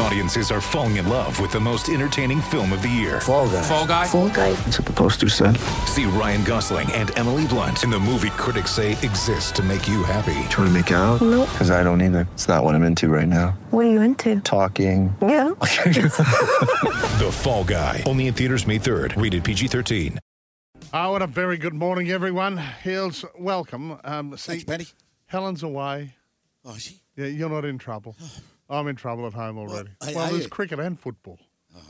Audiences 0.00 0.50
are 0.52 0.60
falling 0.60 0.96
in 0.96 1.08
love 1.08 1.40
with 1.40 1.50
the 1.50 1.58
most 1.60 1.88
entertaining 1.88 2.40
film 2.40 2.72
of 2.72 2.82
the 2.82 2.88
year. 2.88 3.20
Fall 3.20 3.48
guy. 3.48 3.62
Fall 3.62 3.86
guy. 3.86 4.06
Fall 4.06 4.28
guy. 4.28 4.52
That's 4.52 4.78
what 4.78 4.86
the 4.86 4.92
poster 4.92 5.28
said. 5.28 5.56
See 5.86 6.04
Ryan 6.04 6.44
Gosling 6.44 6.90
and 6.92 7.16
Emily 7.18 7.46
Blunt 7.48 7.82
in 7.82 7.90
the 7.90 7.98
movie 7.98 8.30
critics 8.30 8.70
say 8.70 8.92
exists 8.92 9.50
to 9.52 9.62
make 9.62 9.88
you 9.88 10.04
happy. 10.04 10.34
Trying 10.50 10.68
to 10.68 10.70
make 10.70 10.90
it 10.90 10.94
out? 10.94 11.20
Nope. 11.20 11.48
Because 11.50 11.70
I 11.72 11.82
don't 11.82 12.00
either. 12.00 12.28
It's 12.34 12.46
not 12.46 12.62
what 12.62 12.74
I'm 12.76 12.84
into 12.84 13.08
right 13.08 13.26
now. 13.26 13.58
What 13.70 13.86
are 13.86 13.90
you 13.90 14.00
into? 14.02 14.40
Talking. 14.40 15.14
Yeah. 15.20 15.50
The 17.18 17.30
Fall 17.32 17.64
Guy. 17.64 18.04
Only 18.06 18.28
in 18.28 18.34
theaters 18.34 18.64
May 18.66 18.78
3rd. 18.78 19.20
Rated 19.20 19.42
PG-13. 19.42 20.18
Oh, 20.92 21.10
what 21.12 21.20
a 21.22 21.26
very 21.26 21.56
good 21.58 21.74
morning, 21.74 22.12
everyone. 22.12 22.56
Hills, 22.56 23.24
welcome. 23.36 23.98
Um, 24.04 24.36
see, 24.36 24.52
Thanks, 24.52 24.64
Paddy. 24.64 24.86
Helen's 25.26 25.64
away. 25.64 26.14
Oh, 26.64 26.74
is 26.74 26.82
she? 26.82 27.00
Yeah, 27.16 27.26
you're 27.26 27.50
not 27.50 27.64
in 27.64 27.76
trouble. 27.78 28.14
I'm 28.68 28.86
in 28.88 28.96
trouble 28.96 29.26
at 29.26 29.32
home 29.34 29.58
already. 29.58 29.90
Well, 30.00 30.14
Well, 30.14 30.30
there's 30.30 30.44
you? 30.44 30.48
cricket 30.50 30.78
and 30.80 30.98
football. 30.98 31.38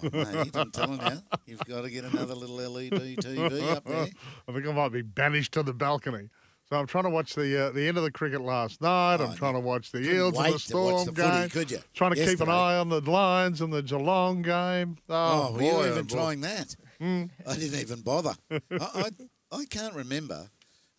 Oh, 0.02 0.09
mate, 0.12 0.50
I'm 0.55 0.70
telling 0.73 1.00
you, 1.00 1.19
you've 1.46 1.64
got 1.64 1.82
to 1.82 1.91
get 1.91 2.05
another 2.05 2.34
little 2.34 2.56
LED 2.56 2.91
TV 3.19 3.62
up 3.77 3.84
there. 3.84 4.09
I 4.48 4.52
think 4.52 4.66
I 4.66 4.73
might 4.73 4.92
be 4.92 5.02
banished 5.02 5.52
to 5.52 5.62
the 5.62 5.72
balcony. 5.72 6.28
So 6.69 6.77
I'm 6.77 6.86
trying 6.86 7.05
to 7.05 7.10
watch 7.10 7.34
the 7.34 7.69
uh, 7.69 7.70
the 7.70 7.88
end 7.88 7.96
of 7.96 8.05
the 8.05 8.10
cricket 8.10 8.42
last 8.42 8.83
night. 8.83 9.14
I'm 9.14 9.30
Oh, 9.30 9.34
trying 9.34 9.55
to 9.55 9.60
watch 9.60 9.91
the 9.91 10.00
Eels 10.00 10.36
and 10.38 10.52
the 10.55 10.59
Storm 10.59 11.06
the 11.06 11.12
game. 11.12 11.30
footy, 11.30 11.48
could 11.48 11.70
you? 11.70 11.78
Trying 11.95 12.14
to 12.14 12.27
keep 12.27 12.41
an 12.41 12.50
eye 12.50 12.77
on 12.77 12.91
the 12.91 13.00
Lions 13.00 13.62
and 13.62 13.72
the 13.72 13.83
Geelong 13.83 14.42
game. 14.42 14.98
Oh, 15.08 15.48
Oh, 15.48 15.52
were 15.52 15.58
boy, 15.60 15.64
you 15.64 15.72
oh, 15.72 15.91
even 15.92 16.05
boy. 16.05 16.14
trying 16.14 16.41
that? 16.42 16.77
I 17.00 17.55
didn't 17.56 17.80
even 17.80 18.00
bother. 18.02 18.34
I, 18.50 18.58
I, 18.70 19.10
I 19.52 19.64
can't 19.70 19.95
remember. 19.95 20.50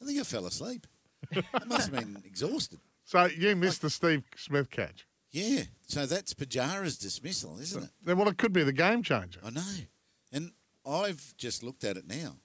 I 0.01 0.05
think 0.05 0.19
I 0.19 0.23
fell 0.23 0.47
asleep. 0.47 0.87
I 1.35 1.43
must 1.67 1.89
have 1.91 1.99
been 1.99 2.23
exhausted. 2.25 2.79
So 3.03 3.25
you 3.25 3.55
missed 3.55 3.81
the 3.81 3.89
Steve 3.89 4.21
Smith 4.37 4.69
catch. 4.69 5.07
Yeah, 5.31 5.63
so 5.87 6.05
that's 6.05 6.33
Pujara's 6.33 6.97
dismissal, 6.97 7.59
isn't 7.59 7.83
it? 7.83 7.89
Then, 8.03 8.17
Well, 8.17 8.27
it 8.29 8.37
could 8.37 8.53
be 8.53 8.63
the 8.63 8.73
game 8.73 9.03
changer. 9.03 9.39
I 9.45 9.51
know. 9.51 9.61
And 10.31 10.51
I've 10.85 11.35
just 11.37 11.63
looked 11.63 11.83
at 11.83 11.97
it 11.97 12.07
now. 12.07 12.37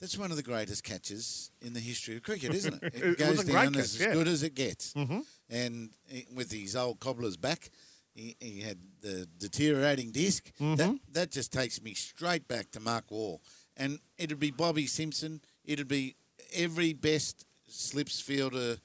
That's 0.00 0.16
one 0.16 0.30
of 0.30 0.36
the 0.36 0.42
greatest 0.42 0.84
catches 0.84 1.50
in 1.60 1.72
the 1.72 1.80
history 1.80 2.16
of 2.16 2.22
cricket, 2.22 2.54
isn't 2.54 2.82
it? 2.82 2.94
It 2.94 3.04
was 3.04 3.16
goes 3.16 3.44
down 3.44 3.74
catch, 3.74 3.82
as, 3.82 4.00
yeah. 4.00 4.12
good 4.12 4.28
as 4.28 4.42
it 4.42 4.54
gets. 4.54 4.92
Mm-hmm. 4.94 5.20
And 5.50 5.90
he- 6.06 6.26
with 6.32 6.52
his 6.52 6.76
old 6.76 7.00
cobbler's 7.00 7.36
back, 7.36 7.70
he, 8.14 8.36
he 8.40 8.60
had 8.60 8.78
the 9.00 9.28
deteriorating 9.38 10.10
disk. 10.10 10.52
That 10.58 10.78
mm-hmm. 10.78 10.94
that 11.12 11.30
just 11.30 11.52
takes 11.52 11.82
me 11.82 11.94
straight 11.94 12.46
back 12.48 12.70
to 12.72 12.80
Mark 12.80 13.10
Waugh. 13.10 13.38
And 13.76 14.00
it'd 14.18 14.40
be 14.40 14.50
Bobby 14.50 14.86
Simpson. 14.86 15.40
It'd 15.64 15.88
be 15.88 16.16
every 16.52 16.92
best 16.92 17.44
slips 17.68 18.20
fielder 18.20 18.76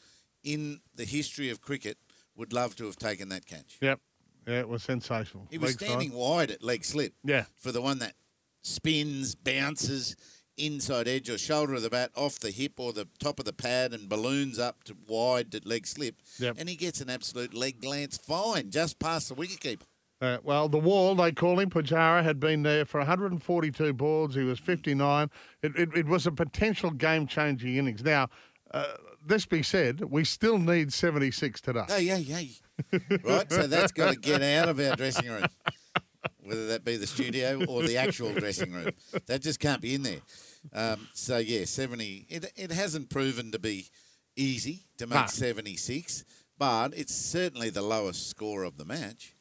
in 0.44 0.82
the 0.96 1.06
history 1.06 1.50
of 1.50 1.62
cricket 1.62 1.98
would 2.36 2.54
love 2.54 2.76
to 2.78 2.86
have 2.86 2.96
taken 2.98 3.30
that 3.30 3.46
catch. 3.46 3.78
Yep. 3.82 4.00
Yeah, 4.48 4.60
it 4.60 4.68
was 4.68 4.84
sensational. 4.84 5.48
He 5.50 5.58
was 5.58 5.72
Leg 5.72 5.80
side. 5.80 5.88
standing 5.88 6.12
wide 6.14 6.52
at 6.52 6.64
leg 6.64 6.84
slip. 6.84 7.14
Yeah. 7.24 7.46
For 7.58 7.72
the 7.72 7.82
one 7.82 8.00
that 8.00 8.14
spins, 8.62 9.36
bounces 9.36 10.16
inside 10.58 11.08
edge 11.08 11.30
or 11.30 11.38
shoulder 11.38 11.74
of 11.74 11.82
the 11.82 11.90
bat 11.90 12.12
off 12.16 12.38
the 12.40 12.52
hip 12.52 12.74
or 12.78 12.94
the 12.94 13.08
top 13.20 13.40
of 13.40 13.46
the 13.46 13.54
pad 13.54 13.92
and 13.92 14.08
balloons 14.08 14.60
up 14.60 14.84
to 14.84 14.96
wide 15.08 15.52
to 15.52 15.62
leg 15.66 15.88
slip. 15.88 16.16
Yep. 16.40 16.58
And 16.60 16.70
he 16.70 16.76
gets 16.76 17.02
an 17.02 17.10
absolute 17.10 17.54
leg 17.54 17.82
glance 17.82 18.18
fine, 18.18 18.70
just 18.70 19.00
past 19.00 19.30
the 19.30 19.36
wicketkeeper. 19.36 19.84
Uh, 20.22 20.38
well, 20.44 20.70
the 20.70 20.78
wall, 20.78 21.16
they 21.16 21.32
call 21.34 21.60
him, 21.60 21.70
Pujara, 21.70 22.24
had 22.24 22.40
been 22.40 22.64
there 22.64 22.86
for 22.86 23.00
142 23.00 23.94
balls. 23.94 24.36
He 24.36 24.44
was 24.44 24.58
59. 24.60 25.30
It, 25.62 25.76
it, 25.76 25.90
it 25.98 26.06
was 26.06 26.28
a 26.28 26.32
potential 26.32 26.92
game 26.92 27.28
changing 27.28 27.76
innings. 27.76 28.04
Now, 28.04 28.30
uh, 28.72 28.86
this 29.26 29.46
be 29.46 29.64
said, 29.64 30.02
we 30.02 30.24
still 30.24 30.58
need 30.58 30.94
76 30.94 31.62
today. 31.62 31.84
Hey, 31.88 32.06
hey, 32.06 32.24
hey. 32.24 32.50
right? 33.24 33.52
So 33.52 33.68
that's 33.68 33.92
got 33.92 34.14
to 34.14 34.20
get 34.20 34.42
out 34.42 34.70
of 34.70 34.80
our 34.80 34.96
dressing 34.96 35.30
room, 35.30 35.46
whether 36.44 36.68
that 36.68 36.84
be 36.84 36.98
the 36.98 37.08
studio 37.08 37.64
or 37.66 37.84
the 37.84 37.98
actual 37.98 38.34
dressing 38.34 38.72
room. 38.74 38.92
That 39.28 39.42
just 39.42 39.60
can't 39.60 39.82
be 39.82 39.96
in 39.96 40.04
there. 40.04 40.22
Um, 40.74 41.08
so, 41.14 41.38
yeah, 41.38 41.66
70. 41.66 42.26
It, 42.30 42.52
it 42.56 42.72
hasn't 42.72 43.10
proven 43.10 43.52
to 43.52 43.60
be 43.60 43.88
easy 44.36 44.82
to 44.98 45.08
make 45.08 45.20
No. 45.20 45.26
76, 45.28 46.26
but 46.58 46.94
it's 46.98 47.14
certainly 47.16 47.70
the 47.70 47.82
lowest 47.82 48.30
score 48.30 48.64
of 48.64 48.78
the 48.78 48.86
match. 48.86 49.36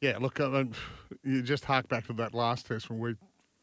Yeah, 0.00 0.16
look, 0.18 0.40
I 0.40 0.48
mean, 0.48 0.74
you 1.22 1.42
just 1.42 1.66
hark 1.66 1.88
back 1.88 2.06
to 2.06 2.14
that 2.14 2.32
last 2.32 2.66
test 2.66 2.88
when 2.88 2.98
we 3.00 3.14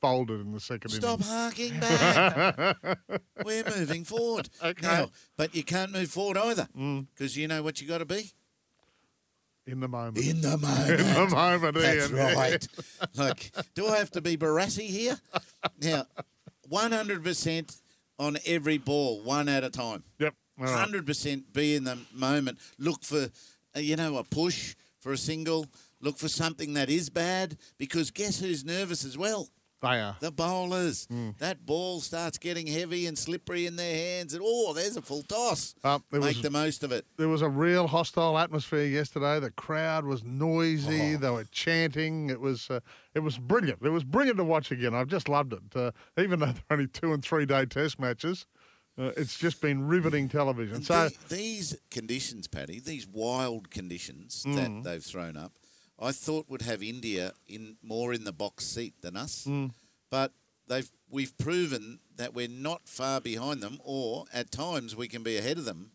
folded 0.02 0.42
in 0.42 0.52
the 0.54 0.60
second 0.60 0.90
Stop 0.92 1.20
innings. 1.22 1.30
harking 1.30 1.80
back. 1.80 2.78
We're 3.44 3.64
moving 3.66 4.04
forward. 4.04 4.50
Okay. 4.64 4.86
Now, 4.88 5.10
but 5.38 5.56
you 5.56 5.64
can't 5.64 5.92
move 5.92 6.10
forward 6.10 6.38
either 6.38 6.68
because 7.14 7.36
you 7.38 7.48
know 7.48 7.64
what 7.64 7.82
you 7.82 7.88
got 7.88 8.00
to 8.00 8.06
be? 8.06 8.32
In 9.66 9.80
the 9.82 9.88
moment. 9.88 10.18
In 10.18 10.42
the 10.42 10.58
moment. 10.58 10.90
In 10.90 10.98
the 11.14 11.28
moment, 11.30 11.76
That's 11.76 12.10
Ian. 12.12 12.16
right. 12.38 12.68
Like, 13.16 13.52
do 13.76 13.88
I 13.88 13.98
have 13.98 14.12
to 14.12 14.22
be 14.22 14.38
Barassi 14.38 14.88
here? 14.88 15.18
Now, 15.82 16.06
100% 16.72 17.78
on 18.20 18.38
every 18.46 18.78
ball, 18.78 19.22
one 19.24 19.50
at 19.50 19.64
a 19.64 19.70
time. 19.70 20.04
Yep. 20.20 20.34
all 20.60 20.66
right. 20.66 20.74
Hundred 20.80 21.06
percent 21.06 21.52
be 21.54 21.76
in 21.76 21.84
the 21.84 21.98
moment. 22.14 22.58
Look 22.80 23.04
for, 23.04 23.28
uh, 23.76 23.80
you 23.80 23.96
know, 23.96 24.18
a 24.18 24.24
push 24.24 24.76
for 25.00 25.12
a 25.12 25.18
single. 25.18 25.66
Look 26.02 26.18
for 26.18 26.28
something 26.30 26.74
that 26.74 26.90
is 26.90 27.10
bad 27.10 27.58
because 27.78 28.12
guess 28.12 28.40
who's 28.40 28.64
nervous 28.64 29.04
as 29.06 29.18
well? 29.18 29.50
They 29.82 30.02
are. 30.02 30.16
The 30.20 30.32
bowlers. 30.32 31.06
Hmm. 31.06 31.30
That 31.38 31.66
ball 31.66 32.00
starts 32.02 32.38
getting 32.40 32.66
heavy 32.66 33.06
and 33.06 33.16
slippery 33.18 33.68
in 33.68 33.76
their 33.76 33.94
hands, 33.96 34.34
and 34.34 34.42
oh, 34.44 34.74
there's 34.74 34.98
a 34.98 35.02
full 35.04 35.22
toss. 35.24 35.76
Uh, 35.84 36.00
Make 36.12 36.22
was- 36.24 36.42
the 36.42 36.50
most 36.50 36.84
of 36.84 36.92
it. 36.92 37.06
There 37.18 37.28
was 37.28 37.44
a 37.44 37.50
real 37.50 37.88
hostile 37.88 38.38
atmosphere 38.40 38.86
yesterday. 38.86 39.40
The 39.40 39.52
crowd 39.52 40.06
was 40.06 40.24
noisy. 40.24 41.16
Oh. 41.16 41.18
They 41.18 41.30
were 41.30 41.44
chanting. 41.52 42.30
It 42.32 42.42
was 42.42 42.70
uh, 42.72 42.80
it 43.14 43.20
was 43.20 43.38
brilliant. 43.38 43.80
It 43.84 43.90
was 43.90 44.04
brilliant 44.04 44.38
to 44.38 44.44
watch 44.44 44.72
again. 44.72 44.96
I've 44.96 45.08
just 45.10 45.30
loved 45.30 45.54
it. 45.54 45.60
Uh, 45.76 45.92
even 46.20 46.40
though 46.40 46.46
they're 46.54 46.64
only 46.72 46.88
two 46.88 47.14
and 47.14 47.24
three 47.24 47.46
day 47.46 47.66
test 47.68 48.00
matches, 48.00 48.48
uh, 48.98 49.12
it's 49.16 49.38
just 49.38 49.62
been 49.62 49.88
riveting 49.88 50.28
television. 50.28 50.78
And 50.78 50.86
So 50.86 51.10
the- 51.10 51.36
these 51.36 51.78
conditions, 51.92 52.48
Paddy, 52.48 52.80
these 52.80 53.06
wild 53.08 53.70
conditions 53.70 54.44
Mm. 54.48 54.56
that 54.84 54.90
they've 54.90 55.04
thrown 55.04 55.38
up, 55.38 55.52
I 56.00 56.12
thought 56.12 56.50
would 56.50 56.62
have 56.62 56.84
India 56.84 57.34
in 57.48 57.78
more 57.82 58.14
in 58.14 58.24
the 58.24 58.32
box 58.32 58.66
seat 58.66 58.94
than 59.02 59.16
us. 59.18 59.46
Mm. 59.48 59.72
But 60.10 60.32
they've 60.68 60.90
we've 61.10 61.38
proven 61.38 62.00
that 62.16 62.34
we're 62.34 62.48
not 62.48 62.88
far 62.88 63.20
behind 63.22 63.62
them, 63.62 63.80
or 63.84 64.26
at 64.34 64.52
times 64.52 64.96
we 64.96 65.08
can 65.08 65.24
be 65.24 65.38
ahead 65.38 65.58
of 65.58 65.66
them 65.66 65.92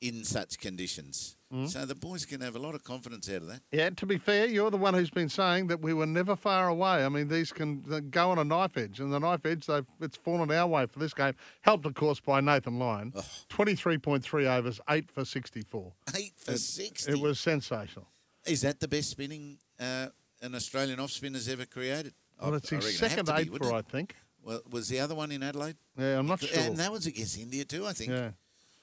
in 0.00 0.22
such 0.24 0.58
conditions. 0.60 1.36
Mm. 1.52 1.68
So 1.68 1.84
the 1.84 1.94
boys 1.94 2.24
can 2.24 2.40
have 2.42 2.54
a 2.54 2.58
lot 2.58 2.74
of 2.74 2.84
confidence 2.84 3.28
out 3.28 3.36
of 3.36 3.48
that. 3.48 3.62
yeah, 3.72 3.88
to 3.90 4.06
be 4.06 4.18
fair, 4.18 4.46
you're 4.46 4.70
the 4.70 4.76
one 4.76 4.92
who's 4.94 5.10
been 5.10 5.28
saying 5.30 5.66
that 5.68 5.80
we 5.80 5.92
were 5.94 6.06
never 6.06 6.36
far 6.36 6.68
away. 6.68 7.04
I 7.04 7.08
mean, 7.08 7.26
these 7.28 7.50
can 7.52 8.08
go 8.10 8.30
on 8.30 8.38
a 8.38 8.44
knife 8.44 8.76
edge, 8.76 9.00
and 9.00 9.12
the 9.12 9.18
knife 9.18 9.44
edge 9.46 9.66
they've 9.66 9.86
it's 10.00 10.16
fallen 10.16 10.50
our 10.52 10.66
way 10.66 10.86
for 10.86 10.98
this 10.98 11.14
game. 11.14 11.32
Helped, 11.62 11.86
of 11.86 11.94
course, 11.94 12.20
by 12.20 12.40
Nathan 12.40 12.78
Lyon. 12.78 13.12
Twenty 13.48 13.74
three 13.74 13.96
point 13.98 14.22
three 14.22 14.46
overs, 14.46 14.78
eight 14.90 15.10
for 15.10 15.24
sixty 15.24 15.62
four. 15.62 15.94
Eight 16.14 16.34
for 16.36 16.52
It- 16.52 16.58
sixty. 16.58 17.12
It 17.12 17.18
was 17.18 17.40
sensational. 17.40 18.06
Is 18.48 18.62
that 18.62 18.80
the 18.80 18.88
best 18.88 19.10
spinning 19.10 19.58
uh, 19.80 20.06
an 20.42 20.54
Australian 20.54 21.00
off 21.00 21.10
spinner's 21.10 21.48
ever 21.48 21.66
created? 21.66 22.14
Well, 22.40 22.54
I- 22.54 22.56
it's 22.58 22.70
his 22.70 22.98
second 22.98 23.28
eight 23.30 23.48
for, 23.56 23.72
I 23.72 23.82
think. 23.82 24.14
Well, 24.42 24.60
was 24.70 24.88
the 24.88 25.00
other 25.00 25.14
one 25.14 25.32
in 25.32 25.42
Adelaide? 25.42 25.76
Yeah, 25.98 26.18
I'm 26.18 26.26
not 26.26 26.40
sure. 26.40 26.58
And 26.58 26.76
that 26.78 26.90
was 26.92 27.06
against 27.06 27.38
India 27.38 27.64
too, 27.64 27.86
I 27.86 27.92
think. 27.92 28.10
yeah. 28.12 28.30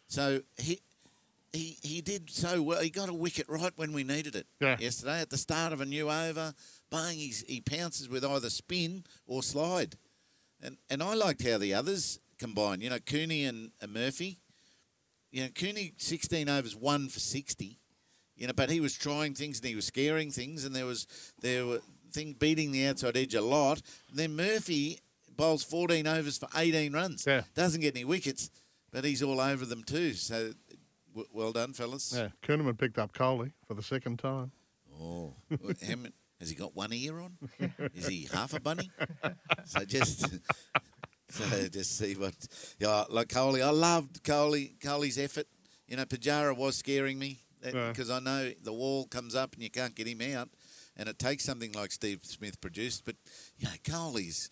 So 0.07 0.41
he 0.57 0.81
he 1.53 1.77
he 1.81 2.01
did 2.01 2.29
so 2.29 2.61
well. 2.61 2.81
He 2.81 2.89
got 2.89 3.09
a 3.09 3.13
wicket 3.13 3.47
right 3.49 3.71
when 3.77 3.93
we 3.93 4.03
needed 4.03 4.35
it 4.35 4.45
Yeah. 4.59 4.77
yesterday 4.79 5.21
at 5.21 5.29
the 5.29 5.37
start 5.37 5.71
of 5.73 5.79
a 5.81 5.85
new 5.85 6.11
over. 6.11 6.53
Bang! 6.91 7.15
He's, 7.17 7.43
he 7.47 7.61
pounces 7.61 8.07
with 8.09 8.23
either 8.23 8.49
spin 8.49 9.05
or 9.25 9.41
slide, 9.41 9.95
and 10.61 10.77
and 10.89 11.01
I 11.01 11.13
liked 11.15 11.41
how 11.47 11.57
the 11.57 11.73
others 11.73 12.19
combined. 12.37 12.83
You 12.83 12.89
know, 12.91 12.99
Cooney 12.99 13.45
and, 13.45 13.71
and 13.81 13.93
Murphy. 13.93 14.37
You 15.31 15.43
know, 15.43 15.49
Cooney 15.55 15.93
sixteen 15.97 16.49
overs, 16.49 16.75
one 16.75 17.07
for 17.09 17.19
sixty. 17.21 17.79
You 18.37 18.47
know, 18.47 18.53
but 18.53 18.69
he 18.69 18.79
was 18.79 18.93
trying 18.95 19.33
things 19.33 19.59
and 19.59 19.67
he 19.67 19.75
was 19.75 19.85
scaring 19.85 20.29
things, 20.31 20.65
and 20.65 20.75
there 20.75 20.85
was 20.85 21.07
there 21.41 21.65
were 21.65 21.79
thing 22.11 22.33
beating 22.37 22.71
the 22.71 22.85
outside 22.87 23.17
edge 23.17 23.33
a 23.35 23.41
lot. 23.41 23.81
then 24.13 24.35
Murphy 24.35 24.99
bowls 25.37 25.63
fourteen 25.63 26.05
overs 26.07 26.37
for 26.37 26.47
eighteen 26.55 26.93
runs. 26.93 27.25
Yeah. 27.25 27.41
Doesn't 27.55 27.81
get 27.81 27.95
any 27.95 28.05
wickets, 28.05 28.49
but 28.91 29.03
he's 29.05 29.23
all 29.23 29.39
over 29.39 29.65
them 29.65 29.83
too. 29.83 30.13
So 30.13 30.51
w- 31.13 31.27
well 31.31 31.51
done, 31.53 31.73
fellas. 31.73 32.13
Yeah, 32.15 32.29
Kuhnemann 32.43 32.77
picked 32.77 32.97
up 32.99 33.13
Kohli 33.13 33.51
for 33.67 33.73
the 33.73 33.83
second 33.83 34.19
time. 34.19 34.51
Oh, 35.01 35.33
has 36.39 36.49
he 36.49 36.55
got 36.55 36.75
one 36.75 36.93
ear 36.93 37.19
on? 37.19 37.37
Is 37.93 38.07
he 38.07 38.27
half 38.33 38.53
a 38.53 38.59
bunny? 38.59 38.91
So 39.67 39.83
just, 39.83 40.19
so 41.29 41.67
just 41.69 41.97
see 41.97 42.13
what. 42.13 42.35
Yeah, 42.79 43.05
like 43.09 43.29
Kohli, 43.29 43.63
I 43.65 43.71
loved 43.71 44.23
Kohli. 44.23 44.77
Kohli's 44.77 45.17
effort. 45.17 45.47
You 45.87 45.97
know, 45.97 46.05
Pujara 46.05 46.55
was 46.55 46.75
scaring 46.77 47.17
me 47.17 47.39
Yeah. 47.73 47.89
because 47.89 48.09
I 48.11 48.19
know 48.19 48.51
the 48.63 48.73
wall 48.73 49.05
comes 49.07 49.33
up 49.35 49.53
and 49.53 49.63
you 49.63 49.69
can't 49.69 49.95
get 49.95 50.07
him 50.07 50.21
out, 50.35 50.49
and 50.97 51.09
it 51.09 51.17
takes 51.17 51.43
something 51.43 51.71
like 51.71 51.91
Steve 51.91 52.19
Smith 52.23 52.59
produced. 52.61 53.05
But 53.05 53.15
you 53.57 53.67
know, 53.67 53.73
Kohli's 53.83 54.49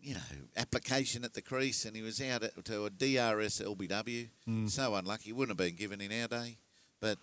you 0.00 0.14
know, 0.14 0.20
application 0.56 1.24
at 1.24 1.32
the 1.34 1.40
crease, 1.42 1.84
and 1.84 1.94
he 1.94 2.02
was 2.02 2.20
out 2.20 2.42
at, 2.42 2.64
to 2.64 2.84
a 2.86 2.90
DRS 2.90 3.60
LBW. 3.60 4.28
Hmm. 4.44 4.66
So 4.66 4.94
unlucky. 4.96 5.32
Wouldn't 5.32 5.58
have 5.58 5.64
been 5.66 5.76
given 5.76 6.00
in 6.00 6.20
our 6.22 6.28
day, 6.28 6.58
but. 7.00 7.18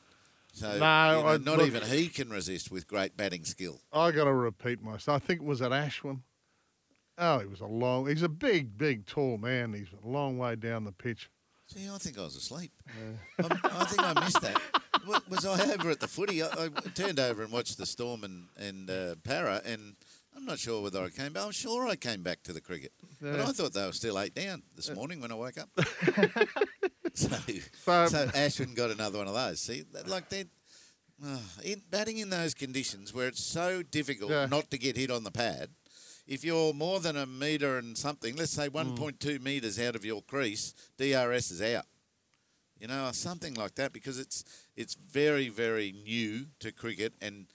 So 0.52 0.66
No, 0.66 0.74
you 0.76 0.80
know, 0.80 1.28
I- 1.28 1.38
not 1.38 1.58
look- 1.60 1.68
even 1.68 1.84
he 1.84 2.08
can 2.08 2.30
resist 2.32 2.72
with 2.72 2.88
great 2.88 3.16
batting 3.16 3.44
skill. 3.46 3.82
I 3.94 4.10
got 4.10 4.24
to 4.24 4.34
repeat 4.34 4.82
myself. 4.82 5.22
I 5.22 5.26
think 5.26 5.42
it 5.42 5.46
was 5.46 5.62
at 5.62 5.70
Ashwin. 5.72 6.22
Oh, 7.20 7.38
he 7.40 7.46
was 7.46 7.60
a 7.60 7.68
long. 7.68 8.08
He's 8.08 8.24
a 8.24 8.30
big, 8.30 8.76
big, 8.78 9.06
tall 9.06 9.38
man. 9.38 9.74
He's 9.74 9.90
a 10.04 10.08
long 10.08 10.38
way 10.40 10.56
down 10.56 10.86
the 10.86 10.92
pitch. 10.92 11.30
See, 11.72 11.88
I 11.88 11.98
think 12.00 12.18
I 12.18 12.24
was 12.24 12.36
asleep. 12.36 12.72
Uh. 12.90 13.44
I, 13.48 13.82
I 13.82 13.86
think 13.86 14.02
I 14.04 14.24
missed 14.24 14.42
that. 14.42 14.60
Was 15.30 15.46
I 15.46 15.74
over 15.74 15.92
at 15.92 16.00
the 16.00 16.08
footy? 16.08 16.42
I, 16.42 16.48
I 16.48 16.70
turned 16.96 17.20
over 17.20 17.44
and 17.44 17.52
watched 17.52 17.78
the 17.78 17.86
Storm 17.86 18.24
and, 18.24 18.48
and 18.58 18.90
uh, 18.90 19.16
Para, 19.24 19.62
and 19.64 19.96
I'm 20.36 20.46
not 20.46 20.58
sure 20.58 20.82
whether 20.82 21.04
I 21.04 21.10
came 21.10 21.34
back. 21.34 21.46
I'm 21.46 21.52
sure 21.52 21.88
I 21.88 21.96
came 21.96 22.24
back 22.24 22.42
to 22.44 22.54
the 22.54 22.62
cricket. 22.62 22.92
But 23.22 23.40
I 23.40 23.46
thought 23.46 23.74
they 23.74 23.86
were 23.86 23.92
still 23.92 24.20
eight 24.20 24.34
down 24.34 24.64
this 24.76 24.90
uh. 24.90 24.96
morning 24.96 25.22
when 25.22 25.32
I 25.32 25.36
woke 25.36 25.60
up. 25.60 25.70
so, 27.14 27.28
So- 27.28 27.94
um, 27.94 28.08
so 28.10 28.28
Ashwin 28.30 28.76
got 28.76 28.90
another 28.90 29.20
one 29.20 29.28
of 29.28 29.36
those. 29.36 29.62
See, 29.62 29.84
like 30.08 30.30
that. 30.30 30.48
Oh, 31.24 31.34
uh, 31.34 31.38
in, 31.66 31.82
batting 31.92 32.18
in 32.18 32.30
those 32.30 32.54
conditions 32.54 33.14
where 33.14 33.28
it's 33.28 33.44
so 33.44 33.84
difficult 33.84 34.32
Yeah. 34.32 34.46
not 34.46 34.72
to 34.72 34.78
get 34.78 34.96
hit 34.96 35.12
on 35.12 35.26
the 35.26 35.32
pad, 35.32 35.70
if 36.30 36.44
you're 36.46 36.74
more 36.74 37.00
than 37.02 37.18
a 37.18 37.26
metre 37.26 37.78
and 37.80 37.98
something, 37.98 38.36
let's 38.38 38.52
say 38.52 38.68
Hmm. 38.70 38.78
1.2 38.96 39.42
metres 39.42 39.78
out 39.80 39.96
of 39.96 40.06
your 40.06 40.22
crease, 40.22 40.74
DRS 40.98 41.52
is 41.52 41.62
out. 41.62 41.86
You 42.80 42.88
know, 42.88 43.12
something 43.12 43.56
like 43.56 43.76
that 43.76 43.92
because 43.92 44.18
it's 44.20 44.46
it's 44.78 44.94
very 44.96 45.50
very 45.50 45.92
new 45.92 46.46
to 46.60 46.72
cricket 46.72 47.14
and 47.22 47.48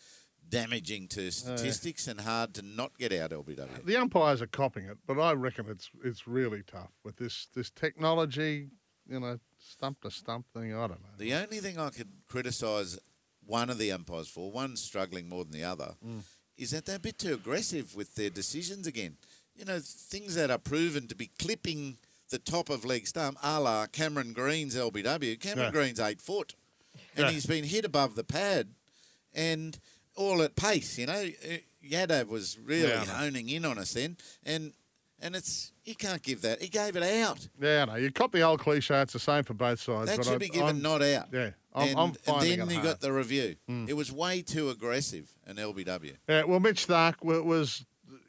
damaging 0.46 1.04
Oh, 1.04 1.14
to 1.14 1.30
statistics 1.30 2.06
and 2.08 2.20
hard 2.20 2.52
to 2.54 2.62
not 2.62 2.98
get 2.98 3.10
out 3.12 3.30
LBW. 3.30 3.84
The 3.86 3.96
umpires 3.96 4.42
are 4.42 4.46
copying 4.46 4.86
it, 4.88 4.98
but 5.06 5.18
I 5.18 5.32
reckon 5.32 5.66
it's 5.70 5.88
it's 6.04 6.26
really 6.26 6.62
tough 6.62 6.90
with 7.04 7.16
this 7.16 7.48
this 7.54 7.70
technology. 7.70 8.68
You 9.08 9.20
know, 9.20 9.38
stump 9.58 10.00
to 10.02 10.10
stump 10.10 10.46
thing. 10.52 10.74
I 10.74 10.86
don't 10.88 11.00
know. 11.02 11.16
The 11.16 11.34
only 11.34 11.60
thing 11.60 11.78
I 11.78 11.90
could 11.90 12.10
criticise 12.26 12.98
one 13.46 13.68
of 13.70 13.78
the 13.78 13.92
umpires 13.92 14.28
for, 14.28 14.50
one 14.50 14.76
struggling 14.76 15.28
more 15.28 15.44
than 15.44 15.52
the 15.52 15.64
other, 15.64 15.94
Mm. 16.04 16.22
Is 16.56 16.70
that 16.70 16.86
they're 16.86 16.96
a 16.96 17.00
bit 17.00 17.18
too 17.18 17.34
aggressive 17.34 17.94
with 17.96 18.14
their 18.14 18.30
decisions 18.30 18.86
again. 18.86 19.16
You 19.56 19.64
know, 19.64 19.78
things 19.80 20.34
that 20.34 20.50
are 20.50 20.58
proven 20.58 21.06
to 21.08 21.14
be 21.14 21.30
clipping 21.38 21.98
the 22.30 22.38
top 22.38 22.70
of 22.70 22.84
leg 22.84 23.06
stump, 23.06 23.38
a 23.42 23.60
la 23.60 23.86
Cameron 23.86 24.32
Green's 24.32 24.74
LBW. 24.74 25.38
Cameron 25.38 25.66
Yeah. 25.66 25.70
Green's 25.70 26.00
eight 26.00 26.20
foot, 26.20 26.54
and 27.16 27.26
Yeah. 27.26 27.30
he's 27.30 27.46
been 27.46 27.64
hit 27.64 27.84
above 27.84 28.14
the 28.16 28.24
pad, 28.24 28.68
and 29.32 29.78
all 30.16 30.42
at 30.42 30.56
pace. 30.56 30.98
You 30.98 31.06
know, 31.06 31.30
Uh, 31.44 31.58
Yadav 31.84 32.28
was 32.28 32.58
really 32.58 32.88
Yeah, 32.88 33.04
honing 33.04 33.48
in 33.50 33.64
on 33.64 33.78
us 33.78 33.92
then, 33.92 34.16
and 34.44 34.72
and 35.20 35.36
it's 35.36 35.70
you 35.84 35.94
can't 35.94 36.22
give 36.22 36.40
that. 36.42 36.60
He 36.60 36.68
gave 36.68 36.96
it 36.96 37.02
out. 37.02 37.48
Yeah, 37.60 37.84
no, 37.84 37.94
you 37.96 38.10
cop 38.10 38.32
the 38.32 38.40
old 38.42 38.60
cliche. 38.60 39.00
It's 39.02 39.12
the 39.12 39.18
same 39.18 39.44
for 39.44 39.54
both 39.54 39.80
sides. 39.80 40.10
That 40.10 40.24
should 40.24 40.34
I- 40.34 40.38
be 40.38 40.48
given 40.48 40.66
I'm- 40.66 40.82
not 40.82 41.02
out. 41.02 41.28
Yeah, 41.32 41.50
I'm, 41.74 41.88
and, 41.88 41.98
I'm 41.98 42.06
and 42.08 42.18
finding 42.18 42.58
then 42.58 42.68
it 42.68 42.72
you 42.72 42.78
hard. 42.80 42.88
got 42.88 43.00
the 43.00 43.12
review. 43.12 43.56
It 43.88 43.94
was 43.94 44.12
way 44.12 44.42
too 44.42 44.70
aggressive, 44.70 45.30
an 45.46 45.56
LBW. 45.56 46.14
Yeah, 46.28 46.44
well, 46.44 46.60
Mitch 46.60 46.86
Starc 46.86 47.22
was 47.22 47.84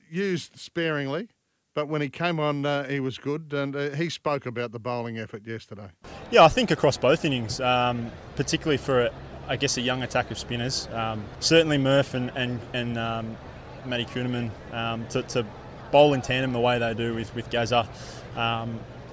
used 0.10 0.58
sparingly, 0.60 1.28
but 1.74 1.88
when 1.88 2.02
he 2.02 2.10
came 2.10 2.40
on, 2.40 2.66
uh, 2.66 2.88
he 2.88 3.00
was 3.00 3.18
good, 3.18 3.54
and 3.54 3.76
uh, 3.76 3.90
he 3.92 4.10
spoke 4.10 4.46
about 4.46 4.72
the 4.72 4.80
bowling 4.80 5.20
effort 5.20 5.46
yesterday. 5.46 5.90
Yeah, 6.32 6.44
I 6.44 6.48
think 6.48 6.72
across 6.72 6.98
both 6.98 7.24
innings, 7.26 7.60
um, 7.62 8.12
particularly 8.36 8.78
for, 8.78 9.10
I 9.48 9.58
guess, 9.58 9.78
a 9.78 9.82
young 9.82 10.02
attack 10.02 10.32
of 10.32 10.40
spinners. 10.40 10.88
Um, 10.92 11.24
certainly 11.40 11.78
Murph 11.78 12.14
and, 12.16 12.32
and, 12.36 12.60
and 12.74 12.98
um, 12.98 13.38
Matty 13.86 14.06
Kuhnemann 14.06 14.50
um, 14.74 15.08
to, 15.10 15.22
to 15.22 15.46
bowl 15.92 16.14
in 16.14 16.22
tandem 16.22 16.52
the 16.52 16.60
way 16.60 16.80
they 16.80 16.94
do 16.96 17.14
with, 17.14 17.34
with 17.36 17.50
Gaza. 17.52 17.88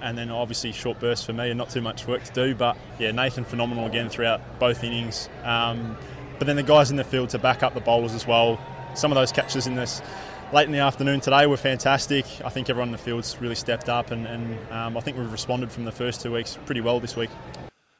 And 0.02 0.18
then 0.18 0.30
obviously 0.30 0.72
short 0.72 1.00
bursts 1.00 1.24
for 1.24 1.32
me 1.32 1.48
and 1.48 1.56
not 1.56 1.70
too 1.70 1.80
much 1.80 2.06
work 2.06 2.24
to 2.24 2.32
do. 2.32 2.54
But 2.54 2.76
yeah, 2.98 3.12
Nathan 3.12 3.44
phenomenal 3.44 3.86
again 3.86 4.08
throughout 4.08 4.40
both 4.58 4.84
innings. 4.84 5.28
Um, 5.44 5.96
but 6.38 6.46
then 6.46 6.56
the 6.56 6.62
guys 6.62 6.90
in 6.90 6.96
the 6.96 7.04
field 7.04 7.30
to 7.30 7.38
back 7.38 7.62
up 7.62 7.72
the 7.72 7.80
bowlers 7.80 8.12
as 8.12 8.26
well. 8.26 8.60
Some 8.94 9.10
of 9.10 9.16
those 9.16 9.32
catches 9.32 9.66
in 9.66 9.74
this 9.76 10.02
late 10.52 10.66
in 10.66 10.72
the 10.72 10.80
afternoon 10.80 11.20
today 11.20 11.46
were 11.46 11.56
fantastic. 11.56 12.26
I 12.44 12.50
think 12.50 12.68
everyone 12.68 12.88
in 12.88 12.92
the 12.92 12.98
field's 12.98 13.40
really 13.40 13.54
stepped 13.54 13.88
up, 13.88 14.10
and, 14.10 14.26
and 14.26 14.58
um, 14.70 14.96
I 14.96 15.00
think 15.00 15.16
we've 15.16 15.32
responded 15.32 15.72
from 15.72 15.84
the 15.84 15.92
first 15.92 16.20
two 16.20 16.32
weeks 16.32 16.58
pretty 16.66 16.80
well 16.80 17.00
this 17.00 17.16
week. 17.16 17.30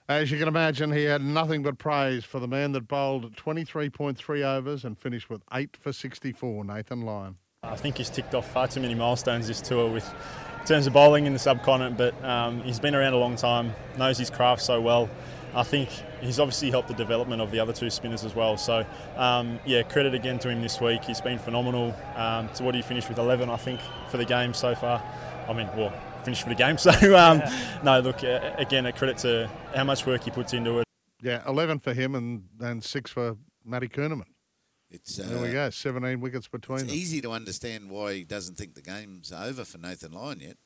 As 0.08 0.31
you 0.31 0.38
can 0.38 0.48
imagine, 0.48 0.93
he 0.93 1.05
had 1.05 1.22
nothing 1.22 1.62
but 1.62 1.78
praise 1.78 2.25
for 2.25 2.40
the 2.40 2.48
man 2.48 2.72
that 2.72 2.88
bowled 2.88 3.34
23.3 3.37 4.43
overs 4.43 4.84
and 4.84 4.98
finished 4.98 5.31
with 5.31 5.43
8 5.52 5.76
for 5.81 5.93
64, 5.93 6.64
Nathan 6.64 7.02
Lyon. 7.02 7.37
I 7.62 7.76
think 7.76 7.96
he's 7.96 8.10
ticked 8.10 8.34
off 8.34 8.50
far 8.50 8.66
too 8.69 8.81
many 8.81 8.94
milestones 8.94 9.46
this 9.46 9.60
tour 9.60 9.90
with 9.90 10.12
in 10.62 10.68
terms 10.68 10.86
of 10.86 10.92
bowling 10.92 11.26
in 11.26 11.32
the 11.32 11.40
subcontinent, 11.40 11.98
but 11.98 12.24
um, 12.24 12.62
he's 12.62 12.78
been 12.78 12.94
around 12.94 13.14
a 13.14 13.18
long 13.18 13.34
time, 13.34 13.74
knows 13.98 14.16
his 14.16 14.30
craft 14.30 14.62
so 14.62 14.80
well. 14.80 15.10
I 15.56 15.64
think 15.64 15.88
he's 16.20 16.38
obviously 16.38 16.70
helped 16.70 16.86
the 16.86 16.94
development 16.94 17.42
of 17.42 17.50
the 17.50 17.58
other 17.58 17.72
two 17.72 17.90
spinners 17.90 18.24
as 18.24 18.36
well. 18.36 18.56
So, 18.56 18.86
um, 19.16 19.58
yeah, 19.66 19.82
credit 19.82 20.14
again 20.14 20.38
to 20.38 20.48
him 20.48 20.62
this 20.62 20.80
week. 20.80 21.04
He's 21.04 21.20
been 21.20 21.40
phenomenal. 21.40 21.94
Um, 22.14 22.48
so, 22.52 22.64
what 22.64 22.72
do 22.72 22.78
you 22.78 22.84
finish 22.84 23.08
with? 23.08 23.18
11, 23.18 23.50
I 23.50 23.56
think, 23.56 23.80
for 24.08 24.18
the 24.18 24.24
game 24.24 24.54
so 24.54 24.76
far. 24.76 25.02
I 25.48 25.52
mean, 25.52 25.68
well, 25.76 25.92
finished 26.22 26.44
for 26.44 26.48
the 26.48 26.54
game. 26.54 26.76
So, 26.78 27.16
um, 27.16 27.42
no, 27.82 27.98
look, 27.98 28.22
uh, 28.22 28.54
again, 28.56 28.86
a 28.86 28.92
credit 28.92 29.18
to 29.18 29.50
how 29.74 29.82
much 29.82 30.06
work 30.06 30.22
he 30.22 30.30
puts 30.30 30.52
into 30.52 30.78
it. 30.78 30.84
Yeah, 31.20 31.42
11 31.46 31.80
for 31.80 31.92
him 31.92 32.14
and, 32.14 32.44
and 32.60 32.82
6 32.82 33.10
for 33.10 33.36
Matty 33.64 33.88
Kuhnemann. 33.88 34.31
It's 34.92 35.18
uh, 35.18 35.26
There 35.28 35.42
we 35.42 35.50
go, 35.52 35.70
17 35.70 36.20
wickets 36.20 36.48
between 36.48 36.78
It's 36.80 36.86
them. 36.88 36.94
easy 36.94 37.20
to 37.22 37.30
understand 37.32 37.90
why 37.90 38.14
he 38.14 38.24
doesn't 38.24 38.56
think 38.56 38.74
the 38.74 38.82
game's 38.82 39.32
over 39.32 39.64
for 39.64 39.78
Nathan 39.78 40.12
Lyon 40.12 40.40
yet. 40.40 40.56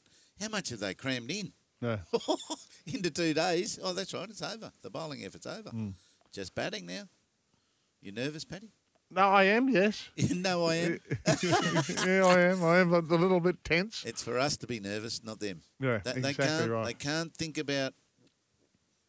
How 0.40 0.48
much 0.48 0.68
have 0.70 0.80
they 0.80 0.94
crammed 0.94 1.30
in 1.30 1.52
Yeah. 1.80 1.98
into 2.86 3.10
two 3.10 3.32
days? 3.34 3.78
Oh, 3.82 3.92
that's 3.92 4.12
right, 4.12 4.28
it's 4.28 4.42
over. 4.42 4.72
The 4.82 4.90
bowling 4.90 5.24
effort's 5.24 5.46
over. 5.46 5.70
Hmm. 5.70 5.90
Just 6.32 6.54
batting 6.54 6.86
now. 6.86 7.04
You 8.02 8.12
nervous, 8.12 8.44
Paddy? 8.44 8.70
No, 9.10 9.22
I 9.22 9.44
am, 9.44 9.68
yes. 9.68 10.08
no, 10.34 10.66
I 10.66 10.74
am. 10.76 10.98
yeah, 11.44 12.24
I 12.26 12.40
am. 12.50 12.64
I 12.64 12.78
am 12.78 12.92
a 12.92 12.98
little 13.00 13.38
bit 13.40 13.62
tense. 13.62 14.02
It's 14.04 14.22
for 14.22 14.38
us 14.38 14.56
to 14.58 14.66
be 14.66 14.80
nervous, 14.80 15.22
not 15.22 15.38
them. 15.38 15.62
Yeah, 15.80 15.98
They, 16.04 16.12
they 16.20 16.30
exactly 16.30 16.46
can't. 16.46 16.70
right. 16.70 16.86
They 16.86 16.94
can't 16.94 17.32
think 17.32 17.56
about 17.56 17.94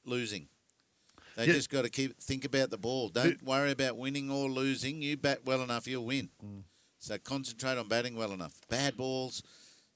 losing. 0.06 0.48
They 1.38 1.46
Yeah. 1.48 1.54
just 1.54 1.70
got 1.70 1.84
to 1.84 1.90
keep 1.90 2.18
think 2.20 2.44
about 2.46 2.72
the 2.72 2.78
ball. 2.80 3.10
Don't 3.10 3.42
worry 3.44 3.72
about 3.72 3.96
winning 3.96 4.30
or 4.32 4.50
losing. 4.50 5.02
You 5.04 5.16
bat 5.18 5.46
well 5.46 5.62
enough, 5.62 5.88
you'll 5.88 6.04
win. 6.06 6.30
Mm. 6.44 6.64
So 6.98 7.18
concentrate 7.20 7.78
on 7.78 7.88
batting 7.88 8.16
well 8.16 8.34
enough. 8.34 8.60
Bad 8.70 8.98
balls. 8.98 9.44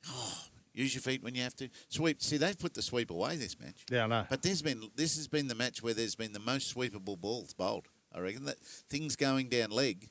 Oh, 0.07 0.37
use 0.71 0.93
your 0.93 1.01
feet 1.01 1.23
when 1.23 1.33
you 1.33 1.41
have 1.41 1.55
to. 1.55 1.69
Sweep. 1.89 2.21
See, 2.21 2.37
they've 2.37 2.57
put 2.57 2.75
the 2.75 2.83
sweep 2.83 3.09
away 3.09 3.37
this 3.37 3.59
match. 3.59 3.83
Yeah, 3.89 4.03
I 4.03 4.07
know. 4.07 4.25
But 4.29 4.43
there's 4.43 4.61
been 4.61 4.91
this 4.95 5.15
has 5.17 5.27
been 5.27 5.47
the 5.47 5.55
match 5.55 5.81
where 5.81 5.95
there's 5.95 6.15
been 6.15 6.31
the 6.33 6.39
most 6.39 6.73
sweepable 6.75 7.19
balls 7.19 7.53
bowled. 7.55 7.87
I 8.13 8.19
reckon 8.19 8.45
that 8.45 8.59
things 8.59 9.15
going 9.15 9.49
down 9.49 9.71
leg. 9.71 10.09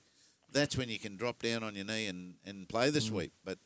That's 0.52 0.76
when 0.76 0.88
you 0.88 0.98
can 0.98 1.16
drop 1.16 1.40
down 1.42 1.62
on 1.62 1.76
your 1.76 1.84
knee 1.84 2.08
and, 2.08 2.34
and 2.44 2.68
play 2.68 2.88
Mm. 2.90 2.94
the 2.94 3.00
sweep. 3.00 3.32
But 3.44 3.58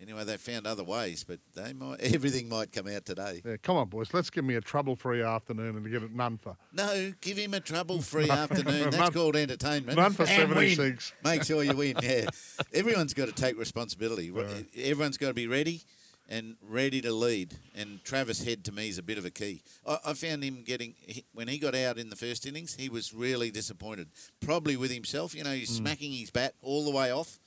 anyway, 0.00 0.24
they 0.24 0.36
found 0.36 0.66
other 0.66 0.84
ways. 0.84 1.24
But 1.24 1.40
they 1.54 1.72
might 1.72 2.00
everything 2.00 2.48
might 2.48 2.72
come 2.72 2.86
out 2.88 3.04
today. 3.04 3.42
Yeah, 3.44 3.56
come 3.62 3.76
on, 3.76 3.88
boys. 3.88 4.12
Let's 4.12 4.30
give 4.30 4.44
me 4.44 4.54
a 4.54 4.60
trouble-free 4.60 5.22
afternoon 5.22 5.76
and 5.76 5.90
get 5.90 6.02
it 6.02 6.12
none 6.12 6.38
for. 6.38 6.56
No, 6.72 7.12
give 7.20 7.36
him 7.36 7.54
a 7.54 7.60
trouble-free 7.60 8.30
afternoon. 8.30 8.84
That's 8.84 8.96
None- 8.96 9.12
called 9.12 9.36
entertainment. 9.36 9.96
none 9.98 10.12
for. 10.12 10.26
76. 10.26 11.12
Make 11.24 11.44
sure 11.44 11.62
you 11.62 11.76
win. 11.76 11.96
Yeah, 12.02 12.26
everyone's 12.74 13.14
got 13.14 13.26
to 13.26 13.32
take 13.32 13.58
responsibility. 13.58 14.32
Everyone's 14.76 15.16
got 15.18 15.28
to 15.28 15.34
be 15.34 15.46
ready 15.46 15.82
and 16.28 16.56
ready 16.60 17.00
to 17.00 17.12
lead. 17.12 17.54
And 17.76 18.02
Travis 18.02 18.42
Head 18.44 18.64
to 18.64 18.72
me 18.72 18.88
is 18.88 18.98
a 18.98 19.02
bit 19.02 19.16
of 19.16 19.24
a 19.24 19.30
key. 19.30 19.62
I, 19.86 19.98
I 20.06 20.14
found 20.14 20.42
him 20.42 20.64
getting 20.64 20.94
he- 21.06 21.24
when 21.32 21.46
he 21.46 21.56
got 21.58 21.74
out 21.76 21.98
in 21.98 22.10
the 22.10 22.16
first 22.16 22.46
innings, 22.46 22.74
he 22.74 22.88
was 22.88 23.14
really 23.14 23.50
disappointed. 23.52 24.08
Probably 24.40 24.76
with 24.76 24.90
himself. 24.90 25.34
You 25.36 25.44
know, 25.44 25.52
he's 25.52 25.68
Hmm. 25.70 25.84
smacking 25.84 26.10
his 26.12 26.30
bat 26.32 26.54
all 26.62 26.84
the 26.84 26.90
way 26.90 27.12
off, 27.12 27.38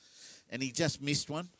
and 0.48 0.62
he 0.62 0.72
just 0.72 1.02
missed 1.02 1.28
one. 1.28 1.50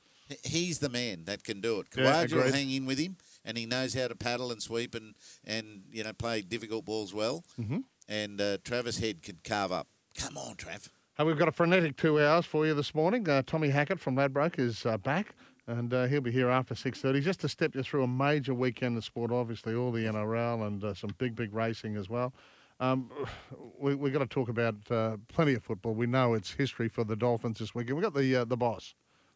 He's 0.45 0.79
the 0.79 0.89
man 0.89 1.25
that 1.25 1.45
can 1.45 1.61
do 1.61 1.81
it. 1.81 1.87
Yeah, 1.97 2.25
Khawaja 2.25 2.33
will 2.33 2.53
hang 2.53 2.71
in 2.71 2.87
with 2.87 2.99
him, 2.99 3.17
and 3.45 3.57
he 3.57 3.67
knows 3.67 3.95
how 3.95 4.09
to 4.09 4.15
paddle 4.15 4.53
and 4.53 4.63
sweep 4.63 4.95
and 4.95 5.15
and 5.45 5.83
you 5.93 6.05
know 6.05 6.13
play 6.13 6.43
difficult 6.43 6.85
balls 6.85 7.13
well. 7.15 7.45
Mm-hmm. 7.59 7.79
And 8.09 8.41
uh, 8.41 8.59
Travis 8.65 8.99
Head 8.99 9.23
could 9.23 9.45
carve 9.45 9.73
up. 9.73 9.87
Come 10.17 10.37
on, 10.37 10.57
Trav. 10.57 10.89
Uh, 11.19 11.25
we've 11.25 11.39
got 11.39 11.49
a 11.49 11.53
frenetic 11.53 11.97
two 11.97 12.21
hours 12.21 12.47
for 12.47 12.67
you 12.67 12.75
this 12.75 12.95
morning. 12.95 13.29
Uh, 13.29 13.43
Tommy 13.47 13.69
Hackett 13.69 14.01
from 14.01 14.17
Ladbroke 14.17 14.59
is 14.59 14.87
uh, 14.87 14.97
back, 14.97 15.35
and 15.67 15.93
uh, 15.93 16.07
he'll 16.07 16.21
be 16.21 16.33
here 16.33 16.49
after 16.49 16.75
six 16.75 17.01
thirty, 17.01 17.21
just 17.21 17.41
to 17.41 17.49
step 17.49 17.75
you 17.75 17.83
through 17.83 18.03
a 18.03 18.09
major 18.09 18.55
weekend 18.55 18.97
of 18.97 19.05
sport. 19.05 19.31
Obviously, 19.31 19.75
all 19.75 19.93
the 19.93 20.05
NRL 20.05 20.67
and 20.67 20.83
uh, 20.83 20.95
some 20.95 21.15
big, 21.19 21.37
big 21.37 21.55
racing 21.55 21.97
as 21.97 22.09
well. 22.09 22.33
Um, 22.81 23.11
we, 23.79 23.95
we've 23.95 24.13
got 24.13 24.21
to 24.21 24.27
talk 24.27 24.49
about 24.49 24.75
uh, 24.91 25.17
plenty 25.29 25.55
of 25.55 25.63
football. 25.63 25.95
We 25.95 26.07
know 26.07 26.35
it's 26.35 26.53
history 26.53 26.89
for 26.89 27.05
the 27.05 27.17
Dolphins 27.17 27.59
this 27.59 27.75
weekend. 27.75 27.97
We've 27.97 28.05
got 28.05 28.15
the 28.15 28.37
uh, 28.37 28.45
the 28.45 28.57
boss, 28.57 28.95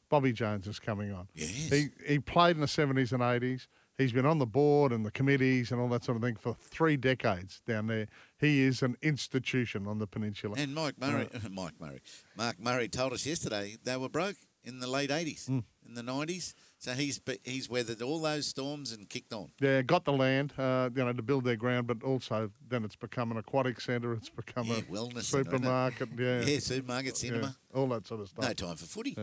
Bobby 0.08 0.32
Jones, 0.32 0.66
is 0.66 0.78
coming 0.78 1.12
on. 1.12 1.28
Yes. 1.34 1.68
He 1.70 1.88
he 2.06 2.18
played 2.18 2.56
in 2.56 2.60
the 2.60 2.68
seventies 2.68 3.12
and 3.12 3.22
eighties. 3.22 3.68
He's 3.96 4.10
been 4.12 4.26
on 4.26 4.38
the 4.38 4.46
board 4.46 4.90
and 4.90 5.06
the 5.06 5.10
committees 5.12 5.70
and 5.70 5.80
all 5.80 5.88
that 5.90 6.02
sort 6.02 6.16
of 6.16 6.22
thing 6.22 6.34
for 6.34 6.54
three 6.54 6.96
decades 6.96 7.60
down 7.64 7.86
there. 7.86 8.08
He 8.40 8.62
is 8.62 8.82
an 8.82 8.96
institution 9.02 9.86
on 9.86 9.98
the 10.00 10.06
peninsula. 10.08 10.56
And 10.58 10.74
Mike 10.74 10.98
Murray, 10.98 11.28
Mike 11.50 11.80
Murray, 11.80 12.00
Mark 12.36 12.58
Murray 12.58 12.88
told 12.88 13.12
us 13.12 13.24
yesterday 13.24 13.76
they 13.84 13.96
were 13.96 14.08
broke 14.08 14.34
in 14.64 14.80
the 14.80 14.88
late 14.88 15.10
80s, 15.10 15.46
Hmm. 15.46 15.60
in 15.86 15.94
the 15.94 16.02
90s. 16.02 16.54
So 16.78 16.92
he's 16.92 17.20
he's 17.44 17.70
weathered 17.70 18.02
all 18.02 18.20
those 18.20 18.46
storms 18.48 18.90
and 18.90 19.08
kicked 19.08 19.32
on. 19.32 19.52
Yeah, 19.60 19.80
got 19.82 20.04
the 20.04 20.12
land, 20.12 20.52
uh, 20.58 20.90
you 20.94 21.04
know, 21.04 21.12
to 21.12 21.22
build 21.22 21.44
their 21.44 21.54
ground, 21.56 21.86
but 21.86 22.02
also 22.02 22.50
then 22.68 22.84
it's 22.84 22.96
become 22.96 23.30
an 23.30 23.38
aquatic 23.38 23.80
centre. 23.80 24.12
It's 24.12 24.28
become 24.28 24.66
Yeah, 24.66 24.78
a 24.78 24.82
wellness 24.82 25.22
supermarket. 25.24 26.08
Yeah, 26.18 26.40
Yeah, 26.42 26.58
supermarket, 26.58 27.16
cinema. 27.16 27.54
yeah, 27.72 27.78
all 27.80 27.86
that 27.90 28.06
sort 28.08 28.22
of 28.22 28.28
stuff. 28.28 28.44
No 28.44 28.52
time 28.54 28.76
for 28.76 28.86
footy. 28.86 29.16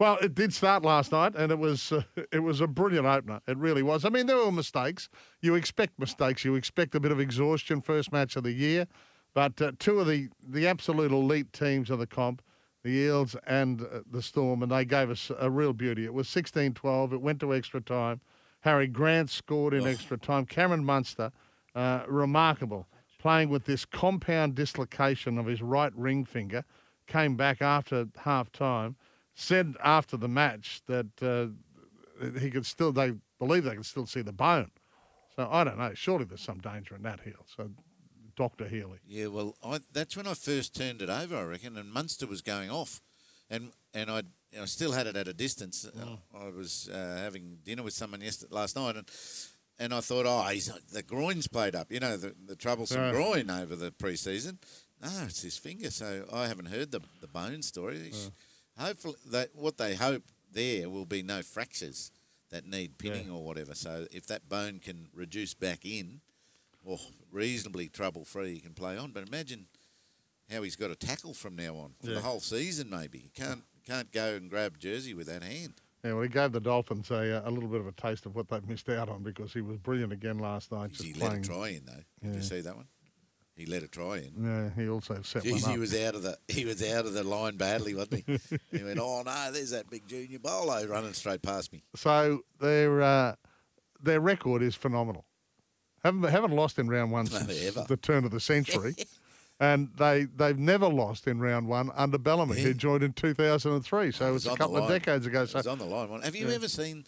Well, 0.00 0.16
it 0.22 0.34
did 0.34 0.54
start 0.54 0.82
last 0.82 1.12
night, 1.12 1.34
and 1.36 1.52
it 1.52 1.58
was 1.58 1.92
uh, 1.92 2.04
it 2.32 2.38
was 2.38 2.62
a 2.62 2.66
brilliant 2.66 3.06
opener. 3.06 3.42
It 3.46 3.58
really 3.58 3.82
was. 3.82 4.06
I 4.06 4.08
mean, 4.08 4.26
there 4.26 4.38
were 4.38 4.50
mistakes. 4.50 5.10
You 5.42 5.54
expect 5.54 5.98
mistakes. 5.98 6.42
You 6.42 6.54
expect 6.54 6.94
a 6.94 7.00
bit 7.00 7.12
of 7.12 7.20
exhaustion 7.20 7.82
first 7.82 8.10
match 8.10 8.34
of 8.34 8.42
the 8.42 8.52
year, 8.52 8.86
but 9.34 9.60
uh, 9.60 9.72
two 9.78 10.00
of 10.00 10.06
the 10.06 10.30
the 10.48 10.66
absolute 10.66 11.12
elite 11.12 11.52
teams 11.52 11.90
of 11.90 11.98
the 11.98 12.06
comp, 12.06 12.40
the 12.82 12.88
Eels 12.88 13.36
and 13.46 13.82
uh, 13.82 14.00
the 14.10 14.22
Storm, 14.22 14.62
and 14.62 14.72
they 14.72 14.86
gave 14.86 15.10
us 15.10 15.30
a 15.38 15.50
real 15.50 15.74
beauty. 15.74 16.06
It 16.06 16.14
was 16.14 16.28
16-12. 16.28 17.12
It 17.12 17.20
went 17.20 17.38
to 17.40 17.52
extra 17.54 17.82
time. 17.82 18.22
Harry 18.60 18.86
Grant 18.86 19.28
scored 19.28 19.74
in 19.74 19.86
extra 19.86 20.16
time. 20.16 20.46
Cameron 20.46 20.82
Munster, 20.82 21.30
uh, 21.74 22.04
remarkable, 22.08 22.86
playing 23.18 23.50
with 23.50 23.66
this 23.66 23.84
compound 23.84 24.54
dislocation 24.54 25.36
of 25.36 25.44
his 25.44 25.60
right 25.60 25.94
ring 25.94 26.24
finger, 26.24 26.64
came 27.06 27.36
back 27.36 27.60
after 27.60 28.06
half 28.16 28.50
time 28.50 28.96
said 29.34 29.74
after 29.82 30.16
the 30.16 30.28
match 30.28 30.82
that 30.86 31.06
uh, 31.22 31.46
he 32.38 32.50
could 32.50 32.66
still, 32.66 32.92
they 32.92 33.12
believe 33.38 33.64
they 33.64 33.74
can 33.74 33.82
still 33.84 34.06
see 34.06 34.22
the 34.22 34.32
bone. 34.32 34.70
So 35.36 35.48
I 35.50 35.64
don't 35.64 35.78
know. 35.78 35.92
Surely 35.94 36.24
there's 36.24 36.40
some 36.42 36.58
danger 36.58 36.94
in 36.96 37.02
that 37.02 37.20
heel. 37.20 37.46
So 37.56 37.70
Dr. 38.36 38.68
Healy. 38.68 38.98
Yeah, 39.06 39.26
well, 39.26 39.54
I, 39.64 39.80
that's 39.92 40.16
when 40.16 40.26
I 40.26 40.34
first 40.34 40.74
turned 40.74 41.02
it 41.02 41.10
over, 41.10 41.36
I 41.36 41.42
reckon, 41.42 41.76
and 41.76 41.92
Munster 41.92 42.26
was 42.26 42.42
going 42.42 42.70
off, 42.70 43.00
and 43.48 43.72
and 43.94 44.10
I 44.10 44.22
I 44.60 44.64
still 44.64 44.92
had 44.92 45.06
it 45.06 45.16
at 45.16 45.28
a 45.28 45.32
distance. 45.32 45.84
Uh, 45.86 46.16
I 46.36 46.48
was 46.48 46.88
uh, 46.92 47.18
having 47.22 47.58
dinner 47.64 47.82
with 47.82 47.94
someone 47.94 48.20
yesterday 48.20 48.54
last 48.54 48.76
night, 48.76 48.96
and 48.96 49.08
and 49.78 49.94
I 49.94 50.00
thought, 50.00 50.26
oh, 50.26 50.42
he's 50.50 50.70
the 50.92 51.02
groin's 51.02 51.48
played 51.48 51.74
up, 51.74 51.90
you 51.92 52.00
know, 52.00 52.16
the, 52.16 52.34
the 52.46 52.56
troublesome 52.56 53.00
groin 53.12 53.50
over 53.50 53.76
the 53.76 53.90
preseason. 53.92 54.58
No, 55.02 55.08
it's 55.24 55.42
his 55.42 55.56
finger. 55.56 55.90
So 55.90 56.26
I 56.32 56.46
haven't 56.48 56.66
heard 56.66 56.90
the 56.92 57.00
the 57.20 57.28
bone 57.28 57.62
story. 57.62 57.98
He's- 57.98 58.30
Hopefully, 58.80 59.16
that 59.30 59.50
what 59.54 59.76
they 59.76 59.94
hope 59.94 60.22
there 60.52 60.88
will 60.88 61.04
be 61.06 61.22
no 61.22 61.42
fractures 61.42 62.10
that 62.50 62.66
need 62.66 62.98
pinning 62.98 63.30
or 63.30 63.44
whatever. 63.44 63.74
So 63.74 64.06
if 64.10 64.26
that 64.26 64.48
bone 64.48 64.80
can 64.80 65.08
reduce 65.14 65.54
back 65.54 65.84
in, 65.84 66.20
or 66.84 66.98
reasonably 67.30 67.88
trouble 67.88 68.24
free, 68.24 68.54
he 68.54 68.60
can 68.60 68.72
play 68.74 68.96
on. 68.96 69.12
But 69.12 69.28
imagine 69.28 69.66
how 70.50 70.62
he's 70.62 70.76
got 70.76 70.88
to 70.88 70.96
tackle 70.96 71.34
from 71.34 71.54
now 71.56 71.76
on 71.76 71.94
for 72.00 72.08
Yeah. 72.08 72.14
the 72.16 72.22
whole 72.22 72.40
season. 72.40 72.90
Maybe 72.90 73.18
he 73.18 73.28
can't 73.28 73.64
can't 73.86 74.10
go 74.12 74.34
and 74.34 74.50
grab 74.50 74.78
jersey 74.78 75.14
with 75.14 75.26
that 75.26 75.42
hand. 75.42 75.74
Yeah, 76.04 76.12
well, 76.14 76.22
he 76.22 76.28
gave 76.28 76.52
the 76.52 76.60
Dolphins 76.60 77.10
a, 77.10 77.44
uh, 77.44 77.48
a 77.48 77.50
little 77.50 77.68
bit 77.68 77.80
of 77.80 77.86
a 77.86 77.92
taste 77.92 78.24
of 78.24 78.34
what 78.34 78.48
they've 78.48 78.66
missed 78.66 78.88
out 78.88 79.08
on 79.08 79.22
because 79.22 79.52
he 79.52 79.60
was 79.60 79.76
brilliant 79.78 80.12
again 80.12 80.38
last 80.38 80.72
night. 80.72 80.92
He 80.92 81.12
let 81.14 81.28
playing. 81.28 81.42
try 81.42 81.68
in 81.68 81.84
though. 81.86 82.04
Did 82.22 82.36
you 82.36 82.42
see 82.42 82.60
that 82.62 82.76
one? 82.76 82.86
He 83.60 83.66
let 83.66 83.82
a 83.82 83.88
try 83.88 84.16
in. 84.16 84.32
Yeah, 84.42 84.70
he 84.82 84.88
also 84.88 85.20
set 85.22 85.42
Jeez, 85.42 85.62
one 85.64 85.72
he 85.72 85.78
was 85.78 85.94
out 85.94 86.14
of 86.14 86.22
the 86.22 86.38
he 86.48 86.64
was 86.64 86.82
out 86.82 87.04
of 87.04 87.12
the 87.12 87.22
line 87.22 87.58
badly, 87.58 87.94
wasn't 87.94 88.24
he? 88.26 88.38
he 88.78 88.82
went, 88.82 88.98
oh 88.98 89.20
no, 89.22 89.50
there's 89.52 89.70
that 89.72 89.90
big 89.90 90.08
Junior 90.08 90.38
Paulo 90.38 90.86
running 90.86 91.12
straight 91.12 91.42
past 91.42 91.70
me. 91.70 91.82
So 91.94 92.40
their 92.58 93.02
uh, 93.02 93.34
their 94.02 94.18
record 94.20 94.62
is 94.62 94.74
phenomenal. 94.74 95.26
Haven't 96.02 96.22
haven't 96.22 96.52
lost 96.56 96.78
in 96.78 96.88
round 96.88 97.12
one 97.12 97.26
since 97.26 97.62
ever. 97.66 97.84
the 97.86 97.98
turn 97.98 98.24
of 98.24 98.30
the 98.30 98.40
century, 98.40 98.94
and 99.60 99.90
they 99.98 100.24
they've 100.24 100.58
never 100.58 100.88
lost 100.88 101.26
in 101.26 101.38
round 101.38 101.68
one 101.68 101.90
under 101.94 102.16
Bellamy, 102.16 102.56
Yeah. 102.56 102.62
who 102.68 102.74
joined 102.74 103.02
in 103.02 103.12
two 103.12 103.34
thousand 103.34 103.72
and 103.72 103.84
three. 103.84 104.10
So 104.10 104.24
It 104.24 104.28
it 104.30 104.32
was 104.32 104.44
was 104.46 104.54
a 104.54 104.56
couple 104.56 104.78
of 104.78 104.88
decades 104.88 105.26
ago. 105.26 105.42
It 105.42 105.48
So 105.50 105.58
was 105.58 105.66
on 105.66 105.78
the 105.78 105.84
line. 105.84 106.22
Have 106.22 106.34
you 106.34 106.48
Yeah. 106.48 106.54
ever 106.54 106.68
seen? 106.68 107.04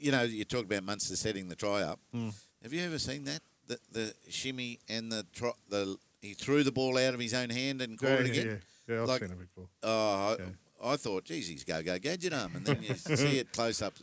You 0.00 0.10
know, 0.10 0.22
you 0.22 0.44
talk 0.44 0.64
about 0.64 0.82
Munster 0.82 1.14
setting 1.14 1.48
the 1.48 1.54
try 1.54 1.82
up. 1.82 2.00
Hmm. 2.12 2.30
Have 2.64 2.72
you 2.72 2.82
ever 2.82 2.98
seen 2.98 3.24
that? 3.24 3.40
The, 3.66 3.78
the 3.92 4.14
shimmy 4.28 4.78
and 4.88 5.10
the 5.10 5.24
try, 5.32 5.50
the 5.70 5.96
he 6.20 6.34
threw 6.34 6.62
the 6.62 6.72
ball 6.72 6.98
out 6.98 7.14
of 7.14 7.20
his 7.20 7.32
own 7.34 7.50
hand 7.50 7.80
and 7.82 7.98
caught 7.98 8.08
yeah, 8.10 8.14
it 8.16 8.26
again. 8.30 8.60
yeah, 8.88 8.94
yeah, 8.94 9.02
I've 9.02 9.08
Like- 9.08 9.20
seen 9.22 9.30
it 9.30 9.38
before. 9.38 9.68
Oh, 9.82 10.36
I, 10.82 10.92
I 10.92 10.96
thought, 10.96 11.24
geez, 11.24 11.48
he's 11.48 11.64
go 11.64 11.82
go 11.82 11.98
gadget 11.98 12.32
arm, 12.34 12.56
and 12.56 12.66
then 12.66 12.82
you 12.82 12.94
see 13.16 13.38
it 13.38 13.52
close 13.52 13.80
up. 13.82 13.94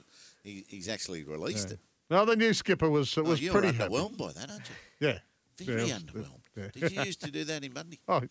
He, 0.43 0.65
he's 0.67 0.89
actually 0.89 1.23
released 1.23 1.71
it. 1.71 1.79
No, 2.09 2.25
the 2.25 2.35
new 2.35 2.53
skipper 2.53 2.89
was 2.89 3.15
Oh, 3.17 3.23
was 3.23 3.41
you're 3.41 3.53
pretty 3.53 3.71
happy. 3.77 3.93
underwhelmed 3.93 4.17
by 4.17 4.31
that, 4.33 4.49
aren't 4.49 4.69
you? 4.99 5.07
Yeah, 5.09 5.19
Very 5.59 5.85
Yeah, 5.87 5.95
underwhelmed. 5.99 6.41
yeah. 6.57 6.67
Did 6.73 6.91
you 6.91 7.03
used 7.03 7.21
to 7.21 7.29
do 7.31 7.43
that 7.43 7.63
in 7.63 7.71
Bundy? 7.71 7.99
Oh, 8.07 8.21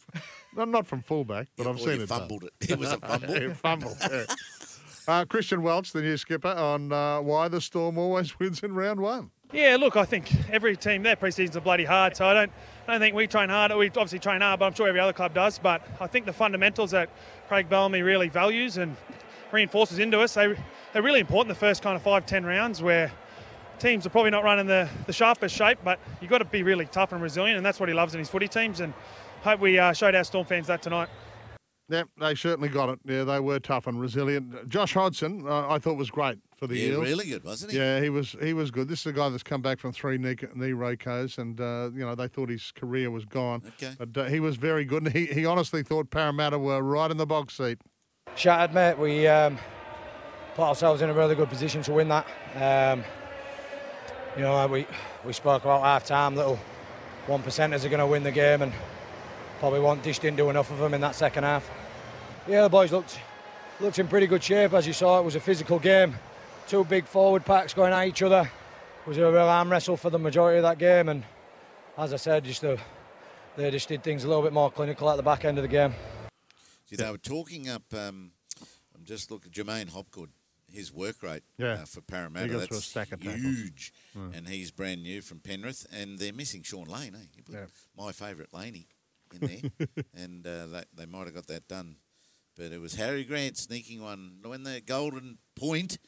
not 0.57 0.69
not 0.69 0.87
from 0.89 1.03
fullback, 1.03 1.47
but 1.57 1.67
I've 1.69 1.77
Or 1.77 1.79
seen 1.79 1.91
it. 2.01 2.09
done. 2.09 2.19
fumbled 2.21 2.45
it. 2.45 2.53
It 2.71 2.79
was 2.79 2.91
a 2.93 2.99
fumble. 2.99 3.37
Yeah, 3.43 3.53
fumble. 3.55 3.97
yeah. 4.11 4.25
Uh, 5.09 5.25
Christian 5.25 5.63
Welch, 5.63 5.93
the 5.93 6.03
new 6.03 6.17
skipper, 6.17 6.49
on 6.49 6.93
uh, 6.93 7.21
why 7.21 7.49
the 7.49 7.61
Storm 7.61 7.97
always 7.99 8.39
wins 8.39 8.63
in 8.63 8.75
round 8.75 9.01
one. 9.01 9.31
Yeah, 9.53 9.77
look, 9.81 9.97
I 9.97 10.05
think 10.05 10.31
every 10.51 10.77
team 10.77 11.03
their 11.03 11.17
preseasons 11.17 11.57
are 11.57 11.61
bloody 11.61 11.85
hard, 11.85 12.17
so 12.17 12.25
I 12.25 12.35
don't, 12.35 12.53
I 12.87 12.93
don't 12.93 13.01
think 13.01 13.17
we 13.17 13.27
train 13.27 13.49
hard. 13.49 13.75
We 13.75 13.89
obviously 13.89 14.21
train 14.21 14.43
hard, 14.43 14.61
but 14.61 14.67
I'm 14.67 14.75
sure 14.75 14.87
every 14.87 15.01
other 15.01 15.13
club 15.13 15.35
does. 15.35 15.59
But 15.59 15.85
I 16.01 16.07
think 16.07 16.25
the 16.25 16.33
fundamentals 16.33 16.93
that 16.93 17.11
Craig 17.49 17.69
Bellamy 17.69 18.03
really 18.03 18.29
values 18.29 18.77
and 18.77 18.97
reinforces 19.51 19.99
into 19.99 20.21
us, 20.21 20.35
they, 20.35 20.55
they're 20.93 21.03
really 21.03 21.19
important 21.19 21.49
the 21.49 21.59
first 21.59 21.83
kind 21.83 21.97
of 21.97 22.03
five, 22.03 22.27
ten 22.27 22.45
rounds 22.45 22.81
where 22.81 23.11
teams 23.81 24.07
are 24.07 24.11
probably 24.11 24.31
not 24.31 24.45
running 24.45 24.67
the, 24.67 24.89
the 25.07 25.13
sharpest 25.13 25.57
shape, 25.57 25.79
but 25.83 25.99
you've 26.21 26.31
got 26.31 26.39
to 26.39 26.45
be 26.45 26.63
really 26.63 26.87
tough 26.87 27.13
and 27.13 27.21
resilient, 27.21 27.57
and 27.57 27.67
that's 27.67 27.81
what 27.81 27.89
he 27.89 27.95
loves 27.95 28.15
in 28.15 28.21
his 28.21 28.31
footy 28.31 28.47
teams. 28.47 28.79
And 28.79 28.95
hope 29.43 29.59
we 29.59 29.81
uh, 29.81 29.93
showed 29.93 30.15
our 30.15 30.23
Storm 30.23 30.47
fans 30.47 30.69
that 30.69 30.81
tonight. 30.81 31.09
Yeah, 31.89 32.05
they 32.21 32.37
certainly 32.37 32.69
got 32.69 32.89
it. 32.89 33.01
Yeah, 33.05 33.25
they 33.25 33.41
were 33.41 33.59
tough 33.59 33.89
and 33.89 34.01
resilient. 34.01 34.69
Josh 34.69 34.95
Hodgson, 34.95 35.45
uh, 35.45 35.69
I 35.69 35.81
thought 35.81 35.97
was 35.97 36.09
great 36.09 36.39
for 36.61 36.67
the 36.67 36.77
Yeah, 36.77 36.89
Eels. 36.93 37.05
really 37.05 37.27
good, 37.27 37.43
wasn't 37.43 37.73
he? 37.73 37.79
Yeah, 37.79 38.01
he 38.01 38.11
was 38.11 38.37
he 38.41 38.53
was 38.53 38.71
good. 38.71 38.87
This 38.87 39.01
is 39.01 39.07
a 39.07 39.13
guy 39.13 39.31
that's 39.31 39.43
come 39.43 39.63
back 39.63 39.79
from 39.81 39.93
three 39.93 40.19
knee, 40.19 40.37
knee 40.55 40.73
racos, 40.75 41.39
and 41.39 41.59
uh, 41.59 41.91
you 41.95 42.05
know 42.05 42.15
they 42.15 42.29
thought 42.29 42.51
his 42.51 42.71
career 42.73 43.11
was 43.11 43.25
gone. 43.25 43.63
Okay. 43.81 43.95
But 43.99 44.17
uh, 44.17 44.25
he 44.29 44.41
was 44.41 44.57
very 44.57 44.85
good, 44.85 45.05
and 45.05 45.13
he, 45.13 45.25
he 45.27 45.47
honestly 45.47 45.83
thought 45.83 46.11
Parramatta 46.11 46.59
were 46.59 46.83
right 46.83 47.11
in 47.11 47.17
the 47.17 47.27
box 47.27 47.57
seat. 47.57 47.79
Shattered, 48.37 48.75
mate. 48.75 48.99
We 48.99 49.27
um, 49.27 49.59
put 50.55 50.65
ourselves 50.65 51.01
in 51.01 51.09
a 51.09 51.15
really 51.15 51.35
good 51.35 51.49
position 51.49 51.83
to 51.83 51.93
win 51.93 52.09
that. 52.09 52.27
Um, 52.55 53.03
you 54.37 54.43
know, 54.43 54.67
we 54.67 54.87
we 55.25 55.33
spoke 55.33 55.65
about 55.65 55.83
half 55.83 56.05
time. 56.05 56.37
Little 56.37 56.59
one 57.27 57.43
percenters 57.43 57.87
are 57.87 57.89
going 57.89 58.01
to 58.01 58.07
win 58.07 58.23
the 58.23 58.33
game, 58.33 58.61
and 58.61 58.73
probably 59.61 59.81
won't 59.81 60.03
dish 60.03 60.19
didn't 60.19 60.37
do 60.37 60.51
enough 60.51 60.71
of 60.71 60.79
them 60.79 60.93
in 60.93 61.01
that 61.01 61.15
second 61.15 61.45
half. 61.45 61.69
Yeah, 62.47 62.63
the 62.63 62.69
boys 62.69 62.93
looked 62.93 63.19
looked 63.81 63.99
in 63.99 64.09
pretty 64.09 64.27
good 64.27 64.45
shape 64.45 64.75
as 64.75 64.87
you 64.87 64.93
saw. 64.93 65.19
It 65.21 65.25
was 65.25 65.37
a 65.37 65.41
physical 65.41 65.79
game. 65.79 66.15
Two 66.71 66.85
big 66.85 67.05
forward 67.05 67.45
packs 67.45 67.75
going 67.75 67.93
at 67.93 68.07
each 68.07 68.23
other. 68.23 68.43
It 69.05 69.09
was 69.09 69.19
a 69.19 69.23
real 69.29 69.41
arm 69.41 69.71
wrestle 69.73 69.97
for 69.97 70.09
the 70.09 70.21
majority 70.21 70.59
of 70.59 70.63
that 70.63 70.79
game, 70.79 71.09
and 71.09 71.25
as 71.99 72.13
I 72.15 72.17
said, 72.17 72.45
just 72.45 72.61
the, 72.61 72.79
they 73.57 73.73
just 73.73 73.89
did 73.89 74.05
things 74.05 74.23
a 74.23 74.29
little 74.29 74.45
bit 74.45 74.53
more 74.53 74.71
clinical 74.71 75.11
at 75.11 75.17
the 75.17 75.23
back 75.25 75.45
end 75.45 75.59
of 75.59 75.63
the 75.63 75.69
game. 75.69 75.93
See, 76.87 76.95
they 76.95 77.11
were 77.11 77.19
talking 77.19 77.69
up. 77.69 77.83
Um, 77.93 78.31
I'm 78.95 79.05
just 79.05 79.33
looking. 79.33 79.51
At 79.51 79.67
J'maine 79.67 79.89
Hopgood, 79.91 80.31
his 80.71 80.93
work 80.95 81.25
rate 81.25 81.43
Yeah. 81.59 81.73
uh, 81.73 81.85
for 81.87 82.03
Parramatta. 82.03 82.47
He 82.47 82.53
got 82.53 82.69
through 82.69 82.77
a 82.77 82.79
that's 82.79 82.87
stack 82.87 83.11
of 83.11 83.21
tackles. 83.21 83.43
huge, 83.43 83.93
and 84.15 84.47
he's 84.47 84.71
brand 84.71 85.03
new 85.03 85.23
from 85.23 85.41
Penrith, 85.41 85.89
and 85.93 86.21
they're 86.21 86.33
missing 86.33 86.63
Shaun 86.63 86.85
Lane. 86.85 87.17
Eh? 87.17 87.27
You 87.37 87.43
put 87.43 87.57
Yeah. 87.57 87.65
My 87.99 88.13
favourite 88.13 88.55
Laney 88.55 88.87
in 89.35 89.41
there, 89.81 89.89
and 90.15 90.47
uh, 90.47 90.67
they, 90.67 90.83
they 90.97 91.07
might 91.07 91.25
have 91.25 91.35
got 91.35 91.49
that 91.49 91.67
done, 91.67 91.97
but 92.57 92.67
it 92.71 92.81
was 92.81 92.95
Harry 92.95 93.25
Grant 93.25 93.57
sneaking 93.57 94.01
one 94.03 94.37
when 94.45 94.63
the 94.63 94.81
golden 94.81 95.39
point. 95.57 95.99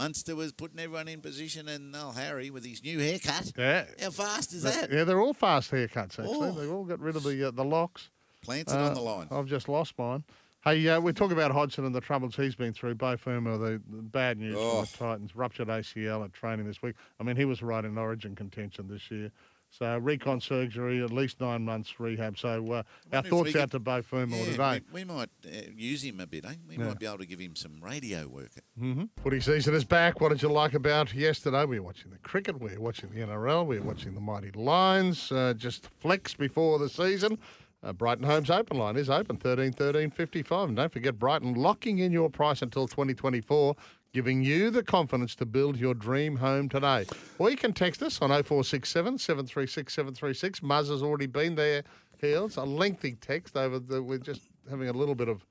Munster 0.00 0.34
was 0.34 0.50
putting 0.52 0.78
everyone 0.78 1.08
in 1.08 1.20
position, 1.20 1.68
and 1.68 1.94
oh, 1.94 2.12
Harry 2.12 2.48
with 2.48 2.64
his 2.64 2.82
new 2.82 2.98
haircut. 2.98 3.52
Yeah. 3.58 3.84
How 4.00 4.08
fast 4.10 4.54
is 4.54 4.62
that? 4.62 4.90
Yeah, 4.90 5.04
they're 5.04 5.20
all 5.20 5.34
fast 5.34 5.70
haircuts 5.70 6.18
actually. 6.18 6.28
Oh. 6.30 6.52
They've 6.52 6.72
all 6.72 6.84
got 6.84 7.00
rid 7.00 7.16
of 7.16 7.22
the 7.22 7.48
uh, 7.48 7.50
the 7.50 7.64
locks. 7.64 8.08
Plants 8.42 8.72
it 8.72 8.78
Uh, 8.78 8.88
on 8.88 8.94
the 8.94 9.00
line. 9.00 9.28
I've 9.30 9.44
just 9.46 9.68
lost 9.68 9.92
mine. 9.98 10.24
Hey, 10.64 10.88
uh, 10.88 11.00
we 11.00 11.12
talk 11.12 11.32
about 11.32 11.50
Hodgson 11.50 11.84
and 11.84 11.94
the 11.94 12.00
troubles 12.00 12.34
he's 12.36 12.54
been 12.54 12.72
through. 12.72 12.94
Beau 12.94 13.16
Fermor, 13.18 13.58
the, 13.58 13.80
the 13.90 14.02
bad 14.02 14.38
news 14.38 14.56
Oh. 14.58 14.84
from 14.84 15.06
the 15.08 15.12
Titans, 15.12 15.36
ruptured 15.36 15.68
ACL 15.68 16.24
at 16.24 16.32
training 16.32 16.66
this 16.66 16.80
week. 16.82 16.94
I 17.18 17.22
mean, 17.22 17.36
he 17.36 17.44
was 17.44 17.62
right 17.62 17.84
in 17.84 17.96
Origin 17.98 18.34
contention 18.34 18.88
this 18.88 19.10
year. 19.10 19.30
So 19.72 19.96
recon 19.98 20.40
surgery, 20.40 21.02
at 21.02 21.12
least 21.12 21.40
nine 21.40 21.64
months 21.64 22.00
rehab. 22.00 22.36
So 22.36 22.72
uh, 22.72 22.82
our 23.12 23.22
thoughts 23.22 23.54
out 23.54 23.62
could- 23.62 23.70
to 23.72 23.78
Beau 23.78 24.02
Fermor 24.02 24.36
Yeah, 24.36 24.44
today. 24.44 24.80
we, 24.92 25.04
we 25.04 25.04
might 25.14 25.30
uh, 25.46 25.50
use 25.76 26.02
him 26.02 26.18
a 26.20 26.26
bit, 26.26 26.44
eh? 26.44 26.54
We 26.68 26.76
Yeah. 26.76 26.88
might 26.88 26.98
be 26.98 27.06
able 27.06 27.18
to 27.18 27.26
give 27.26 27.38
him 27.38 27.54
some 27.54 27.78
radio 27.80 28.26
work. 28.26 28.50
Footy 29.22 29.40
season 29.40 29.74
is 29.74 29.84
back. 29.84 30.20
What 30.20 30.30
did 30.30 30.42
you 30.42 30.50
like 30.50 30.74
about 30.74 31.14
yesterday? 31.14 31.64
We 31.64 31.78
were 31.78 31.86
watching 31.86 32.10
the 32.10 32.18
cricket, 32.18 32.60
we 32.60 32.74
were 32.74 32.80
watching 32.80 33.10
the 33.10 33.20
NRL, 33.20 33.64
we 33.64 33.78
were 33.78 33.86
watching 33.86 34.14
the 34.14 34.20
Mighty 34.20 34.50
Lions. 34.52 35.30
Uh, 35.30 35.54
just 35.56 35.86
flex 35.98 36.34
before 36.34 36.78
the 36.78 36.88
season. 36.88 37.38
Uh, 37.82 37.92
Brighton 37.94 38.24
Homes 38.24 38.50
Open 38.50 38.76
Line 38.76 38.96
is 38.96 39.08
open 39.08 39.36
13 39.36 39.72
13 39.72 40.10
55. 40.10 40.68
And 40.68 40.76
don't 40.76 40.92
forget, 40.92 41.18
Brighton 41.18 41.54
locking 41.54 41.98
in 41.98 42.12
your 42.12 42.28
price 42.28 42.60
until 42.62 42.86
2024, 42.86 43.74
giving 44.12 44.42
you 44.42 44.70
the 44.70 44.82
confidence 44.82 45.34
to 45.36 45.46
build 45.46 45.78
your 45.78 45.94
dream 45.94 46.36
home 46.36 46.68
today. 46.68 47.06
Or 47.38 47.50
you 47.50 47.56
can 47.56 47.72
text 47.72 48.02
us 48.02 48.20
on 48.20 48.28
0467 48.28 49.18
736 49.18 49.94
736. 49.94 50.60
Muzz 50.60 50.90
has 50.90 51.02
already 51.02 51.26
been 51.26 51.54
there, 51.54 51.82
Heels. 52.20 52.58
A 52.58 52.64
lengthy 52.64 53.14
text 53.14 53.56
over 53.56 53.78
the. 53.78 54.02
We're 54.02 54.18
just 54.18 54.42
having 54.68 54.88
a 54.88 54.92
little 54.92 55.14
bit 55.14 55.28
of 55.28 55.46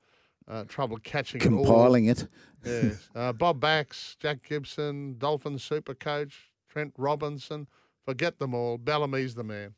uh, 0.46 0.64
trouble 0.68 0.98
catching 1.02 1.40
Compiling 1.40 2.06
it. 2.06 2.22
it. 2.22 2.28
Yes. 2.64 3.08
Uh, 3.14 3.32
Bob 3.32 3.58
Bax, 3.58 4.16
Jack 4.20 4.42
Gibson, 4.48 5.16
Dolphin 5.18 5.58
super 5.58 5.94
coach, 5.94 6.52
Trent 6.68 6.92
Robinson. 6.96 7.66
Forget 8.04 8.38
them 8.38 8.54
all. 8.54 8.78
Bellamy's 8.78 9.34
the 9.34 9.44
man. 9.44 9.74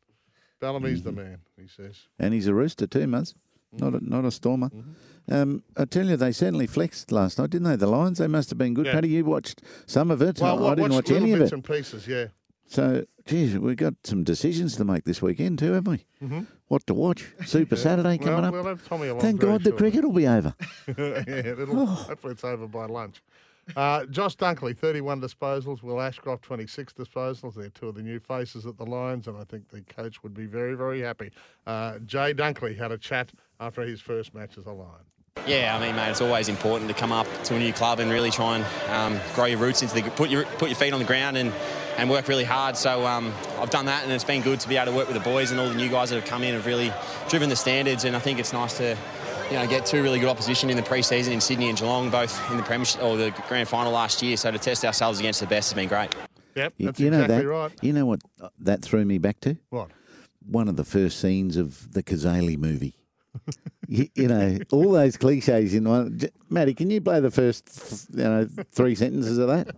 Bellamy's 0.62 1.00
Mm-hmm. 1.02 1.16
the 1.16 1.22
man, 1.22 1.38
he 1.60 1.66
says. 1.68 2.06
And 2.18 2.32
he's 2.32 2.46
a 2.46 2.54
rooster 2.54 2.86
too, 2.86 3.06
Muzz. 3.06 3.34
Not 3.72 3.94
a, 3.94 4.00
not 4.08 4.24
a 4.24 4.30
stormer. 4.30 4.68
Mm-hmm. 4.68 5.34
Um, 5.34 5.62
I 5.76 5.84
tell 5.86 6.06
you, 6.06 6.16
they 6.16 6.32
certainly 6.32 6.66
flexed 6.66 7.10
last 7.10 7.38
night, 7.38 7.50
didn't 7.50 7.68
they? 7.68 7.76
The 7.76 7.86
Lions, 7.86 8.18
they 8.18 8.26
must 8.28 8.50
have 8.50 8.58
been 8.58 8.74
good. 8.74 8.86
Yeah. 8.86 8.92
Paddy, 8.92 9.08
you 9.08 9.24
watched 9.24 9.62
some 9.86 10.10
of 10.10 10.20
it. 10.22 10.40
Well, 10.40 10.66
I, 10.66 10.72
I 10.72 10.74
didn't 10.74 10.92
watch 10.92 11.10
any 11.10 11.32
of 11.32 11.38
bits 11.40 11.52
it. 11.52 11.54
and 11.54 11.64
pieces, 11.64 12.06
yeah. 12.06 12.26
So, 12.66 13.04
geez, 13.26 13.58
we've 13.58 13.76
got 13.76 13.94
some 14.04 14.24
decisions 14.24 14.76
to 14.76 14.84
make 14.84 15.04
this 15.04 15.20
weekend 15.22 15.58
too, 15.58 15.72
haven't 15.72 16.04
we? 16.20 16.46
What 16.68 16.86
to 16.86 16.94
watch? 16.94 17.26
Super 17.46 17.76
Saturday 17.76 18.18
coming 18.18 18.34
well, 18.36 18.44
up. 18.46 18.52
We'll 18.52 18.64
have 18.64 18.86
Tommy 18.86 19.08
along 19.08 19.20
Thank 19.20 19.40
God 19.40 19.62
the 19.64 19.72
cricket 19.72 20.04
will 20.04 20.12
be 20.12 20.26
over. 20.28 20.54
yeah, 20.88 20.94
it'll, 21.26 21.80
Oh. 21.80 21.86
hopefully 21.86 22.32
it's 22.32 22.44
over 22.44 22.66
by 22.66 22.86
lunch. 22.86 23.22
Uh, 23.76 24.04
Josh 24.06 24.36
Dunkley, 24.36 24.76
31 24.76 25.20
disposals. 25.20 25.82
Will 25.82 26.00
Ashcroft, 26.00 26.42
26 26.42 26.92
disposals. 26.92 27.54
They're 27.54 27.70
two 27.70 27.88
of 27.88 27.94
the 27.94 28.02
new 28.02 28.18
faces 28.18 28.66
at 28.66 28.76
the 28.76 28.84
Lions, 28.84 29.28
and 29.28 29.36
I 29.36 29.44
think 29.44 29.68
the 29.68 29.82
coach 29.82 30.22
would 30.22 30.34
be 30.34 30.46
very, 30.46 30.74
very 30.74 31.00
happy. 31.00 31.30
Uh, 31.66 31.98
Jay 32.00 32.34
Dunkley 32.34 32.76
had 32.76 32.92
a 32.92 32.98
chat 32.98 33.30
after 33.60 33.82
his 33.82 34.00
first 34.00 34.34
match 34.34 34.58
as 34.58 34.66
a 34.66 34.72
Lion. 34.72 35.04
Yeah, 35.46 35.74
I 35.76 35.80
mean, 35.80 35.96
mate, 35.96 36.10
it's 36.10 36.20
always 36.20 36.48
important 36.48 36.88
to 36.88 36.94
come 36.94 37.10
up 37.10 37.26
to 37.44 37.56
a 37.56 37.58
new 37.58 37.72
club 37.72 37.98
and 37.98 38.10
really 38.10 38.30
try 38.30 38.58
and 38.58 38.64
um, 38.90 39.20
grow 39.34 39.46
your 39.46 39.58
roots 39.58 39.82
into 39.82 39.94
the 39.94 40.02
put 40.10 40.30
your 40.30 40.44
put 40.44 40.68
your 40.68 40.76
feet 40.76 40.92
on 40.92 41.00
the 41.00 41.06
ground 41.06 41.36
and, 41.36 41.52
and 41.96 42.10
work 42.10 42.28
really 42.28 42.44
hard. 42.44 42.76
So 42.76 43.04
um, 43.06 43.32
I've 43.58 43.70
done 43.70 43.86
that, 43.86 44.04
and 44.04 44.12
it's 44.12 44.24
been 44.24 44.42
good 44.42 44.60
to 44.60 44.68
be 44.68 44.76
able 44.76 44.92
to 44.92 44.96
work 44.96 45.08
with 45.08 45.16
the 45.16 45.24
boys 45.28 45.50
and 45.50 45.58
all 45.58 45.68
the 45.68 45.74
new 45.74 45.88
guys 45.88 46.10
that 46.10 46.16
have 46.16 46.26
come 46.26 46.44
in 46.44 46.54
have 46.54 46.66
really 46.66 46.92
driven 47.28 47.48
the 47.48 47.56
standards. 47.56 48.04
And 48.04 48.14
I 48.14 48.18
think 48.18 48.38
it's 48.38 48.52
nice 48.52 48.76
to 48.76 48.96
you 49.50 49.56
know 49.58 49.66
get 49.66 49.86
two 49.86 50.02
really 50.02 50.18
good 50.18 50.28
opposition 50.28 50.70
in 50.70 50.76
the 50.76 50.82
pre-season 50.82 51.32
in 51.32 51.40
Sydney 51.40 51.68
and 51.68 51.78
Geelong, 51.78 52.10
both 52.10 52.50
in 52.50 52.56
the 52.56 52.62
premiership 52.62 53.02
or 53.02 53.16
the 53.16 53.30
grand 53.48 53.68
final 53.68 53.92
last 53.92 54.22
year. 54.22 54.36
So 54.36 54.50
to 54.50 54.58
test 54.58 54.84
ourselves 54.84 55.18
against 55.20 55.40
the 55.40 55.46
best 55.46 55.70
has 55.70 55.76
been 55.76 55.88
great. 55.88 56.14
Yep, 56.54 56.74
You- 56.76 56.86
that's 56.86 57.00
you 57.00 57.10
know 57.10 57.22
exactly 57.22 57.44
that? 57.46 57.48
right. 57.50 57.72
You 57.82 57.92
know 57.92 58.06
what 58.06 58.20
uh, 58.40 58.48
that 58.60 58.82
threw 58.82 59.04
me 59.04 59.18
back 59.18 59.40
to? 59.40 59.56
What? 59.70 59.90
One 60.46 60.68
of 60.68 60.76
the 60.76 60.84
first 60.84 61.20
scenes 61.20 61.56
of 61.56 61.92
the 61.92 62.02
Kazali 62.02 62.58
movie. 62.58 62.94
you, 63.88 64.08
you 64.14 64.28
know, 64.28 64.58
all 64.72 64.90
those 64.92 65.16
cliches 65.16 65.72
in 65.74 65.88
one. 65.88 66.18
J- 66.18 66.28
Matty, 66.50 66.74
can 66.74 66.90
you 66.90 67.00
play 67.00 67.20
the 67.20 67.30
first, 67.30 68.08
you 68.12 68.22
know, 68.24 68.46
three 68.72 68.94
sentences 68.94 69.38
of 69.38 69.48
that? 69.48 69.74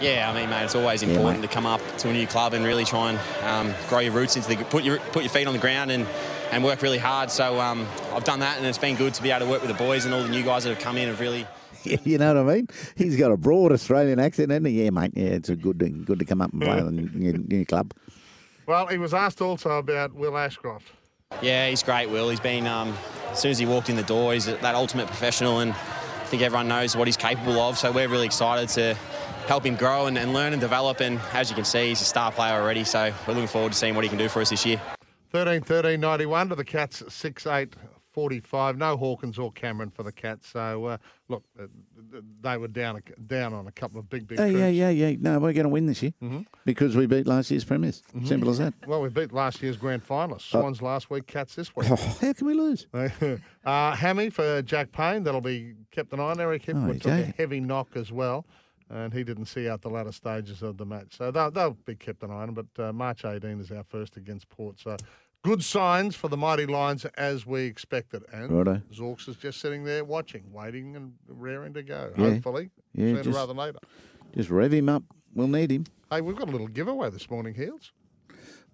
Yeah, 0.00 0.30
I 0.30 0.34
mean, 0.40 0.48
mate, 0.50 0.64
it's 0.64 0.74
always 0.74 1.02
important 1.02 1.40
mate. 1.40 1.48
to 1.48 1.52
come 1.54 1.66
up 1.66 1.80
to 1.98 2.08
a 2.08 2.12
new 2.12 2.26
club 2.26 2.54
and 2.54 2.64
really 2.64 2.84
try 2.84 3.10
and 3.12 3.18
um, 3.44 3.74
grow 3.88 3.98
your 4.00 4.12
roots 4.12 4.36
into 4.36 4.48
the 4.48 4.56
put 4.64 4.82
your 4.82 4.98
put 5.12 5.22
your 5.22 5.30
feet 5.30 5.46
on 5.46 5.52
the 5.52 5.58
ground 5.58 5.90
and, 5.90 6.06
and 6.50 6.64
work 6.64 6.82
really 6.82 6.98
hard. 6.98 7.30
So 7.30 7.60
um, 7.60 7.86
I've 8.12 8.24
done 8.24 8.40
that, 8.40 8.58
and 8.58 8.66
it's 8.66 8.78
been 8.78 8.96
good 8.96 9.14
to 9.14 9.22
be 9.22 9.30
able 9.30 9.46
to 9.46 9.50
work 9.50 9.62
with 9.62 9.70
the 9.70 9.76
boys 9.76 10.04
and 10.04 10.14
all 10.14 10.22
the 10.22 10.28
new 10.28 10.42
guys 10.42 10.64
that 10.64 10.70
have 10.70 10.78
come 10.78 10.96
in 10.96 11.08
have 11.08 11.20
really. 11.20 11.46
you 11.84 12.18
know 12.18 12.34
what 12.34 12.50
I 12.50 12.56
mean? 12.56 12.68
He's 12.96 13.16
got 13.16 13.30
a 13.30 13.36
broad 13.36 13.72
Australian 13.72 14.18
accent, 14.18 14.50
hasn't 14.50 14.66
he? 14.66 14.84
Yeah, 14.84 14.90
mate. 14.90 15.12
Yeah, 15.14 15.28
it's 15.28 15.48
a 15.48 15.56
good 15.56 15.78
to, 15.80 15.88
good 15.88 16.18
to 16.18 16.24
come 16.24 16.42
up 16.42 16.52
and 16.52 16.60
play 16.62 16.78
in 16.78 16.86
the 16.86 16.92
new, 16.92 17.32
new 17.32 17.64
club. 17.64 17.94
Well, 18.66 18.86
he 18.86 18.98
was 18.98 19.14
asked 19.14 19.40
also 19.40 19.78
about 19.78 20.14
Will 20.14 20.36
Ashcroft. 20.36 20.92
Yeah, 21.42 21.68
he's 21.68 21.82
great, 21.82 22.10
Will. 22.10 22.28
He's 22.28 22.40
been 22.40 22.66
um, 22.66 22.94
as 23.30 23.40
soon 23.40 23.52
as 23.52 23.58
he 23.58 23.66
walked 23.66 23.88
in 23.88 23.96
the 23.96 24.02
door, 24.02 24.34
he's 24.34 24.46
that 24.46 24.74
ultimate 24.74 25.06
professional, 25.06 25.60
and 25.60 25.72
I 25.72 26.24
think 26.24 26.42
everyone 26.42 26.68
knows 26.68 26.96
what 26.96 27.08
he's 27.08 27.16
capable 27.16 27.58
of. 27.60 27.78
So 27.78 27.90
we're 27.90 28.08
really 28.08 28.26
excited 28.26 28.68
to 28.70 28.94
help 29.46 29.64
him 29.64 29.76
grow 29.76 30.06
and, 30.06 30.18
and 30.18 30.34
learn 30.34 30.52
and 30.52 30.60
develop. 30.60 31.00
And 31.00 31.18
as 31.32 31.48
you 31.48 31.56
can 31.56 31.64
see, 31.64 31.88
he's 31.88 32.00
a 32.00 32.04
star 32.04 32.30
player 32.30 32.60
already. 32.60 32.84
So 32.84 33.12
we're 33.26 33.34
looking 33.34 33.48
forward 33.48 33.72
to 33.72 33.78
seeing 33.78 33.94
what 33.94 34.04
he 34.04 34.08
can 34.08 34.18
do 34.18 34.28
for 34.28 34.40
us 34.42 34.50
this 34.50 34.66
year. 34.66 34.80
13 35.30 35.62
13 35.62 36.00
91 36.00 36.48
to 36.50 36.54
the 36.54 36.64
Cats 36.64 37.02
6 37.08 37.46
8 37.46 37.74
45. 38.12 38.76
No 38.76 38.96
Hawkins 38.96 39.38
or 39.38 39.52
Cameron 39.52 39.88
for 39.90 40.02
the 40.02 40.10
Cats. 40.10 40.48
So, 40.48 40.84
uh, 40.86 40.96
look, 41.28 41.44
uh, 41.56 41.66
they 42.40 42.56
were 42.56 42.66
down 42.66 42.96
a, 42.96 43.20
down 43.20 43.54
on 43.54 43.68
a 43.68 43.72
couple 43.72 44.00
of 44.00 44.10
big, 44.10 44.26
big 44.26 44.40
Oh, 44.40 44.46
yeah, 44.46 44.66
yeah, 44.66 44.90
yeah. 44.90 45.14
No, 45.20 45.38
we're 45.38 45.52
going 45.52 45.62
to 45.62 45.68
win 45.68 45.86
this 45.86 46.02
year 46.02 46.12
Mm-hmm. 46.20 46.40
because 46.64 46.96
we 46.96 47.06
beat 47.06 47.28
last 47.28 47.52
year's 47.52 47.62
premiers. 47.64 48.02
Simple 48.24 48.50
as 48.50 48.58
that. 48.58 48.74
Well, 48.84 49.00
we 49.00 49.10
beat 49.10 49.32
last 49.32 49.62
year's 49.62 49.76
grand 49.76 50.04
finalists. 50.04 50.52
Oh. 50.52 50.60
Swans 50.60 50.82
last 50.82 51.08
week, 51.08 51.28
Cats 51.28 51.54
this 51.54 51.74
week. 51.76 51.88
Oh, 51.88 51.94
how 52.20 52.32
can 52.32 52.46
we 52.48 52.54
lose? 52.54 52.88
uh, 53.64 53.92
Hammy 53.94 54.28
for 54.28 54.60
Jack 54.62 54.90
Payne. 54.90 55.22
That'll 55.22 55.40
be 55.40 55.74
kept 55.92 56.12
an 56.12 56.18
eye 56.18 56.24
on. 56.32 56.40
Eric 56.40 56.64
Oh, 56.74 56.92
took 56.94 57.06
a 57.06 57.32
heavy 57.38 57.60
knock 57.60 57.90
as 57.94 58.10
well, 58.10 58.44
and 58.90 59.12
he 59.12 59.22
didn't 59.24 59.46
see 59.46 59.68
out 59.68 59.82
the 59.82 59.88
latter 59.88 60.12
stages 60.12 60.62
of 60.62 60.76
the 60.76 60.84
match. 60.84 61.16
So 61.16 61.30
they'll, 61.30 61.50
they'll 61.50 61.76
be 61.86 61.94
kept 61.94 62.22
an 62.22 62.30
eye 62.30 62.42
on. 62.42 62.54
But 62.54 62.66
uh, 62.78 62.92
March 62.92 63.24
18 63.24 63.60
is 63.60 63.70
our 63.70 63.84
first 63.84 64.16
against 64.16 64.48
Port. 64.48 64.80
So 64.80 64.96
good 65.42 65.62
signs 65.62 66.16
for 66.16 66.28
the 66.28 66.36
mighty 66.36 66.66
Lions 66.66 67.04
as 67.16 67.46
we 67.46 67.62
expected. 67.62 68.24
And 68.32 68.50
Righto. 68.50 68.82
Zorks 68.92 69.28
is 69.28 69.36
just 69.36 69.60
sitting 69.60 69.84
there 69.84 70.04
watching, 70.04 70.44
waiting 70.52 70.96
and 70.96 71.12
raring 71.28 71.72
to 71.74 71.82
go. 71.82 72.12
Yeah. 72.18 72.30
Hopefully, 72.30 72.70
Yeah, 72.92 73.06
sooner 73.06 73.22
just- 73.22 73.36
rather 73.36 73.46
than 73.48 73.56
later. 73.58 73.78
Just 74.36 74.50
rev 74.50 74.72
him 74.72 74.88
up. 74.88 75.02
We'll 75.34 75.48
need 75.48 75.70
him. 75.70 75.86
Hey, 76.10 76.20
we've 76.20 76.36
got 76.36 76.48
a 76.48 76.52
little 76.52 76.68
giveaway 76.68 77.10
this 77.10 77.30
morning, 77.30 77.54
Heels. 77.54 77.92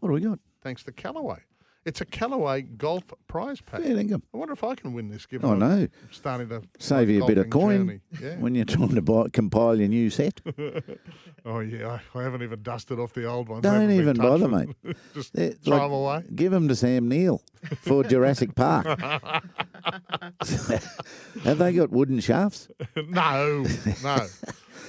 What 0.00 0.08
do 0.08 0.14
we 0.14 0.20
got? 0.20 0.38
Thanks 0.62 0.82
to 0.84 0.92
Callaway. 0.92 1.38
It's 1.86 2.00
a 2.00 2.04
Callaway 2.04 2.62
golf 2.62 3.04
prize 3.28 3.60
pack. 3.60 3.80
Fair 3.80 3.94
dinkum. 3.94 4.20
I 4.34 4.36
wonder 4.36 4.52
if 4.54 4.64
I 4.64 4.74
can 4.74 4.92
win 4.92 5.08
this. 5.08 5.24
Given 5.24 5.48
I 5.48 5.52
I'm 5.52 5.58
know. 5.60 5.88
starting 6.10 6.48
to 6.48 6.60
Save 6.80 7.08
you 7.08 7.22
a 7.22 7.26
bit 7.26 7.38
of 7.38 7.48
coin. 7.48 8.00
Yeah. 8.20 8.34
when 8.38 8.56
you're 8.56 8.64
trying 8.64 8.94
to 8.96 9.02
buy, 9.02 9.28
compile 9.32 9.78
your 9.78 9.86
new 9.88 10.10
set. 10.10 10.40
oh 11.46 11.60
yeah, 11.60 12.00
I, 12.14 12.18
I 12.18 12.22
haven't 12.24 12.42
even 12.42 12.60
dusted 12.62 12.98
off 12.98 13.12
the 13.14 13.24
old 13.24 13.48
ones. 13.48 13.62
Don't 13.62 13.92
even 13.92 14.16
bother, 14.16 14.48
mate. 14.48 14.68
Just 15.14 15.32
They're 15.32 15.52
throw 15.52 15.76
like- 15.76 15.82
them 15.84 15.92
away. 15.92 16.22
Give 16.34 16.50
them 16.50 16.66
to 16.66 16.74
Sam 16.74 17.08
Neill 17.08 17.40
for 17.78 18.02
Jurassic 18.12 18.56
Park. 18.56 18.86
Have 21.44 21.58
they 21.58 21.72
got 21.72 21.90
wooden 21.90 22.18
shafts? 22.20 22.68
no, 23.08 23.64
no. 24.02 24.26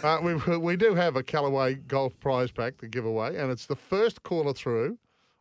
Uh, 0.04 0.20
we 0.24 0.58
we 0.58 0.76
do 0.76 0.94
have 0.96 1.16
a 1.16 1.24
Callaway 1.24 1.76
golf 1.76 2.20
prize 2.20 2.52
pack 2.52 2.78
to 2.78 2.88
give 2.88 3.06
away, 3.06 3.38
and 3.38 3.52
it's 3.52 3.66
the 3.68 3.76
first 3.76 4.24
caller 4.24 4.54
through 4.54 4.98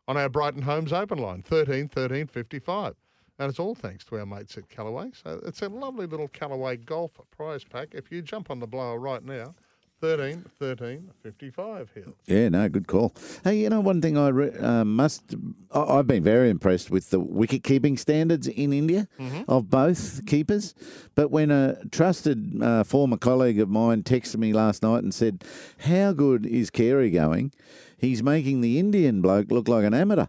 on 0.07 0.17
our 0.17 0.29
Brighton 0.29 0.61
Homes 0.61 0.93
open 0.93 1.17
line, 1.17 1.41
13 1.43 1.87
13 1.89 2.27
55. 2.27 2.93
And 3.39 3.49
it's 3.49 3.59
all 3.59 3.75
thanks 3.75 4.03
to 4.05 4.17
our 4.17 4.25
mates 4.25 4.57
at 4.57 4.67
Callaway. 4.69 5.11
So 5.13 5.39
it's 5.45 5.61
a 5.61 5.69
lovely 5.69 6.07
little 6.07 6.27
Callaway 6.27 6.77
golf 6.77 7.11
prize 7.35 7.63
pack. 7.63 7.89
If 7.93 8.11
you 8.11 8.21
jump 8.23 8.49
on 8.49 8.59
the 8.59 8.65
blower 8.67 8.97
right 8.99 9.23
now, 9.23 9.53
13 10.01 10.43
13 10.59 11.11
55 11.21 11.91
here. 11.93 12.05
Yeah, 12.25 12.49
no, 12.49 12.67
good 12.69 12.87
call. 12.87 13.13
Hey, 13.43 13.57
you 13.57 13.69
know, 13.69 13.79
one 13.79 14.01
thing 14.01 14.17
I 14.17 14.29
re- 14.29 14.51
uh, 14.57 14.83
must, 14.85 15.35
I- 15.71 15.81
I've 15.99 16.07
been 16.07 16.23
very 16.23 16.49
impressed 16.49 16.89
with 16.89 17.09
the 17.11 17.19
wicket 17.19 17.63
keeping 17.63 17.95
standards 17.97 18.47
in 18.47 18.73
India 18.73 19.07
of 19.47 19.69
both 19.69 20.25
keepers. 20.25 20.73
But 21.13 21.29
when 21.29 21.51
a 21.51 21.77
trusted 21.91 22.61
uh, 22.61 22.83
former 22.85 23.17
colleague 23.17 23.59
of 23.59 23.69
mine 23.69 24.01
texted 24.03 24.37
me 24.37 24.51
last 24.53 24.81
night 24.83 25.03
and 25.03 25.13
said, 25.13 25.43
How 25.79 26.11
good 26.13 26.45
is 26.47 26.69
Carey 26.71 27.09
going? 27.11 27.51
He's 27.97 28.21
making 28.21 28.61
the 28.61 28.79
Indian 28.79 29.21
bloke 29.21 29.51
look 29.51 29.67
like 29.67 29.85
an 29.85 29.93
amateur. 29.93 30.27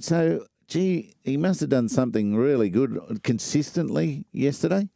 So, 0.00 0.46
gee, 0.66 1.14
he 1.24 1.36
must 1.36 1.60
have 1.60 1.70
done 1.70 1.88
something 1.88 2.36
really 2.36 2.68
good 2.68 3.20
consistently 3.22 4.26
yesterday, 4.32 4.88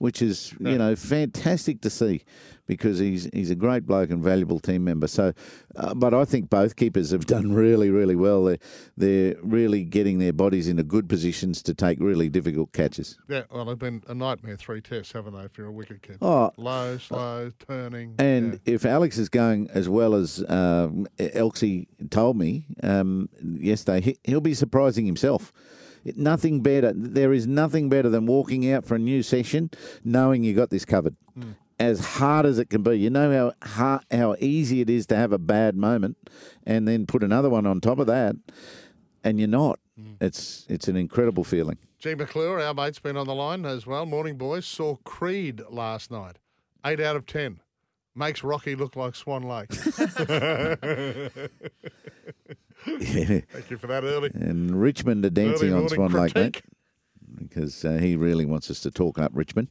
which 0.00 0.22
is, 0.22 0.54
you 0.58 0.78
know, 0.78 0.96
fantastic 0.96 1.82
to 1.82 1.90
see 1.90 2.24
because 2.66 2.98
he's 2.98 3.28
he's 3.34 3.50
a 3.50 3.54
great 3.54 3.84
bloke 3.84 4.08
and 4.10 4.24
valuable 4.24 4.58
team 4.58 4.82
member. 4.82 5.06
So, 5.06 5.34
uh, 5.76 5.92
but 5.92 6.14
I 6.14 6.24
think 6.24 6.48
both 6.48 6.74
keepers 6.74 7.10
have 7.10 7.26
done 7.26 7.52
really, 7.52 7.90
really 7.90 8.16
well. 8.16 8.44
They're, 8.44 8.58
they're 8.96 9.34
really 9.42 9.84
getting 9.84 10.18
their 10.18 10.32
bodies 10.32 10.68
into 10.68 10.84
good 10.84 11.06
positions 11.06 11.62
to 11.64 11.74
take 11.74 12.00
really 12.00 12.30
difficult 12.30 12.72
catches. 12.72 13.18
Yeah, 13.28 13.42
well, 13.50 13.66
they've 13.66 13.78
been 13.78 14.02
a 14.08 14.14
nightmare 14.14 14.56
three 14.56 14.80
tests, 14.80 15.12
haven't 15.12 15.34
they, 15.34 15.42
if 15.42 15.58
you're 15.58 15.66
a 15.66 15.72
wicket 15.72 16.00
keeper? 16.00 16.18
Oh. 16.22 16.50
Low, 16.56 16.96
slow, 16.96 17.52
turning. 17.68 18.14
And 18.18 18.58
if 18.64 18.86
Alex 18.86 19.18
is 19.18 19.28
going 19.28 19.68
as 19.74 19.86
well 19.86 20.14
as 20.14 20.42
um, 20.48 21.06
Elsie 21.18 21.88
told 22.08 22.38
me 22.38 22.64
um, 22.82 23.28
yesterday, 23.42 24.00
he, 24.00 24.18
he'll 24.24 24.40
be 24.40 24.54
surprising 24.54 25.04
himself. 25.04 25.52
Nothing 26.04 26.60
better. 26.60 26.92
There 26.94 27.32
is 27.32 27.46
nothing 27.46 27.88
better 27.88 28.08
than 28.08 28.26
walking 28.26 28.70
out 28.70 28.86
for 28.86 28.94
a 28.94 28.98
new 28.98 29.22
session 29.22 29.70
knowing 30.04 30.44
you 30.44 30.54
got 30.54 30.70
this 30.70 30.84
covered. 30.84 31.16
Hmm. 31.34 31.52
As 31.78 32.00
hard 32.00 32.44
as 32.44 32.58
it 32.58 32.68
can 32.68 32.82
be, 32.82 32.98
you 32.98 33.08
know 33.08 33.32
how 33.32 33.52
hard, 33.66 34.02
how 34.10 34.36
easy 34.38 34.82
it 34.82 34.90
is 34.90 35.06
to 35.06 35.16
have 35.16 35.32
a 35.32 35.38
bad 35.38 35.76
moment, 35.76 36.18
and 36.66 36.86
then 36.86 37.06
put 37.06 37.22
another 37.22 37.48
one 37.48 37.66
on 37.66 37.80
top 37.80 37.98
of 37.98 38.06
that, 38.06 38.36
and 39.24 39.38
you're 39.38 39.48
not. 39.48 39.78
Hmm. 39.96 40.12
It's 40.20 40.66
it's 40.68 40.88
an 40.88 40.96
incredible 40.96 41.44
feeling. 41.44 41.78
G. 41.98 42.14
McClure, 42.14 42.60
our 42.60 42.74
mate's 42.74 42.98
been 42.98 43.16
on 43.16 43.26
the 43.26 43.34
line 43.34 43.64
as 43.64 43.86
well. 43.86 44.06
Morning, 44.06 44.36
boys. 44.36 44.66
Saw 44.66 44.96
Creed 45.04 45.62
last 45.70 46.10
night. 46.10 46.36
Eight 46.84 47.00
out 47.00 47.16
of 47.16 47.26
ten. 47.26 47.60
Makes 48.14 48.42
Rocky 48.42 48.74
look 48.74 48.96
like 48.96 49.14
Swan 49.14 49.42
Lake. 49.42 49.70
Thank 53.00 53.70
you 53.70 53.78
for 53.78 53.86
that 53.86 54.04
early. 54.04 54.30
And 54.34 54.80
Richmond 54.80 55.24
are 55.24 55.30
dancing 55.30 55.72
on 55.72 55.88
Swan 55.88 56.12
mate, 56.12 56.32
critique. 56.32 56.62
because 57.36 57.84
uh, 57.84 57.92
he 57.98 58.16
really 58.16 58.44
wants 58.46 58.70
us 58.70 58.80
to 58.80 58.90
talk 58.90 59.18
up 59.18 59.32
Richmond. 59.34 59.68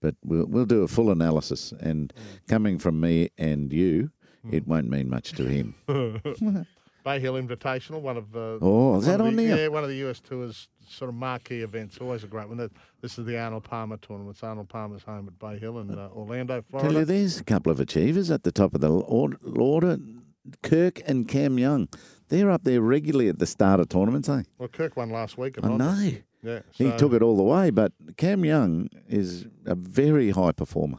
But 0.00 0.14
we'll, 0.24 0.46
we'll 0.46 0.66
do 0.66 0.82
a 0.82 0.88
full 0.88 1.10
analysis. 1.10 1.72
And 1.80 2.12
coming 2.48 2.78
from 2.78 3.00
me 3.00 3.30
and 3.38 3.72
you, 3.72 4.10
it 4.50 4.66
won't 4.66 4.88
mean 4.88 5.08
much 5.08 5.32
to 5.32 5.44
him. 5.44 5.74
Bay 7.04 7.20
Hill 7.20 7.34
Invitational, 7.34 8.00
one 8.00 8.16
of 8.16 8.34
uh, 8.36 8.58
Oh, 8.60 8.98
is 8.98 9.06
that 9.06 9.20
on 9.20 9.36
the, 9.36 9.46
there? 9.46 9.56
Yeah, 9.56 9.68
one 9.68 9.84
of 9.84 9.88
the 9.88 9.96
US 10.08 10.18
Tour's 10.20 10.66
sort 10.88 11.08
of 11.08 11.14
marquee 11.14 11.60
events. 11.62 11.98
Always 11.98 12.24
a 12.24 12.26
great 12.26 12.48
one. 12.48 12.56
This 13.00 13.16
is 13.18 13.24
the 13.24 13.38
Arnold 13.38 13.62
Palmer 13.64 13.96
tournament. 13.96 14.34
It's 14.36 14.42
Arnold 14.42 14.68
Palmer's 14.68 15.04
home 15.04 15.28
at 15.28 15.38
Bay 15.38 15.58
Hill 15.58 15.78
in 15.78 15.96
uh, 15.96 16.08
Orlando, 16.12 16.62
Tell 16.62 16.80
you, 16.82 16.88
Florida. 16.90 17.04
there's 17.04 17.38
a 17.40 17.44
couple 17.44 17.70
of 17.70 17.78
achievers 17.78 18.30
at 18.30 18.42
the 18.42 18.50
top 18.50 18.74
of 18.74 18.80
the 18.80 18.90
or- 18.90 19.36
order. 19.54 19.98
Kirk 20.62 21.00
and 21.06 21.28
Cam 21.28 21.58
Young. 21.58 21.88
They're 22.28 22.50
up 22.50 22.64
there 22.64 22.80
regularly 22.80 23.28
at 23.28 23.38
the 23.38 23.46
start 23.46 23.78
of 23.80 23.88
tournaments, 23.88 24.28
eh? 24.28 24.42
Well, 24.58 24.68
Kirk 24.68 24.96
won 24.96 25.10
last 25.10 25.38
week. 25.38 25.56
I 25.62 25.68
know. 25.68 26.10
Yeah, 26.42 26.60
He 26.72 26.92
took 26.92 27.12
it 27.12 27.22
all 27.22 27.36
the 27.36 27.42
way, 27.42 27.70
but 27.70 27.92
Cam 28.16 28.44
Young 28.44 28.88
is 29.08 29.46
a 29.64 29.74
very 29.74 30.30
high 30.30 30.52
performer. 30.52 30.98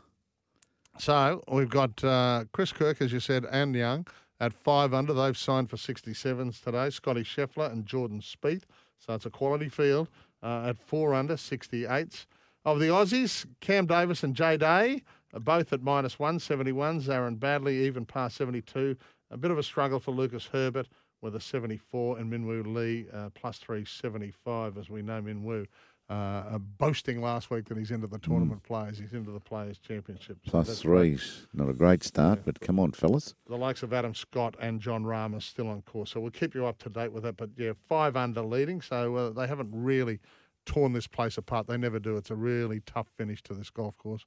So 1.00 1.44
we've 1.50 1.70
got 1.70 2.04
uh, 2.04 2.46
Chris 2.54 2.72
Kirk, 2.72 3.02
as 3.02 3.14
you 3.14 3.20
said, 3.20 3.46
and 3.52 3.76
Young 3.76 4.08
at 4.40 4.54
five 4.54 4.94
under. 4.94 5.14
They've 5.14 5.38
signed 5.38 5.70
for 5.70 5.78
67s 5.78 6.64
today. 6.64 6.90
Scotty 6.90 7.24
Scheffler 7.24 7.72
and 7.72 7.86
Jordan 7.86 8.20
Spieth. 8.20 8.64
So 8.98 9.14
it's 9.14 9.26
a 9.26 9.30
quality 9.30 9.70
field 9.70 10.10
uh, 10.42 10.66
at 10.70 10.80
four 10.80 11.14
under, 11.14 11.36
68s. 11.36 12.26
Of 12.66 12.80
the 12.80 12.88
Aussies, 12.88 13.46
Cam 13.62 13.86
Davis 13.86 14.24
and 14.24 14.36
Jay 14.36 14.58
Day 14.58 15.04
are 15.34 15.40
both 15.40 15.72
at 15.72 15.82
minus 15.82 16.16
171s. 16.18 17.08
Aaron 17.08 17.38
Baddeley 17.38 17.84
even 17.84 18.06
past 18.06 18.36
72. 18.38 18.98
A 19.32 19.38
bit 19.38 19.52
of 19.52 19.58
a 19.58 19.64
struggle 19.64 20.00
for 20.00 20.12
Lucas 20.12 20.48
Herbert 20.48 20.88
with 21.22 21.36
a 21.36 21.42
74 21.42 22.20
and 22.20 22.32
Minwoo 22.32 22.74
Lee 22.74 23.08
uh, 23.12 23.30
plus 23.34 23.58
375, 23.58 24.78
as 24.78 24.90
we 24.90 25.02
know 25.02 25.22
Minwoo. 25.22 25.66
Uh, 26.10 26.14
uh, 26.14 26.58
boasting 26.58 27.22
last 27.22 27.52
week 27.52 27.66
that 27.66 27.78
he's 27.78 27.92
into 27.92 28.08
the 28.08 28.18
tournament 28.20 28.64
players. 28.64 28.98
He's 28.98 29.12
into 29.12 29.32
the 29.32 29.42
Players' 29.42 29.78
Championship. 29.78 30.38
So 30.46 30.52
Plus 30.52 30.82
great. 30.82 31.20
Not 31.54 31.68
a 31.68 31.74
great 31.74 32.02
start, 32.02 32.40
but 32.46 32.62
come 32.62 32.80
on, 32.80 32.94
fellas. 32.94 33.36
The 33.46 33.58
likes 33.58 33.84
of 33.84 33.92
Adam 33.92 34.16
Scott 34.16 34.56
and 34.62 34.80
Jon 34.80 35.04
Rahm 35.04 35.36
are 35.36 35.42
still 35.42 35.68
on 35.68 35.82
course. 35.82 36.12
So 36.12 36.22
we'll 36.22 36.32
keep 36.32 36.56
you 36.56 36.66
up 36.66 36.78
to 36.84 36.90
date 36.90 37.12
with 37.12 37.24
that. 37.24 37.36
But 37.36 37.50
yeah, 37.58 37.74
five 37.90 38.16
under 38.16 38.42
leading. 38.42 38.80
So 38.80 39.16
uh, 39.18 39.30
they 39.32 39.48
haven't 39.48 39.70
really 39.74 40.22
torn 40.66 40.94
this 40.94 41.08
place 41.08 41.38
apart. 41.38 41.68
They 41.68 41.76
never 41.76 42.00
do. 42.00 42.16
It's 42.16 42.32
a 42.32 42.36
really 42.36 42.80
tough 42.86 43.08
finish 43.18 43.44
to 43.44 43.54
this 43.54 43.70
golf 43.70 43.98
course 43.98 44.26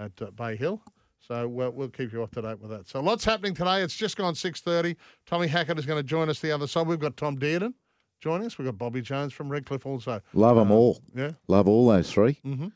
at 0.00 0.20
uh, 0.20 0.32
Bay 0.32 0.56
Hill. 0.56 0.82
So 1.26 1.46
we'll, 1.46 1.70
we'll 1.70 1.88
keep 1.88 2.12
you 2.12 2.22
up 2.22 2.32
to 2.32 2.42
date 2.42 2.60
with 2.60 2.70
that. 2.70 2.88
So 2.88 3.00
lots 3.00 3.24
happening 3.24 3.54
today. 3.54 3.82
It's 3.82 3.94
just 3.96 4.16
gone 4.16 4.34
6.30. 4.34 4.96
Tommy 5.26 5.46
Hackett 5.46 5.78
is 5.78 5.86
going 5.86 5.98
to 5.98 6.02
join 6.06 6.28
us 6.28 6.40
the 6.40 6.50
other 6.52 6.66
side. 6.66 6.86
We've 6.86 6.98
got 6.98 7.16
Tom 7.16 7.38
Dearden 7.38 7.74
joining 8.20 8.46
us. 8.46 8.58
We've 8.58 8.66
got 8.66 8.78
Bobby 8.78 9.02
Jones 9.02 9.32
from 9.32 9.48
Redcliffe 9.50 9.86
also. 9.86 10.20
Love 10.32 10.56
them 10.56 10.70
Uh, 10.72 10.74
all. 10.74 11.02
Yeah. 11.14 11.32
Love 11.46 11.68
all 11.68 11.88
those 11.88 12.10
3 12.10 12.34
Mm-hmm. 12.44 12.68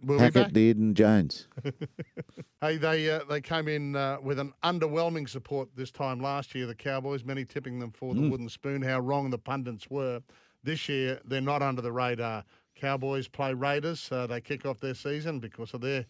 We'll 0.00 0.20
Hackett. 0.20 0.52
Dearden, 0.52 0.94
Jones. 0.94 1.48
Hey, 2.60 2.76
they 2.76 3.08
uh, 3.08 3.20
they 3.30 3.40
came 3.40 3.68
in 3.68 3.94
uh, 3.94 4.16
with 4.20 4.40
an 4.40 4.52
underwhelming 4.64 5.28
support 5.28 5.68
this 5.76 5.92
time 5.92 6.18
last 6.20 6.56
year. 6.56 6.66
The 6.66 6.74
Cowboys, 6.74 7.24
many 7.24 7.44
tipping 7.44 7.78
them 7.78 7.92
for 7.92 8.14
the 8.14 8.20
Mm. 8.20 8.30
wooden 8.32 8.48
spoon. 8.48 8.82
How 8.82 8.98
wrong 8.98 9.30
the 9.30 9.38
pundits 9.38 9.88
were. 9.88 10.20
This 10.64 10.88
year, 10.88 11.20
they're 11.24 11.40
not 11.40 11.62
under 11.62 11.82
the 11.82 11.92
radar. 11.92 12.44
Cowboys 12.74 13.28
play 13.28 13.54
Raiders. 13.54 14.08
Uh, 14.10 14.26
they 14.26 14.40
kick 14.40 14.66
off 14.66 14.80
their 14.80 14.94
season 14.94 15.38
because 15.38 15.72
of 15.72 15.80
their 15.82 16.04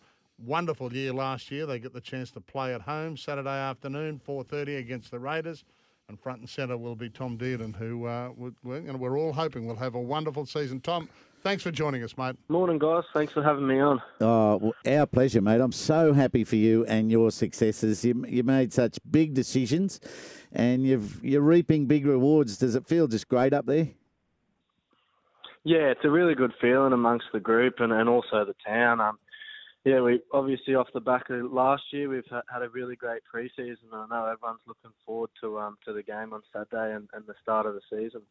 wonderful 0.45 0.93
year 0.93 1.13
last 1.13 1.51
year. 1.51 1.67
They 1.67 1.79
get 1.79 1.93
the 1.93 2.01
chance 2.01 2.31
to 2.33 2.41
play 2.41 2.75
at 2.75 2.83
home 2.83 3.17
Saturday 3.17 3.49
afternoon, 3.59 4.21
four 4.25 4.45
thirty 4.45 4.77
against 4.77 5.11
the 5.11 5.19
Raiders. 5.19 5.65
And 6.09 6.19
front 6.19 6.41
and 6.41 6.49
centre 6.49 6.79
will 6.79 6.97
be 6.97 7.11
Tom 7.11 7.37
Dearden, 7.37 7.77
who 7.77 8.07
uh, 8.07 8.31
we- 8.35 8.53
we- 8.63 8.77
and 8.79 8.99
we're 8.99 9.19
all 9.19 9.33
hoping 9.35 9.67
will 9.67 9.77
have 9.77 9.95
a 9.95 10.01
wonderful 10.01 10.47
season. 10.47 10.81
Tom, 10.81 11.07
thanks 11.43 11.63
for 11.63 11.71
joining 11.71 12.03
us, 12.03 12.17
mate. 12.17 12.35
Morning, 12.49 12.79
guys. 12.79 13.05
Thanks 13.13 13.35
for 13.35 13.43
having 13.43 13.67
me 13.67 13.79
on. 13.79 14.01
Oh, 14.23 14.57
well, 14.57 14.73
our 14.87 15.05
pleasure, 15.07 15.43
mate. 15.43 15.61
I'm 15.61 15.71
so 15.71 16.15
happy 16.15 16.45
for 16.45 16.57
you 16.57 16.87
and 16.87 17.11
your 17.11 17.31
successes. 17.31 18.07
You, 18.07 18.25
you 18.27 18.43
made 18.43 18.73
such 18.73 18.99
big 19.11 19.35
decisions, 19.35 20.01
and 20.51 20.87
you've 20.87 21.23
you're 21.23 21.43
reaping 21.43 21.85
big 21.85 22.07
rewards. 22.07 22.57
Does 22.57 22.75
it 22.75 22.87
feel 22.87 23.07
just 23.07 23.29
great 23.29 23.53
up 23.53 23.67
there? 23.67 23.89
Yeah, 25.65 25.91
it's 25.91 26.05
a 26.05 26.11
really 26.11 26.35
good 26.35 26.55
feeling 26.59 26.95
amongst 26.95 27.27
the 27.35 27.41
group 27.41 27.81
and, 27.81 27.93
and 27.93 28.09
also 28.09 28.47
the 28.47 28.55
town. 28.67 29.03
Um, 29.03 29.19
yeah, 29.85 30.01
we 30.01 30.21
obviously 30.33 30.75
off 30.75 30.89
the 30.93 31.01
back 31.01 31.31
of 31.31 31.53
last 31.53 31.83
year, 31.93 32.09
we've 32.09 32.25
had 32.31 32.63
a 32.63 32.69
really 32.69 32.97
great 32.97 33.23
preseason. 33.33 33.93
I 33.93 34.07
know 34.11 34.27
everyone's 34.27 34.61
looking 34.67 34.91
forward 35.07 35.31
to 35.41 35.59
um 35.59 35.79
to 35.85 35.93
the 35.93 36.03
game 36.03 36.33
on 36.33 36.43
Saturday 36.53 36.95
and, 36.95 37.09
and 37.13 37.27
the 37.27 37.35
start 37.43 37.67
of 37.67 37.75
the 37.75 37.81
season. 37.91 38.23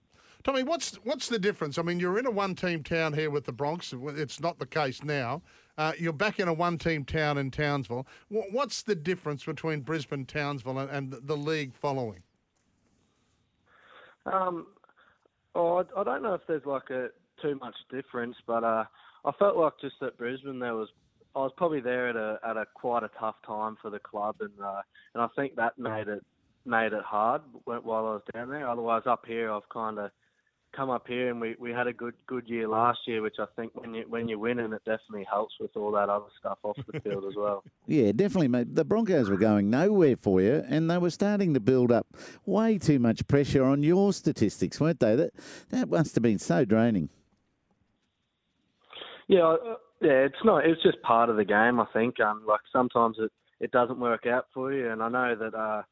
Tommy, 0.44 0.64
what's 0.64 0.96
what's 1.04 1.28
the 1.28 1.40
difference? 1.40 1.78
I 1.78 1.82
mean, 1.82 2.00
you're 2.00 2.20
in 2.20 2.26
a 2.26 2.32
one-team 2.32 2.84
town 2.84 3.14
here 3.14 3.30
with 3.30 3.46
the 3.46 3.52
Bronx. 3.52 3.94
It's 3.94 4.40
not 4.40 4.60
the 4.60 4.66
case 4.66 5.04
now. 5.04 5.42
Uh, 5.78 5.94
you're 5.98 6.14
back 6.14 6.40
in 6.40 6.48
a 6.48 6.54
one-team 6.54 7.06
town 7.06 7.38
in 7.38 7.52
Townsville. 7.52 8.08
What's 8.30 8.82
the 8.82 8.96
difference 8.96 9.44
between 9.44 9.82
Brisbane, 9.82 10.26
Townsville, 10.26 10.80
and, 10.80 10.90
and 10.90 11.16
the 11.24 11.38
league 11.38 11.74
following? 11.74 12.24
Um, 14.26 14.68
oh, 15.56 15.78
I, 15.78 16.02
I 16.02 16.04
don't 16.04 16.24
know 16.24 16.34
if 16.34 16.42
there's 16.48 16.66
like 16.66 16.90
a 16.90 17.10
too 17.42 17.58
much 17.62 17.76
difference, 17.92 18.36
but 18.46 18.64
uh, 18.64 18.86
I 19.26 19.32
felt 19.40 19.58
like 19.58 19.74
just 19.82 19.96
at 20.02 20.18
Brisbane 20.18 20.60
there 20.60 20.76
was 20.76 20.90
I 21.38 21.42
was 21.42 21.52
probably 21.56 21.82
there 21.82 22.10
at 22.10 22.16
a 22.16 22.40
at 22.44 22.58
a 22.58 22.66
quite 22.74 23.04
a 23.04 23.12
tough 23.20 23.36
time 23.46 23.78
for 23.80 23.92
the 23.92 24.00
club, 24.00 24.38
and 24.40 24.52
uh, 24.60 24.82
and 25.14 25.22
I 25.22 25.28
think 25.36 25.56
that 25.56 25.78
made 25.78 26.08
it 26.08 26.26
made 26.66 26.94
it 26.94 27.04
hard 27.04 27.44
wh- 27.66 27.86
while 27.86 28.08
I 28.08 28.14
was 28.14 28.24
down 28.34 28.50
there. 28.50 28.68
Otherwise, 28.68 29.04
up 29.06 29.24
here 29.28 29.52
I've 29.52 29.70
kind 29.70 30.00
of 30.00 30.10
come 30.76 30.90
up 30.90 31.08
here 31.08 31.30
and 31.30 31.40
we, 31.40 31.56
we 31.60 31.72
had 31.72 31.86
a 31.86 31.94
good 31.94 32.16
good 32.26 32.50
year 32.50 32.68
last 32.68 33.00
year, 33.06 33.22
which 33.22 33.36
I 33.40 33.46
think 33.56 33.76
when 33.76 33.94
you 33.94 34.06
when 34.10 34.28
you 34.28 34.40
win 34.40 34.58
and 34.58 34.74
it 34.74 34.82
definitely 34.84 35.28
helps 35.30 35.54
with 35.60 35.78
all 35.78 35.92
that 35.92 36.10
other 36.10 36.26
stuff 36.40 36.58
off 36.64 36.78
the 36.92 37.00
field 37.02 37.26
as 37.26 37.36
well. 37.36 37.64
Yeah, 37.90 38.12
definitely, 38.12 38.50
mate. 38.50 38.76
The 38.76 38.84
Broncos 38.84 39.30
were 39.30 39.38
going 39.38 39.70
nowhere 39.70 40.18
for 40.18 40.42
you, 40.42 40.62
and 40.68 40.92
they 40.92 40.98
were 40.98 41.10
starting 41.10 41.54
to 41.54 41.62
build 41.62 41.90
up 41.90 42.06
way 42.46 42.78
too 42.78 43.00
much 43.00 43.26
pressure 43.28 43.64
on 43.64 43.82
your 43.82 44.12
statistics, 44.12 44.82
weren't 44.82 45.00
they? 45.00 45.16
That 45.16 45.32
that 45.70 45.90
must 45.90 46.16
have 46.16 46.22
been 46.24 46.40
so 46.40 46.66
draining. 46.66 47.08
Yeah, 49.30 49.56
yeah, 50.02 50.26
it's 50.26 50.44
not. 50.44 50.66
It's 50.66 50.82
just 50.84 51.02
part 51.02 51.30
of 51.30 51.38
the 51.38 51.46
game. 51.46 51.80
I 51.80 51.86
think. 51.94 52.20
Um, 52.20 52.44
like 52.48 52.62
sometimes 52.72 53.18
it 53.20 53.32
it 53.60 53.72
doesn't 53.72 54.00
work 54.00 54.26
out 54.26 54.48
for 54.54 54.74
you, 54.74 54.90
and 54.92 55.02
I 55.02 55.10
know 55.10 55.36
that. 55.36 55.56
Uh, 55.56 55.84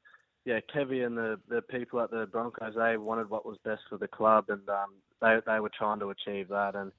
yeah, 0.45 0.59
Kevy 0.73 1.05
and 1.05 1.17
the 1.17 1.39
the 1.49 1.63
people 1.63 1.99
at 2.01 2.11
the 2.11 2.27
Broncos 2.31 2.75
they 2.75 2.97
wanted 2.97 3.29
what 3.29 3.47
was 3.47 3.57
best 3.65 3.81
for 3.89 3.97
the 3.97 4.07
club, 4.07 4.45
and 4.49 4.61
um, 4.69 4.93
they 5.19 5.39
they 5.45 5.59
were 5.59 5.71
trying 5.75 5.99
to 5.99 6.11
achieve 6.11 6.49
that, 6.49 6.75
and 6.75 6.91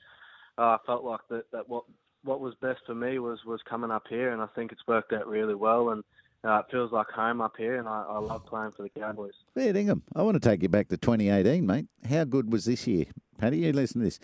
uh, 0.58 0.62
I 0.62 0.78
felt 0.84 1.04
like 1.04 1.20
that 1.30 1.44
that 1.52 1.68
what 1.68 1.84
what 2.24 2.40
was 2.40 2.54
best 2.60 2.80
for 2.86 2.94
me 2.94 3.18
was 3.18 3.38
was 3.46 3.60
coming 3.68 3.90
up 3.90 4.04
here, 4.08 4.32
and 4.32 4.42
I 4.42 4.46
think 4.54 4.72
it's 4.72 4.86
worked 4.88 5.12
out 5.12 5.28
really 5.28 5.54
well, 5.54 5.90
and 5.90 6.02
uh, 6.44 6.58
it 6.58 6.66
feels 6.70 6.92
like 6.92 7.08
home 7.08 7.40
up 7.40 7.54
here, 7.56 7.78
and 7.78 7.88
I, 7.88 8.04
I 8.08 8.18
love 8.18 8.44
playing 8.46 8.72
for 8.76 8.82
the 8.82 8.90
Cowboys. 8.90 9.32
Yeah, 9.54 9.72
Ingham, 9.72 10.02
I 10.14 10.22
want 10.22 10.40
to 10.40 10.48
take 10.48 10.62
you 10.62 10.68
back 10.68 10.88
to 10.88 10.96
2018, 10.96 11.64
mate. 11.64 11.86
How 12.08 12.24
good 12.24 12.52
was 12.52 12.64
this 12.64 12.86
year? 12.86 13.06
Paddy, 13.38 13.58
you 13.58 13.72
listen 13.72 14.00
to 14.00 14.06
this. 14.06 14.18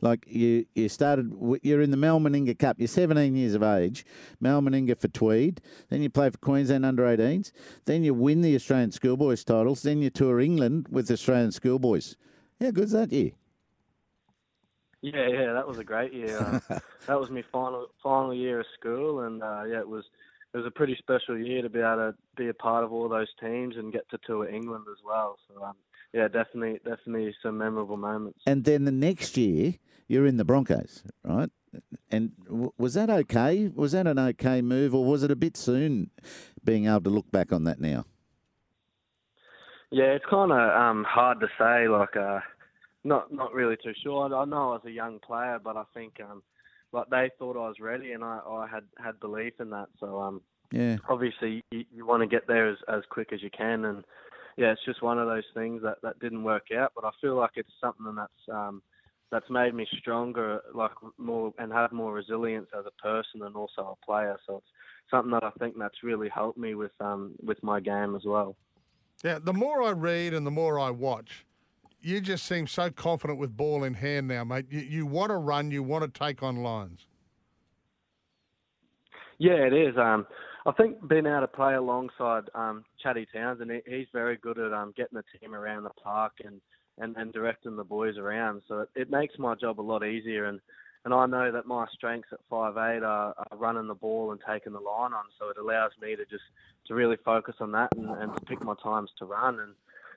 Like, 0.00 0.26
you, 0.28 0.66
you 0.74 0.88
started, 0.88 1.32
you're 1.62 1.80
in 1.80 1.90
the 1.90 1.96
Mal 1.96 2.20
Meninga 2.20 2.58
Cup. 2.58 2.78
You're 2.78 2.88
17 2.88 3.34
years 3.34 3.54
of 3.54 3.62
age. 3.62 4.04
Mal 4.40 4.60
Meninga 4.60 4.98
for 4.98 5.08
Tweed. 5.08 5.60
Then 5.88 6.02
you 6.02 6.10
play 6.10 6.30
for 6.30 6.38
Queensland 6.38 6.84
under 6.84 7.04
18s. 7.04 7.52
Then 7.84 8.04
you 8.04 8.14
win 8.14 8.40
the 8.40 8.54
Australian 8.54 8.92
Schoolboys 8.92 9.44
titles. 9.44 9.82
Then 9.82 10.02
you 10.02 10.10
tour 10.10 10.40
England 10.40 10.88
with 10.90 11.08
the 11.08 11.14
Australian 11.14 11.52
Schoolboys. 11.52 12.16
How 12.60 12.70
good's 12.70 12.92
that 12.92 13.12
year? 13.12 13.32
Yeah, 15.02 15.28
yeah, 15.28 15.52
that 15.52 15.68
was 15.68 15.78
a 15.78 15.84
great 15.84 16.12
year. 16.12 16.38
Uh, 16.38 16.78
that 17.06 17.20
was 17.20 17.30
my 17.30 17.44
final 17.52 17.86
final 18.02 18.34
year 18.34 18.60
of 18.60 18.66
school, 18.78 19.20
and 19.20 19.42
uh, 19.42 19.62
yeah, 19.64 19.78
it 19.78 19.88
was 19.88 20.04
it 20.52 20.56
was 20.56 20.66
a 20.66 20.70
pretty 20.70 20.96
special 20.96 21.38
year 21.38 21.62
to 21.62 21.68
be 21.68 21.80
able 21.80 21.96
to 21.96 22.14
be 22.36 22.48
a 22.48 22.54
part 22.54 22.82
of 22.82 22.92
all 22.92 23.08
those 23.08 23.28
teams 23.38 23.76
and 23.76 23.92
get 23.92 24.08
to 24.10 24.18
tour 24.26 24.48
England 24.48 24.86
as 24.90 24.98
well. 25.04 25.36
So 25.46 25.62
um, 25.62 25.76
yeah, 26.12 26.28
definitely 26.28 26.80
definitely 26.84 27.34
some 27.42 27.58
memorable 27.58 27.96
moments. 27.96 28.40
And 28.46 28.64
then 28.64 28.84
the 28.84 28.92
next 28.92 29.36
year, 29.36 29.74
you're 30.08 30.26
in 30.26 30.36
the 30.36 30.44
Broncos, 30.44 31.02
right? 31.24 31.50
And 32.10 32.32
w- 32.46 32.72
was 32.78 32.94
that 32.94 33.10
okay? 33.10 33.68
Was 33.68 33.92
that 33.92 34.06
an 34.06 34.18
okay 34.18 34.62
move, 34.62 34.94
or 34.94 35.04
was 35.04 35.22
it 35.22 35.30
a 35.30 35.36
bit 35.36 35.56
soon 35.56 36.10
being 36.64 36.86
able 36.86 37.02
to 37.02 37.10
look 37.10 37.30
back 37.30 37.52
on 37.52 37.64
that 37.64 37.80
now? 37.80 38.04
Yeah, 39.90 40.06
it's 40.12 40.24
kind 40.28 40.52
of 40.52 40.58
um, 40.58 41.04
hard 41.04 41.40
to 41.40 41.48
say. 41.58 41.88
Like, 41.88 42.16
uh, 42.16 42.40
not 43.04 43.32
not 43.32 43.52
really 43.52 43.76
too 43.82 43.92
sure. 44.02 44.22
I, 44.34 44.42
I 44.42 44.44
know 44.44 44.70
I 44.70 44.72
was 44.72 44.82
a 44.86 44.90
young 44.90 45.18
player, 45.20 45.58
but 45.62 45.76
I 45.76 45.84
think 45.94 46.14
um, 46.20 46.42
like 46.92 47.08
they 47.10 47.30
thought 47.38 47.56
I 47.56 47.68
was 47.68 47.76
ready, 47.80 48.12
and 48.12 48.24
I, 48.24 48.40
I 48.46 48.66
had 48.66 48.84
had 49.02 49.20
belief 49.20 49.54
in 49.60 49.70
that. 49.70 49.88
So 50.00 50.20
um, 50.20 50.40
Yeah. 50.72 50.96
obviously 51.08 51.62
you, 51.70 51.84
you 51.92 52.06
want 52.06 52.22
to 52.22 52.26
get 52.26 52.46
there 52.46 52.68
as 52.70 52.78
as 52.88 53.02
quick 53.10 53.32
as 53.32 53.42
you 53.42 53.50
can, 53.56 53.84
and 53.84 54.04
yeah, 54.56 54.72
it's 54.72 54.84
just 54.84 55.02
one 55.02 55.18
of 55.18 55.28
those 55.28 55.44
things 55.54 55.82
that 55.82 55.98
that 56.02 56.18
didn't 56.18 56.42
work 56.44 56.68
out. 56.76 56.92
But 56.94 57.04
I 57.04 57.10
feel 57.20 57.36
like 57.36 57.52
it's 57.56 57.68
something 57.80 58.14
that's 58.14 58.48
um, 58.52 58.82
that's 59.30 59.48
made 59.50 59.74
me 59.74 59.86
stronger, 59.98 60.60
like 60.74 60.92
more 61.18 61.52
and 61.58 61.72
have 61.72 61.92
more 61.92 62.14
resilience 62.14 62.68
as 62.78 62.84
a 62.86 63.02
person 63.02 63.42
and 63.42 63.56
also 63.56 63.98
a 64.00 64.06
player. 64.06 64.36
So 64.46 64.56
it's 64.56 64.66
something 65.10 65.32
that 65.32 65.44
I 65.44 65.50
think 65.58 65.76
that's 65.78 66.02
really 66.02 66.28
helped 66.28 66.58
me 66.58 66.74
with 66.74 66.92
um 67.00 67.32
with 67.42 67.62
my 67.62 67.80
game 67.80 68.14
as 68.16 68.22
well. 68.24 68.56
Yeah, 69.24 69.38
the 69.42 69.52
more 69.52 69.82
I 69.82 69.90
read 69.90 70.34
and 70.34 70.46
the 70.46 70.50
more 70.50 70.78
I 70.78 70.90
watch, 70.90 71.46
you 72.00 72.20
just 72.20 72.46
seem 72.46 72.66
so 72.66 72.90
confident 72.90 73.38
with 73.38 73.56
ball 73.56 73.82
in 73.82 73.94
hand 73.94 74.28
now, 74.28 74.44
mate. 74.44 74.66
You, 74.70 74.80
you 74.80 75.06
want 75.06 75.30
to 75.30 75.36
run, 75.36 75.70
you 75.70 75.82
want 75.82 76.04
to 76.04 76.18
take 76.18 76.42
on 76.42 76.56
lines. 76.56 77.06
Yeah, 79.38 79.66
it 79.66 79.72
is. 79.72 79.96
Um, 79.98 80.26
I 80.66 80.72
think 80.72 81.06
being 81.06 81.26
able 81.26 81.42
to 81.42 81.46
play 81.46 81.74
alongside 81.74 82.50
um, 82.56 82.84
Chatty 83.00 83.28
Townsend, 83.32 83.70
he, 83.70 83.80
he's 83.86 84.08
very 84.12 84.36
good 84.36 84.58
at 84.58 84.72
um, 84.72 84.92
getting 84.96 85.16
the 85.16 85.38
team 85.38 85.54
around 85.54 85.84
the 85.84 85.90
park 85.90 86.32
and, 86.44 86.60
and, 86.98 87.16
and 87.16 87.32
directing 87.32 87.76
the 87.76 87.84
boys 87.84 88.16
around. 88.18 88.62
So 88.66 88.80
it, 88.80 88.88
it 88.96 89.10
makes 89.10 89.38
my 89.38 89.54
job 89.54 89.80
a 89.80 89.82
lot 89.82 90.04
easier. 90.04 90.46
And, 90.46 90.58
and 91.04 91.14
I 91.14 91.24
know 91.26 91.52
that 91.52 91.66
my 91.66 91.86
strengths 91.92 92.30
at 92.32 92.40
five 92.50 92.76
eight 92.76 93.04
are, 93.04 93.32
are 93.36 93.56
running 93.56 93.86
the 93.86 93.94
ball 93.94 94.32
and 94.32 94.40
taking 94.48 94.72
the 94.72 94.80
line 94.80 95.12
on. 95.12 95.26
So 95.38 95.50
it 95.50 95.56
allows 95.56 95.92
me 96.02 96.16
to 96.16 96.24
just 96.24 96.42
to 96.88 96.94
really 96.94 97.16
focus 97.24 97.54
on 97.60 97.70
that 97.72 97.90
and, 97.96 98.10
and 98.20 98.34
to 98.34 98.40
pick 98.46 98.60
my 98.64 98.74
times 98.82 99.10
to 99.20 99.24
run. 99.24 99.60
And 99.60 99.74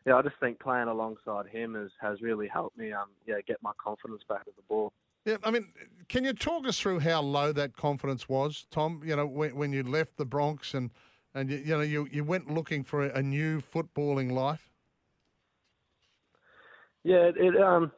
yeah, 0.08 0.16
I 0.16 0.24
just 0.24 0.40
think 0.40 0.60
playing 0.60 0.88
alongside 0.88 1.46
him 1.46 1.76
has, 1.76 1.92
has 2.02 2.24
really 2.24 2.48
helped 2.48 2.76
me 2.76 2.92
um, 2.92 3.10
yeah, 3.28 3.36
get 3.48 3.62
my 3.62 3.72
confidence 3.78 4.24
back 4.28 4.42
at 4.48 4.56
the 4.56 4.64
ball. 4.68 4.94
Yeah, 5.26 5.38
I 5.44 5.52
mean, 5.52 5.68
can 6.08 6.24
you 6.24 6.34
talk 6.34 6.68
us 6.68 6.80
through 6.80 7.00
how 7.00 7.22
low 7.22 7.52
that 7.52 7.76
confidence 7.76 8.28
was, 8.28 8.66
Tom? 8.72 9.02
You 9.06 9.16
know, 9.16 9.26
when, 9.26 9.56
when 9.56 9.74
you 9.74 9.84
left 9.84 10.18
the 10.18 10.26
Bronx 10.26 10.74
and 10.74 10.92
and 11.36 11.50
you, 11.50 11.58
you 11.58 11.78
know 11.78 11.82
you, 11.82 12.08
you 12.12 12.24
went 12.24 12.50
looking 12.50 12.84
for 12.84 13.06
a, 13.06 13.22
new 13.22 13.62
footballing 13.62 14.32
life. 14.32 14.72
Yeah, 17.04 17.30
it, 17.30 17.36
it 17.38 17.62
um, 17.62 17.92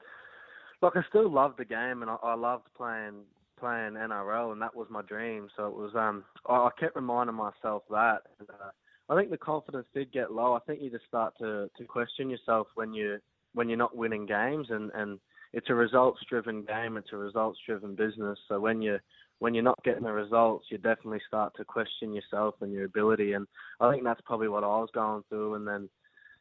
like 0.82 0.98
I 0.98 1.02
still 1.08 1.32
loved 1.32 1.58
the 1.58 1.66
game 1.66 2.02
and 2.02 2.12
I, 2.12 2.16
I 2.22 2.36
loved 2.36 2.68
playing 2.76 3.24
playing 3.60 3.94
NRL 3.94 4.52
and 4.52 4.62
that 4.62 4.76
was 4.76 4.88
my 4.90 5.02
dream. 5.04 5.48
So 5.56 5.68
it 5.68 5.76
was 5.76 5.92
um, 5.96 6.24
I, 6.48 6.54
I 6.54 6.70
kept 6.80 6.96
reminding 6.96 7.36
myself 7.36 7.84
that. 7.90 8.24
And, 8.40 8.50
uh, 8.50 8.72
I 9.10 9.16
think 9.16 9.30
the 9.30 9.38
confidence 9.38 9.88
did 9.94 10.12
get 10.12 10.32
low. 10.32 10.54
I 10.54 10.60
think 10.60 10.82
you 10.82 10.90
just 10.90 11.06
start 11.06 11.34
to, 11.40 11.70
to 11.78 11.84
question 11.86 12.30
yourself 12.30 12.68
when 12.76 12.94
you 12.94 13.18
when 13.54 13.68
you're 13.68 13.78
not 13.78 13.96
winning 13.96 14.26
games 14.26 14.68
and, 14.70 14.92
and 14.94 15.20
it's 15.54 15.70
a 15.70 15.76
results 15.76 16.22
driven 16.30 16.64
game, 16.64 16.98
it's 16.98 17.12
a 17.12 17.18
results 17.18 17.60
driven 17.66 17.96
business. 17.96 18.40
So 18.48 18.60
when 18.60 18.82
you 18.82 19.00
when 19.40 19.56
you're 19.56 19.64
not 19.64 19.84
getting 19.84 20.04
the 20.04 20.12
results, 20.12 20.68
you 20.70 20.78
definitely 20.78 21.22
start 21.28 21.54
to 21.58 21.66
question 21.66 22.14
yourself 22.14 22.56
and 22.62 22.72
your 22.72 22.86
ability. 22.86 23.34
And 23.34 23.48
I 23.80 23.92
think 23.92 24.04
that's 24.04 24.22
probably 24.22 24.48
what 24.48 24.64
I 24.64 24.68
was 24.68 24.90
going 24.94 25.24
through. 25.30 25.56
And 25.56 25.68
then, 25.68 25.90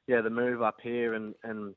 yeah, 0.06 0.20
the 0.20 0.28
move 0.28 0.60
up 0.60 0.76
here 0.82 1.14
and 1.14 1.34
and 1.42 1.74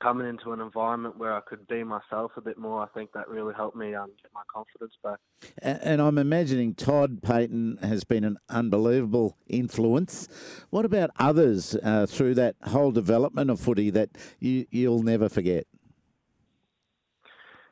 coming 0.00 0.26
into 0.26 0.52
an 0.52 0.60
environment 0.60 1.18
where 1.18 1.34
I 1.34 1.40
could 1.40 1.66
be 1.68 1.84
myself 1.84 2.32
a 2.36 2.40
bit 2.40 2.58
more, 2.58 2.82
I 2.82 2.86
think 2.94 3.12
that 3.12 3.28
really 3.28 3.54
helped 3.54 3.76
me 3.76 3.94
um, 3.94 4.10
get 4.22 4.30
my 4.34 4.42
confidence 4.52 4.94
back. 5.04 5.18
And 5.62 6.00
I'm 6.00 6.16
imagining 6.16 6.74
Todd 6.74 7.20
Payten 7.20 7.82
has 7.84 8.04
been 8.04 8.24
an 8.24 8.38
unbelievable 8.48 9.36
influence. 9.46 10.26
What 10.70 10.86
about 10.86 11.10
others 11.18 11.74
uh, 11.82 12.06
through 12.06 12.34
that 12.36 12.56
whole 12.64 12.92
development 12.92 13.50
of 13.50 13.60
footy 13.60 13.90
that 13.90 14.10
you, 14.38 14.66
you'll 14.70 15.02
never 15.02 15.28
forget? 15.28 15.66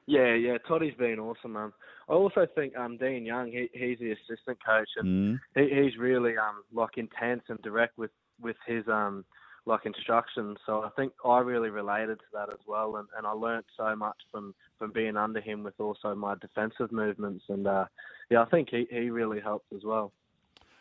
Yeah, 0.08 0.32
yeah, 0.32 0.56
Toddy's 0.66 0.94
been 0.94 1.18
awesome. 1.18 1.54
Um, 1.54 1.74
I 2.08 2.14
also 2.14 2.46
think 2.54 2.74
um, 2.78 2.96
Dean 2.96 3.26
Young, 3.26 3.52
he, 3.52 3.68
he's 3.74 3.98
the 3.98 4.12
assistant 4.12 4.58
coach, 4.64 4.88
and 4.96 5.06
Mm. 5.06 5.40
he, 5.54 5.82
he's 5.82 5.98
really 5.98 6.38
um, 6.38 6.64
like 6.72 6.96
intense 6.96 7.42
and 7.48 7.60
direct 7.60 7.98
with 7.98 8.10
with 8.40 8.56
his 8.66 8.88
um, 8.88 9.26
like 9.66 9.84
instructions. 9.84 10.56
So 10.64 10.82
I 10.82 10.88
think 10.96 11.12
I 11.26 11.40
really 11.40 11.68
related 11.68 12.20
to 12.20 12.24
that 12.32 12.48
as 12.50 12.58
well, 12.66 12.96
and, 12.96 13.06
and 13.18 13.26
I 13.26 13.32
learnt 13.32 13.66
so 13.76 13.94
much 13.94 14.16
from 14.32 14.54
from 14.78 14.92
being 14.92 15.18
under 15.18 15.42
him 15.42 15.62
with 15.62 15.78
also 15.78 16.14
my 16.14 16.36
defensive 16.40 16.90
movements, 16.90 17.44
and 17.50 17.66
uh, 17.66 17.84
yeah, 18.30 18.40
I 18.40 18.46
think 18.46 18.70
he, 18.70 18.86
he 18.90 19.10
really 19.10 19.40
helped 19.40 19.70
as 19.74 19.84
well. 19.84 20.14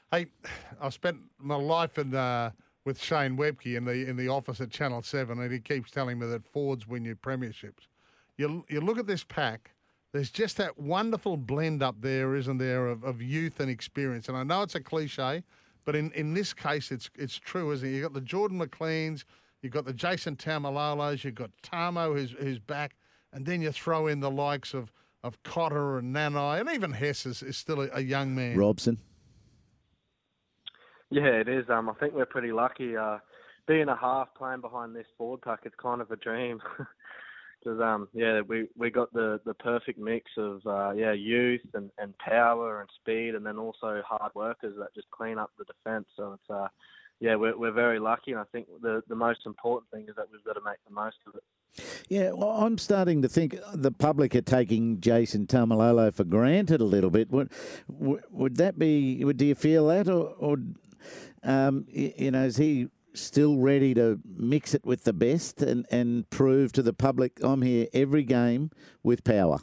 Hey, 0.10 0.28
I've 0.82 0.94
spent 0.94 1.18
my 1.38 1.56
life 1.56 2.00
in 2.00 2.16
uh, 2.16 2.52
with 2.86 2.98
Shane 2.98 3.36
Webcke 3.36 3.76
in 3.76 3.84
the 3.84 4.08
in 4.08 4.16
the 4.16 4.30
office 4.30 4.62
at 4.62 4.70
Channel 4.72 5.02
Seven, 5.02 5.42
and 5.42 5.52
he 5.52 5.60
keeps 5.60 5.92
telling 5.92 6.18
me 6.18 6.28
that 6.28 6.46
Fords 6.46 6.88
win 6.88 7.04
you 7.04 7.18
premierships. 7.18 7.90
You 8.38 8.66
you 8.70 8.82
look 8.82 8.98
at 8.98 9.08
this 9.08 9.24
pack. 9.24 9.72
There's 10.14 10.30
just 10.30 10.58
that 10.58 10.80
wonderful 10.80 11.38
blend 11.38 11.84
up 11.84 11.96
there, 12.00 12.36
isn't 12.36 12.58
there, 12.58 12.88
of, 12.88 13.04
of 13.04 13.22
youth 13.22 13.60
and 13.60 13.70
experience. 13.70 14.30
And 14.30 14.38
I 14.38 14.44
know 14.44 14.62
it's 14.62 14.76
a 14.76 14.80
cliche, 14.80 15.44
but 15.84 15.96
in, 15.96 16.12
in 16.14 16.34
this 16.34 16.54
case, 16.54 16.92
it's 16.92 17.10
it's 17.16 17.38
true, 17.38 17.72
isn't 17.72 17.88
it? 17.88 17.92
You've 17.92 18.04
got 18.04 18.14
the 18.14 18.22
Jordan 18.22 18.60
McLeans, 18.60 19.26
you've 19.62 19.74
got 19.74 19.86
the 19.86 19.94
Jason 19.94 20.36
Taumalolos, 20.36 21.24
you've 21.24 21.36
got 21.36 21.52
Tamo 21.62 22.14
who's, 22.14 22.32
who's 22.32 22.60
back, 22.60 22.96
and 23.34 23.46
then 23.46 23.62
you 23.62 23.72
throw 23.72 24.08
in 24.08 24.20
the 24.20 24.32
likes 24.32 24.74
of, 24.74 24.92
of 25.24 25.42
Cotter 25.44 25.98
and 25.98 26.16
Nanai, 26.16 26.62
and 26.62 26.70
even 26.70 26.92
Hess 26.92 27.26
is, 27.26 27.44
is 27.44 27.58
still 27.58 27.82
a, 27.82 27.90
a 27.94 28.02
young 28.02 28.34
man. 28.34 28.58
Robson. 28.58 28.98
Yeah, 31.10 31.28
it 31.28 31.48
is. 31.48 31.70
Um, 31.70 31.90
I 31.90 31.94
think 31.94 32.14
we're 32.14 32.26
pretty 32.26 32.52
lucky. 32.52 32.98
Uh, 32.98 33.20
being 33.68 33.88
a 33.88 33.96
half 33.96 34.30
playing 34.36 34.62
behind 34.62 34.96
this 34.96 35.08
forward 35.18 35.42
pack, 35.42 35.60
it's 35.64 35.76
kind 35.82 36.02
of 36.02 36.12
a 36.12 36.16
dream. 36.16 36.62
Because 37.68 37.82
um, 37.82 38.08
yeah, 38.14 38.42
we 38.48 38.68
we 38.78 38.90
got 38.90 39.12
the, 39.12 39.42
the 39.46 39.54
perfect 39.54 40.00
mix 40.00 40.32
of 40.38 40.66
uh, 40.66 40.92
yeah 40.92 41.12
youth 41.12 41.62
and, 41.74 41.92
and 41.98 42.18
power 42.18 42.80
and 42.80 42.90
speed, 43.02 43.36
and 43.36 43.46
then 43.46 43.58
also 43.58 44.02
hard 44.08 44.32
workers 44.36 44.76
that 44.80 44.96
just 44.96 45.10
clean 45.12 45.38
up 45.38 45.52
the 45.58 45.66
defence. 45.66 46.08
So 46.16 46.34
it's 46.34 46.50
uh, 46.50 46.70
yeah, 47.20 47.36
we're 47.36 47.58
we're 47.58 47.74
very 47.74 48.00
lucky, 48.00 48.32
and 48.32 48.40
I 48.40 48.46
think 48.54 48.68
the 48.82 49.04
the 49.10 49.16
most 49.16 49.42
important 49.46 49.92
thing 49.92 50.06
is 50.08 50.16
that 50.16 50.28
we've 50.32 50.44
got 50.46 50.54
to 50.54 50.62
make 50.64 50.78
the 50.88 50.94
most 50.94 51.18
of 51.28 51.36
it. 51.36 51.44
Yeah, 52.08 52.32
well, 52.32 52.52
I'm 52.52 52.78
starting 52.78 53.22
to 53.24 53.28
think 53.28 53.58
the 53.74 53.92
public 53.92 54.34
are 54.34 54.42
taking 54.42 55.02
Jason 55.02 55.46
Taumalolo 55.46 56.14
for 56.14 56.24
granted 56.24 56.80
a 56.80 56.86
little 56.86 57.10
bit. 57.10 57.30
Would 57.30 57.52
would, 57.90 58.56
that 58.56 58.80
be? 58.80 59.26
Would, 59.26 59.36
do 59.36 59.46
you 59.46 59.56
feel 59.56 59.88
that, 59.88 60.08
or, 60.08 60.34
or 60.40 60.58
um, 61.44 61.86
you 61.90 62.32
know, 62.32 62.46
is 62.46 62.56
he 62.56 62.88
still 63.18 63.58
ready 63.58 63.94
to 63.94 64.20
mix 64.26 64.74
it 64.74 64.86
with 64.86 65.04
the 65.04 65.14
best 65.14 65.62
and, 65.62 65.86
and 65.92 66.30
prove 66.30 66.72
to 66.74 66.82
the 66.82 66.94
public 66.94 67.40
I'm 67.42 67.62
here 67.62 67.88
every 67.94 68.24
game 68.24 68.72
with 69.04 69.24
power? 69.24 69.60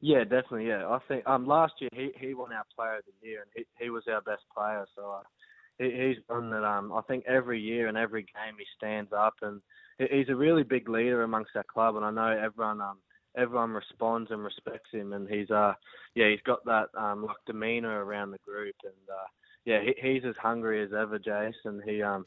Yeah, 0.00 0.24
definitely. 0.24 0.66
Yeah, 0.66 0.88
I 0.88 0.98
think 1.06 1.26
um 1.28 1.46
last 1.46 1.74
year 1.78 1.90
he 1.94 2.10
he 2.18 2.34
won 2.34 2.52
our 2.52 2.64
Player 2.74 2.96
of 2.96 3.04
the 3.04 3.26
Year, 3.26 3.42
and 3.42 3.50
he 3.54 3.84
he 3.84 3.90
was 3.90 4.02
our 4.08 4.20
best 4.20 4.42
player. 4.54 4.84
So 4.96 5.10
uh, 5.12 5.22
he, 5.78 5.90
he's 5.90 6.16
one 6.26 6.50
that 6.50 6.64
um 6.64 6.92
I 6.92 7.02
think 7.02 7.24
every 7.28 7.60
year 7.60 7.86
and 7.86 7.96
every 7.96 8.22
game 8.22 8.56
he 8.58 8.64
stands 8.76 9.12
up, 9.12 9.34
and 9.42 9.62
he, 9.98 10.06
he's 10.10 10.28
a 10.28 10.34
really 10.34 10.64
big 10.64 10.88
leader 10.88 11.22
amongst 11.22 11.54
our 11.54 11.62
club, 11.62 11.94
and 11.94 12.04
I 12.04 12.10
know 12.10 12.36
everyone 12.36 12.80
um 12.80 12.98
everyone 13.36 13.70
responds 13.70 14.32
and 14.32 14.42
respects 14.42 14.90
him, 14.90 15.12
and 15.12 15.28
he's 15.28 15.50
uh 15.52 15.74
yeah 16.16 16.28
he's 16.30 16.42
got 16.44 16.64
that 16.64 16.88
um 16.98 17.24
like 17.24 17.36
demeanor 17.46 18.04
around 18.04 18.32
the 18.32 18.38
group, 18.44 18.74
and 18.82 19.08
uh 19.08 19.28
yeah 19.64 19.80
he, 19.80 19.94
he's 20.00 20.24
as 20.24 20.36
hungry 20.36 20.82
as 20.82 20.92
ever, 20.92 21.18
Jason. 21.18 21.82
He 21.84 22.02
um. 22.02 22.26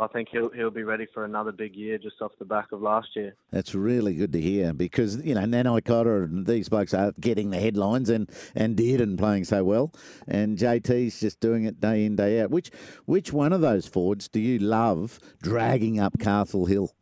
I 0.00 0.06
think 0.06 0.28
he'll 0.30 0.50
he'll 0.50 0.70
be 0.70 0.84
ready 0.84 1.06
for 1.12 1.24
another 1.24 1.50
big 1.50 1.74
year 1.74 1.98
just 1.98 2.22
off 2.22 2.30
the 2.38 2.44
back 2.44 2.70
of 2.70 2.80
last 2.80 3.08
year. 3.16 3.34
That's 3.50 3.74
really 3.74 4.14
good 4.14 4.32
to 4.32 4.40
hear 4.40 4.72
because 4.72 5.16
you 5.24 5.34
know 5.34 5.40
Nanai 5.40 5.84
Cotter 5.84 6.22
and 6.22 6.46
these 6.46 6.68
blokes 6.68 6.94
are 6.94 7.12
getting 7.18 7.50
the 7.50 7.58
headlines 7.58 8.08
and 8.08 8.30
and 8.54 8.76
did 8.76 9.00
and 9.00 9.18
playing 9.18 9.44
so 9.44 9.64
well, 9.64 9.92
and 10.28 10.56
JT's 10.56 11.18
just 11.18 11.40
doing 11.40 11.64
it 11.64 11.80
day 11.80 12.04
in 12.04 12.14
day 12.14 12.40
out. 12.40 12.50
Which 12.50 12.70
which 13.06 13.32
one 13.32 13.52
of 13.52 13.60
those 13.60 13.88
forwards 13.88 14.28
do 14.28 14.38
you 14.38 14.60
love 14.60 15.18
dragging 15.42 15.98
up 15.98 16.20
Castle 16.20 16.66
Hill? 16.66 16.92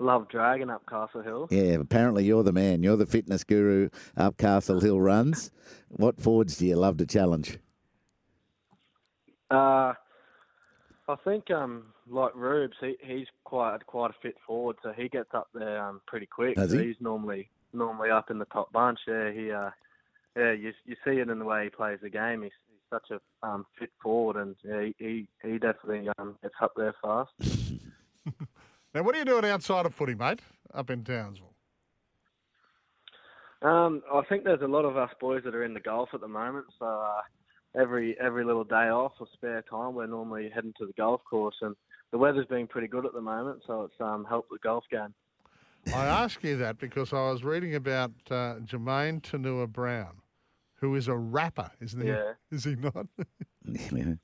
Love 0.00 0.28
dragging 0.28 0.70
up 0.70 0.86
Castle 0.88 1.22
Hill. 1.22 1.48
Yeah, 1.50 1.74
apparently 1.74 2.24
you're 2.24 2.44
the 2.44 2.52
man. 2.52 2.82
You're 2.82 2.96
the 2.96 3.06
fitness 3.06 3.42
guru 3.42 3.88
up 4.16 4.36
Castle 4.36 4.80
Hill 4.80 5.00
runs. 5.00 5.50
What 5.88 6.20
forwards 6.20 6.56
do 6.56 6.66
you 6.66 6.76
love 6.76 6.98
to 6.98 7.06
challenge? 7.06 7.58
Uh, 9.50 9.94
I 11.08 11.16
think 11.24 11.50
um, 11.50 11.86
like 12.08 12.34
Rubes, 12.36 12.76
he, 12.80 12.96
he's 13.00 13.26
quite 13.44 13.84
quite 13.86 14.10
a 14.10 14.14
fit 14.22 14.36
forward, 14.46 14.76
so 14.82 14.92
he 14.92 15.08
gets 15.08 15.30
up 15.34 15.48
there 15.52 15.82
um, 15.82 16.00
pretty 16.06 16.26
quick. 16.26 16.56
Does 16.56 16.72
he? 16.72 16.84
He's 16.84 16.96
normally 17.00 17.50
normally 17.72 18.10
up 18.10 18.30
in 18.30 18.38
the 18.38 18.44
top 18.46 18.70
bunch. 18.72 19.00
Yeah, 19.08 19.32
he 19.32 19.50
uh, 19.50 19.70
yeah, 20.36 20.52
you 20.52 20.72
you 20.84 20.96
see 21.04 21.18
it 21.18 21.28
in 21.28 21.38
the 21.38 21.44
way 21.44 21.64
he 21.64 21.70
plays 21.70 21.98
the 22.02 22.10
game. 22.10 22.42
He's, 22.42 22.52
he's 22.68 22.78
such 22.90 23.10
a 23.10 23.46
um, 23.46 23.66
fit 23.78 23.90
forward, 24.00 24.36
and 24.36 24.54
yeah, 24.62 24.82
he 24.82 24.94
he, 24.98 25.28
he 25.42 25.58
definitely 25.58 26.08
um, 26.18 26.36
gets 26.42 26.54
up 26.60 26.72
there 26.76 26.94
fast. 27.02 27.30
Now, 28.94 29.02
what 29.02 29.14
are 29.14 29.18
you 29.18 29.24
doing 29.24 29.44
outside 29.44 29.86
of 29.86 29.94
footy, 29.94 30.14
mate, 30.14 30.40
up 30.72 30.90
in 30.90 31.04
Townsville? 31.04 31.54
Um, 33.60 34.02
I 34.12 34.22
think 34.28 34.44
there's 34.44 34.62
a 34.62 34.68
lot 34.68 34.84
of 34.84 34.96
us 34.96 35.10
boys 35.20 35.42
that 35.44 35.54
are 35.54 35.64
in 35.64 35.74
the 35.74 35.80
golf 35.80 36.10
at 36.14 36.20
the 36.20 36.28
moment. 36.28 36.66
So 36.78 36.86
uh, 36.86 37.20
every 37.78 38.16
every 38.20 38.44
little 38.44 38.64
day 38.64 38.88
off 38.88 39.12
or 39.20 39.26
spare 39.32 39.62
time, 39.62 39.94
we're 39.94 40.06
normally 40.06 40.50
heading 40.54 40.72
to 40.78 40.86
the 40.86 40.92
golf 40.92 41.20
course, 41.28 41.56
and 41.60 41.74
the 42.12 42.18
weather's 42.18 42.46
been 42.46 42.66
pretty 42.66 42.86
good 42.86 43.04
at 43.04 43.12
the 43.12 43.20
moment, 43.20 43.62
so 43.66 43.82
it's 43.82 44.00
um, 44.00 44.24
helped 44.28 44.50
the 44.50 44.58
golf 44.62 44.84
game. 44.90 45.12
I 45.94 46.06
ask 46.06 46.42
you 46.44 46.56
that 46.58 46.78
because 46.78 47.12
I 47.12 47.30
was 47.30 47.44
reading 47.44 47.74
about 47.74 48.10
uh, 48.30 48.56
Jamayne 48.64 49.22
Taunoa-Brown, 49.22 50.20
who 50.74 50.94
is 50.94 51.08
a 51.08 51.16
rapper, 51.16 51.70
isn't 51.80 52.00
he? 52.00 52.08
Yeah. 52.08 52.32
Is 52.50 52.64
he 52.64 52.76
not? 52.76 53.06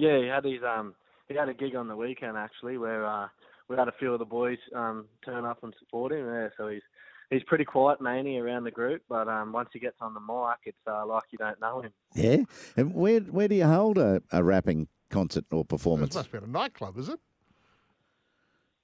Yeah, 0.00 0.20
he 0.20 0.26
had 0.28 0.44
his 0.44 0.62
um 0.62 0.94
he 1.26 1.34
had 1.34 1.48
a 1.48 1.54
gig 1.54 1.74
on 1.74 1.88
the 1.88 1.96
weekend 1.96 2.36
actually 2.36 2.78
where 2.78 3.04
uh 3.04 3.26
we 3.68 3.76
had 3.76 3.88
a 3.88 3.92
few 3.98 4.12
of 4.12 4.18
the 4.18 4.24
boys 4.24 4.58
um 4.74 5.06
turn 5.24 5.44
up 5.44 5.62
and 5.62 5.74
support 5.78 6.12
him. 6.12 6.26
Yeah, 6.26 6.48
so 6.56 6.68
he's 6.68 6.82
he's 7.30 7.42
pretty 7.44 7.64
quiet 7.64 8.00
maney 8.00 8.38
around 8.38 8.64
the 8.64 8.70
group, 8.70 9.02
but 9.08 9.28
um 9.28 9.52
once 9.52 9.68
he 9.72 9.78
gets 9.78 9.96
on 10.00 10.14
the 10.14 10.20
mic, 10.20 10.58
it's 10.64 10.78
uh, 10.86 11.06
like 11.06 11.24
you 11.30 11.38
don't 11.38 11.60
know 11.60 11.80
him. 11.82 11.92
Yeah, 12.14 12.38
and 12.76 12.94
where 12.94 13.20
where 13.20 13.48
do 13.48 13.54
you 13.54 13.66
hold 13.66 13.98
a, 13.98 14.22
a 14.32 14.42
rapping 14.42 14.88
concert 15.10 15.44
or 15.50 15.64
This 15.64 15.68
performance? 15.68 16.14
must 16.14 16.30
be 16.32 16.38
at 16.38 16.44
a 16.44 16.50
nightclub, 16.50 16.98
is 16.98 17.08
it? 17.08 17.20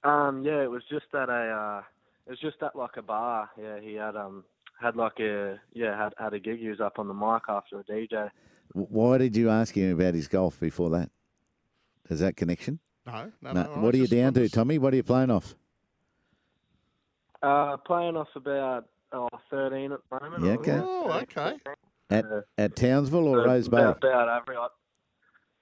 Um 0.03 0.43
yeah, 0.45 0.61
it 0.61 0.69
was 0.69 0.83
just 0.89 1.05
at 1.13 1.29
a 1.29 1.33
uh 1.33 1.81
it 2.27 2.31
was 2.31 2.39
just 2.39 2.61
at 2.61 2.75
like 2.75 2.97
a 2.97 3.01
bar. 3.01 3.49
Yeah, 3.59 3.79
he 3.79 3.95
had 3.95 4.15
um 4.15 4.43
had 4.79 4.95
like 4.95 5.19
a 5.19 5.59
yeah 5.73 5.97
had 5.97 6.13
had 6.17 6.33
a 6.33 6.39
gig. 6.39 6.59
He 6.59 6.69
was 6.69 6.79
up 6.81 6.99
on 6.99 7.07
the 7.07 7.13
mic 7.13 7.43
after 7.49 7.79
a 7.79 7.83
DJ. 7.83 8.29
Why 8.73 9.17
did 9.17 9.35
you 9.35 9.49
ask 9.49 9.73
him 9.75 9.93
about 9.99 10.15
his 10.15 10.27
golf 10.27 10.59
before 10.59 10.89
that? 10.91 11.09
Is 12.09 12.19
that 12.19 12.35
connection? 12.35 12.79
No, 13.05 13.31
no, 13.41 13.51
No. 13.53 13.63
no. 13.63 13.71
I 13.73 13.79
what 13.79 13.93
are 13.93 13.97
you 13.97 14.07
down 14.07 14.27
I'm 14.27 14.33
to, 14.35 14.39
just- 14.41 14.53
Tommy? 14.53 14.77
What 14.77 14.93
are 14.93 14.97
you 14.97 15.03
playing 15.03 15.31
off? 15.31 15.55
Uh, 17.41 17.77
playing 17.77 18.17
off 18.17 18.29
about 18.35 18.87
oh, 19.11 19.29
13 19.51 19.91
at 19.91 19.99
the 20.09 20.19
moment. 20.19 20.43
Yeah, 20.43 20.51
okay. 20.53 20.79
Oh, 20.81 21.11
okay. 21.11 21.57
At 22.09 22.25
at 22.57 22.75
Townsville 22.75 23.27
or 23.27 23.41
So 23.43 23.45
Rowes 23.45 23.67
Bay? 23.69 23.77
About, 23.77 23.97
about 24.03 24.29
average. 24.29 24.57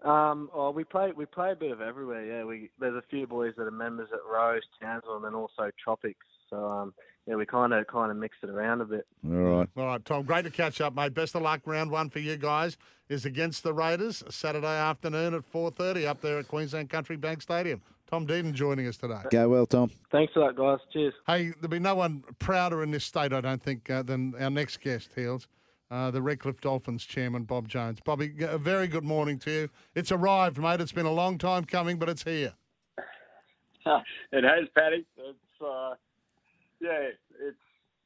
Um, 0.04 0.50
oh, 0.54 0.72
we 0.72 0.84
play 0.84 1.12
we 1.16 1.26
play 1.26 1.52
a 1.52 1.56
bit 1.56 1.72
of 1.72 1.82
everywhere. 1.82 2.26
Yeah, 2.26 2.44
we 2.46 2.70
there's 2.80 2.96
a 2.96 3.04
few 3.10 3.26
boys 3.28 3.54
that 3.58 3.64
are 3.64 3.72
members 3.72 4.10
at 4.14 4.20
Rose, 4.30 4.62
Townsville, 4.82 5.16
and 5.16 5.26
then 5.26 5.34
also 5.34 5.72
Tropics. 5.82 6.26
So 6.54 6.70
um, 6.72 6.94
yeah, 7.26 7.36
we 7.36 7.46
kind 7.46 7.74
of 7.74 7.88
kind 7.88 8.12
of 8.12 8.18
mix 8.18 8.38
it 8.44 8.50
around 8.50 8.82
a 8.82 8.86
bit. 8.86 9.08
All 9.26 9.32
right. 9.32 9.70
All 9.76 9.86
right, 9.86 10.06
Tom. 10.06 10.24
Great 10.24 10.46
to 10.46 10.52
catch 10.52 10.82
up, 10.82 10.94
mate. 10.94 11.14
Best 11.14 11.36
of 11.36 11.42
luck. 11.42 11.62
Round 11.66 11.90
one 11.90 12.10
for 12.10 12.20
you 12.20 12.38
guys 12.38 12.78
is 13.10 13.26
against 13.26 13.64
the 13.64 13.74
Raiders 13.74 14.24
Saturday 14.30 14.68
afternoon 14.68 15.34
at 15.34 15.44
four 15.46 15.72
thirty 15.72 16.06
up 16.06 16.22
there 16.22 16.38
at 16.38 16.48
Queensland 16.48 16.90
Country 16.90 17.16
Bank 17.16 17.42
Stadium. 17.42 17.82
Tom 18.08 18.28
Dearden 18.28 18.54
joining 18.54 18.86
us 18.86 18.98
today. 18.98 19.22
Go 19.32 19.50
well, 19.50 19.66
Tom. 19.66 19.90
Thanks 20.12 20.34
for 20.34 20.46
that, 20.46 20.56
guys. 20.56 20.78
Cheers. 20.92 21.16
Hey, 21.26 21.48
there'll 21.60 21.70
be 21.70 21.80
no 21.80 21.96
one 21.96 22.24
prouder 22.38 22.84
in 22.84 22.92
this 22.92 23.06
state, 23.06 23.34
I 23.34 23.42
don't 23.42 23.64
think, 23.64 23.90
uh, 23.90 24.04
than 24.04 24.36
our 24.40 24.52
next 24.52 24.82
guest, 24.82 25.10
Heels, 25.16 25.48
uh, 25.90 26.12
the 26.12 26.22
Redcliffe 26.22 26.62
Dolphins 26.62 27.06
chairman, 27.06 27.44
Bob 27.44 27.68
Jones. 27.68 28.00
Bobby, 28.06 28.28
g- 28.30 28.44
a 28.44 28.60
very 28.60 28.88
good 28.88 29.04
morning 29.04 29.40
to 29.40 29.52
you. 29.52 29.70
It's 29.96 30.12
arrived, 30.12 30.60
mate. 30.60 30.80
It's 30.80 30.92
been 30.92 31.08
a 31.08 31.12
long 31.14 31.40
time 31.40 31.66
coming, 31.66 31.98
but 31.98 32.08
it's 32.08 32.24
here. 32.24 32.54
it 33.88 34.44
has, 34.44 34.68
Paddy. 34.76 35.06
It's 35.18 35.62
uh, 35.66 35.96
yeah, 36.84 37.10
it's 37.40 37.58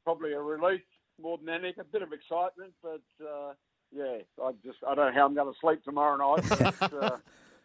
probably 0.04 0.32
a 0.32 0.40
relief 0.40 0.80
more 1.20 1.36
than 1.38 1.48
anything. 1.48 1.80
A 1.80 1.84
bit 1.84 2.02
of 2.02 2.12
excitement, 2.12 2.72
but 2.82 3.02
uh, 3.20 3.52
yeah, 3.94 4.18
I 4.42 4.52
just 4.64 4.78
I 4.86 4.94
don't 4.94 5.06
know 5.06 5.20
how 5.20 5.26
I'm 5.26 5.34
going 5.34 5.52
to 5.52 5.58
sleep 5.60 5.82
tomorrow 5.84 6.16
night. 6.16 6.74
But, 6.80 6.92
uh, 6.92 7.16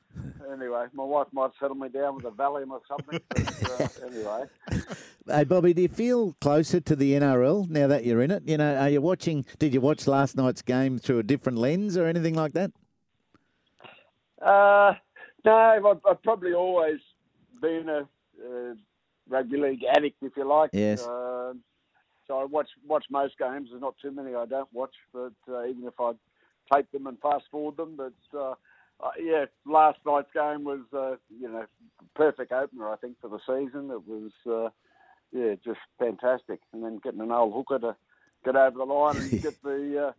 anyway, 0.52 0.88
my 0.94 1.04
wife 1.04 1.28
might 1.32 1.52
settle 1.60 1.76
me 1.76 1.90
down 1.90 2.16
with 2.16 2.26
a 2.26 2.32
Valium 2.32 2.72
or 2.72 2.82
something. 2.88 3.20
But, 3.30 3.70
uh, 3.70 3.88
anyway, 4.08 4.44
Hey, 5.28 5.44
Bobby, 5.46 5.74
do 5.74 5.84
you 5.84 5.88
feel 5.88 6.36
closer 6.42 6.82
to 6.82 6.96
the 6.96 7.14
NRL 7.14 7.70
now 7.70 7.88
that 7.88 8.06
you're 8.06 8.22
in 8.22 8.32
it? 8.32 8.44
You 8.46 8.58
know, 8.58 8.76
are 8.76 8.90
you 8.90 9.02
watching? 9.02 9.46
Did 9.60 9.74
you 9.74 9.82
watch 9.82 10.08
last 10.08 10.36
night's 10.36 10.62
game 10.62 10.98
through 11.00 11.20
a 11.20 11.24
different 11.24 11.58
lens 11.60 11.96
or 11.96 12.08
anything 12.08 12.34
like 12.34 12.54
that? 12.54 12.72
uh, 14.42 14.94
no, 15.46 15.56
I've, 15.56 16.00
I've 16.06 16.24
probably 16.24 16.54
always 16.54 17.00
been 17.62 17.88
a 17.88 18.00
uh, 18.00 18.74
rugby 19.30 19.58
league 19.58 19.84
addict, 19.96 20.22
if 20.22 20.34
you 20.38 20.48
like. 20.48 20.70
Yes. 20.74 21.06
Um 21.06 21.62
so 22.28 22.40
I 22.40 22.46
watch 22.46 22.70
watch 22.88 23.06
most 23.10 23.38
games. 23.38 23.70
There's 23.70 23.82
not 23.82 23.96
too 24.02 24.12
many 24.12 24.36
I 24.36 24.46
don't 24.46 24.72
watch, 24.74 24.94
but 25.14 25.34
uh, 25.50 25.66
even 25.66 25.86
if 25.86 25.94
I 26.00 26.14
take 26.74 26.92
them 26.92 27.08
and 27.08 27.20
fast 27.20 27.46
forward 27.52 27.78
them, 27.78 27.96
but 27.98 28.38
uh, 28.38 28.54
uh, 29.04 29.12
yeah, 29.20 29.46
last 29.66 30.00
night's 30.06 30.32
game 30.34 30.64
was 30.64 30.82
uh, 30.94 31.16
you 31.30 31.50
know 31.50 31.66
perfect 32.16 32.52
opener 32.52 32.90
I 32.90 32.96
think 32.96 33.18
for 33.22 33.30
the 33.30 33.40
season. 33.40 33.92
It 33.92 34.08
was 34.08 34.32
uh, 34.48 34.70
yeah 35.38 35.56
just 35.64 35.80
fantastic, 36.00 36.62
and 36.72 36.84
then 36.84 37.00
getting 37.04 37.22
an 37.22 37.32
old 37.32 37.54
hooker 37.54 37.80
to 37.80 37.96
get 38.46 38.56
over 38.56 38.78
the 38.78 38.86
line 38.86 39.18
and 39.18 39.42
get 39.42 39.62
the 39.62 40.08
uh, 40.08 40.12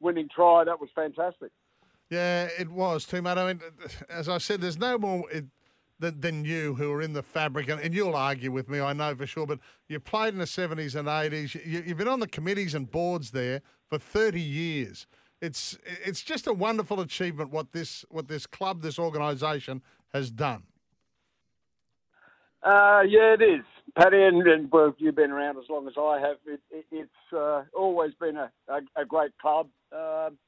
winning 0.00 0.28
try 0.34 0.64
that 0.64 0.80
was 0.80 0.90
fantastic. 0.94 1.50
Yeah, 2.08 2.48
it 2.58 2.68
was 2.68 3.04
too, 3.04 3.20
mate. 3.20 3.36
I 3.36 3.52
mean, 3.52 3.60
as 4.08 4.28
I 4.28 4.38
said, 4.38 4.60
there's 4.60 4.78
no 4.78 4.96
more 4.96 5.30
it, 5.30 5.44
than, 5.98 6.20
than 6.20 6.44
you 6.44 6.74
who 6.74 6.92
are 6.92 7.02
in 7.02 7.12
the 7.12 7.22
fabric, 7.22 7.68
and, 7.68 7.80
and 7.80 7.94
you'll 7.94 8.16
argue 8.16 8.52
with 8.52 8.68
me, 8.68 8.80
I 8.80 8.92
know 8.92 9.14
for 9.14 9.26
sure. 9.26 9.46
But 9.46 9.60
you 9.88 10.00
played 10.00 10.34
in 10.34 10.38
the 10.38 10.44
70s 10.44 10.94
and 10.94 11.08
80s. 11.08 11.54
You, 11.54 11.82
you've 11.86 11.98
been 11.98 12.08
on 12.08 12.20
the 12.20 12.26
committees 12.26 12.74
and 12.74 12.90
boards 12.90 13.30
there 13.30 13.62
for 13.88 13.98
30 13.98 14.40
years. 14.40 15.06
It's 15.42 15.76
it's 15.84 16.22
just 16.22 16.46
a 16.46 16.52
wonderful 16.52 16.98
achievement 17.00 17.50
what 17.50 17.72
this 17.72 18.06
what 18.08 18.26
this 18.26 18.46
club, 18.46 18.80
this 18.80 18.98
organisation 18.98 19.82
has 20.14 20.30
done. 20.30 20.62
Uh, 22.62 23.02
yeah, 23.06 23.34
it 23.34 23.42
is, 23.42 23.62
Paddy, 23.98 24.22
and, 24.22 24.46
and 24.46 24.72
well, 24.72 24.94
you've 24.96 25.14
been 25.14 25.30
around 25.30 25.58
as 25.58 25.64
long 25.68 25.86
as 25.86 25.92
I 25.98 26.20
have. 26.20 26.38
It, 26.46 26.60
it, 26.70 26.86
it's 26.90 27.32
uh, 27.36 27.64
always 27.74 28.14
been 28.14 28.38
a, 28.38 28.50
a, 28.68 29.02
a 29.02 29.04
great 29.04 29.36
club. 29.38 29.68
Um 29.92 30.38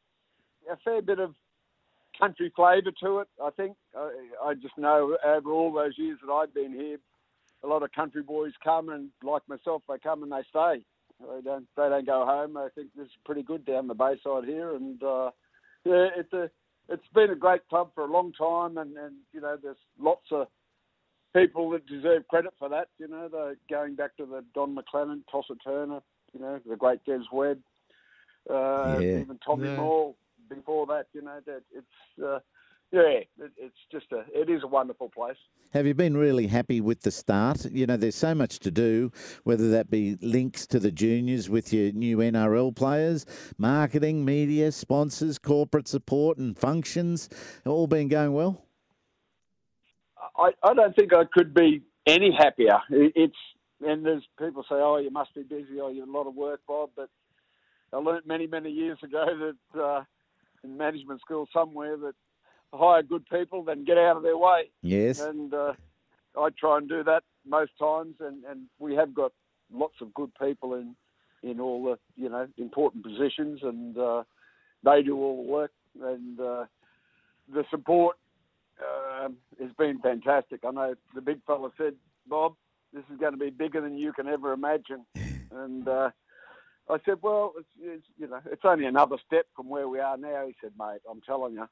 a 0.70 0.76
fair 0.84 1.02
bit 1.02 1.18
of 1.18 1.34
country 2.18 2.52
flavour 2.54 2.90
to 3.02 3.18
it, 3.20 3.28
I 3.42 3.50
think. 3.50 3.76
I, 3.96 4.10
I 4.44 4.54
just 4.54 4.76
know 4.76 5.16
over 5.24 5.52
all 5.52 5.72
those 5.72 5.96
years 5.96 6.18
that 6.24 6.32
I've 6.32 6.54
been 6.54 6.72
here, 6.72 6.98
a 7.64 7.66
lot 7.66 7.82
of 7.82 7.92
country 7.92 8.22
boys 8.22 8.52
come 8.62 8.88
and, 8.88 9.10
like 9.22 9.42
myself, 9.48 9.82
they 9.88 9.98
come 9.98 10.22
and 10.22 10.32
they 10.32 10.42
stay. 10.50 10.82
They 11.20 11.40
don't 11.42 11.66
they 11.76 11.88
don't 11.88 12.06
go 12.06 12.24
home. 12.24 12.56
I 12.56 12.68
think 12.74 12.90
this 12.96 13.06
is 13.06 13.12
pretty 13.24 13.42
good 13.42 13.64
down 13.64 13.88
the 13.88 13.94
bayside 13.94 14.44
here, 14.44 14.76
and 14.76 15.02
uh, 15.02 15.30
yeah, 15.84 16.08
it's 16.16 16.32
a 16.32 16.48
it's 16.88 17.08
been 17.12 17.30
a 17.30 17.36
great 17.36 17.66
club 17.68 17.90
for 17.94 18.04
a 18.04 18.10
long 18.10 18.32
time, 18.32 18.78
and, 18.78 18.96
and 18.96 19.16
you 19.32 19.40
know 19.40 19.56
there's 19.60 19.76
lots 19.98 20.26
of 20.30 20.46
people 21.34 21.70
that 21.70 21.86
deserve 21.86 22.26
credit 22.28 22.52
for 22.58 22.68
that. 22.68 22.88
You 22.98 23.08
know, 23.08 23.28
the, 23.28 23.56
going 23.68 23.96
back 23.96 24.16
to 24.18 24.26
the 24.26 24.44
Don 24.54 24.76
McLennan, 24.76 25.22
Tosser 25.30 25.56
Turner, 25.64 26.00
you 26.32 26.40
know, 26.40 26.60
the 26.68 26.76
great 26.76 27.04
Des 27.04 27.24
Webb, 27.32 27.58
uh, 28.48 29.00
Yeah. 29.00 29.20
even 29.20 29.38
Tommy 29.44 29.68
Yeah. 29.68 29.76
Moore. 29.76 30.14
Before 30.48 30.86
that, 30.86 31.06
you 31.12 31.22
know, 31.22 31.40
that 31.46 31.62
it's 31.72 32.22
uh, 32.24 32.38
yeah, 32.90 33.00
it, 33.00 33.28
it's 33.56 33.76
just 33.92 34.06
a 34.12 34.24
it 34.32 34.48
is 34.48 34.62
a 34.62 34.66
wonderful 34.66 35.10
place. 35.10 35.36
Have 35.72 35.86
you 35.86 35.92
been 35.92 36.16
really 36.16 36.46
happy 36.46 36.80
with 36.80 37.02
the 37.02 37.10
start? 37.10 37.66
You 37.66 37.86
know, 37.86 37.98
there's 37.98 38.14
so 38.14 38.34
much 38.34 38.58
to 38.60 38.70
do, 38.70 39.12
whether 39.44 39.70
that 39.70 39.90
be 39.90 40.16
links 40.22 40.66
to 40.68 40.78
the 40.78 40.90
juniors 40.90 41.50
with 41.50 41.72
your 41.72 41.92
new 41.92 42.18
NRL 42.18 42.74
players, 42.74 43.26
marketing, 43.58 44.24
media, 44.24 44.72
sponsors, 44.72 45.38
corporate 45.38 45.86
support, 45.86 46.38
and 46.38 46.56
functions. 46.56 47.28
All 47.66 47.86
been 47.86 48.08
going 48.08 48.32
well? 48.32 48.64
I, 50.38 50.52
I 50.62 50.72
don't 50.72 50.96
think 50.96 51.12
I 51.12 51.24
could 51.30 51.52
be 51.52 51.82
any 52.06 52.32
happier. 52.32 52.78
It, 52.90 53.12
it's 53.14 53.36
and 53.86 54.04
there's 54.04 54.24
people 54.38 54.62
say, 54.62 54.76
oh, 54.76 54.96
you 54.96 55.10
must 55.10 55.34
be 55.34 55.42
busy, 55.42 55.78
or 55.80 55.92
you 55.92 56.00
have 56.00 56.08
a 56.08 56.12
lot 56.12 56.26
of 56.26 56.34
work, 56.34 56.60
Bob. 56.66 56.90
But 56.96 57.10
I 57.92 57.98
learnt 57.98 58.26
many 58.26 58.46
many 58.46 58.70
years 58.70 58.98
ago 59.02 59.26
that 59.74 59.80
uh, 59.80 60.04
in 60.64 60.76
management 60.76 61.20
school 61.20 61.48
somewhere 61.52 61.96
that 61.96 62.14
hire 62.72 63.02
good 63.02 63.24
people, 63.30 63.62
then 63.62 63.84
get 63.84 63.98
out 63.98 64.16
of 64.16 64.22
their 64.22 64.36
way. 64.36 64.70
Yes. 64.82 65.20
And 65.20 65.52
uh, 65.54 65.72
I 66.38 66.48
try 66.58 66.78
and 66.78 66.88
do 66.88 67.02
that 67.04 67.22
most 67.46 67.72
times, 67.78 68.16
and, 68.20 68.44
and 68.44 68.66
we 68.78 68.94
have 68.94 69.14
got 69.14 69.32
lots 69.72 69.94
of 70.00 70.14
good 70.14 70.30
people 70.40 70.74
in 70.74 70.94
in 71.44 71.60
all 71.60 71.84
the 71.84 71.98
you 72.20 72.28
know 72.28 72.48
important 72.56 73.04
positions, 73.04 73.60
and 73.62 73.96
uh, 73.96 74.22
they 74.84 75.02
do 75.02 75.16
all 75.16 75.44
the 75.44 75.50
work, 75.50 75.70
and 76.02 76.40
uh, 76.40 76.64
the 77.52 77.64
support 77.70 78.16
um, 78.80 79.36
has 79.60 79.70
been 79.78 80.00
fantastic. 80.00 80.60
I 80.66 80.70
know 80.72 80.94
the 81.14 81.20
big 81.20 81.40
fella 81.46 81.70
said, 81.78 81.94
Bob, 82.26 82.54
this 82.92 83.04
is 83.12 83.18
going 83.18 83.32
to 83.32 83.38
be 83.38 83.50
bigger 83.50 83.80
than 83.80 83.96
you 83.96 84.12
can 84.12 84.28
ever 84.28 84.52
imagine, 84.52 85.04
and. 85.50 85.88
I 86.90 86.98
said, 87.04 87.18
well, 87.22 87.52
it's, 87.58 87.68
it's 87.80 88.06
you 88.18 88.26
know, 88.28 88.40
it's 88.50 88.64
only 88.64 88.86
another 88.86 89.16
step 89.26 89.46
from 89.54 89.68
where 89.68 89.88
we 89.88 90.00
are 90.00 90.16
now. 90.16 90.46
He 90.46 90.54
said, 90.60 90.72
mate, 90.78 91.00
I'm 91.10 91.20
telling 91.20 91.54
you, 91.54 91.68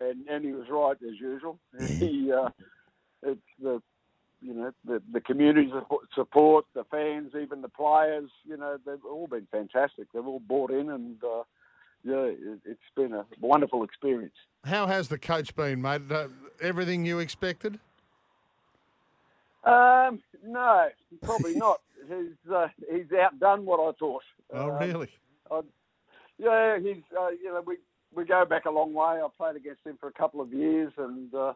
and 0.00 0.28
and 0.28 0.44
he 0.44 0.52
was 0.52 0.66
right 0.70 0.96
as 1.02 1.18
usual. 1.20 1.58
He, 1.98 2.32
uh, 2.32 2.50
it's 3.22 3.40
the, 3.60 3.82
you 4.40 4.54
know, 4.54 4.72
the 4.84 5.02
the 5.12 5.20
community 5.20 5.70
support- 6.14 6.66
the 6.74 6.84
fans, 6.84 7.32
even 7.40 7.62
the 7.62 7.68
players. 7.68 8.30
You 8.44 8.56
know, 8.56 8.78
they've 8.84 9.04
all 9.04 9.26
been 9.26 9.48
fantastic. 9.50 10.08
They've 10.12 10.26
all 10.26 10.40
bought 10.40 10.70
in, 10.70 10.90
and 10.90 11.22
uh, 11.24 11.42
yeah, 12.04 12.24
it, 12.24 12.60
it's 12.64 12.80
been 12.94 13.12
a 13.12 13.24
wonderful 13.40 13.82
experience. 13.84 14.36
How 14.64 14.86
has 14.86 15.08
the 15.08 15.18
coach 15.18 15.54
been, 15.56 15.80
mate? 15.82 16.02
Uh, 16.10 16.28
everything 16.60 17.04
you 17.04 17.18
expected? 17.20 17.78
Um, 19.68 20.20
no, 20.44 20.88
probably 21.22 21.54
not. 21.56 21.80
He's 22.08 22.52
uh, 22.52 22.68
he's 22.90 23.12
outdone 23.12 23.64
what 23.66 23.80
I 23.80 23.92
thought. 23.98 24.22
Oh, 24.52 24.70
Um, 24.70 24.78
really? 24.78 25.08
I, 25.50 25.60
yeah, 26.38 26.78
he's 26.78 27.02
uh, 27.18 27.28
you 27.30 27.46
know 27.46 27.62
we 27.66 27.76
we 28.14 28.24
go 28.24 28.44
back 28.44 28.64
a 28.64 28.70
long 28.70 28.94
way. 28.94 29.20
I 29.22 29.26
played 29.36 29.56
against 29.56 29.84
him 29.86 29.96
for 30.00 30.08
a 30.08 30.12
couple 30.12 30.40
of 30.40 30.52
years, 30.52 30.92
and 30.96 31.32
uh, 31.34 31.52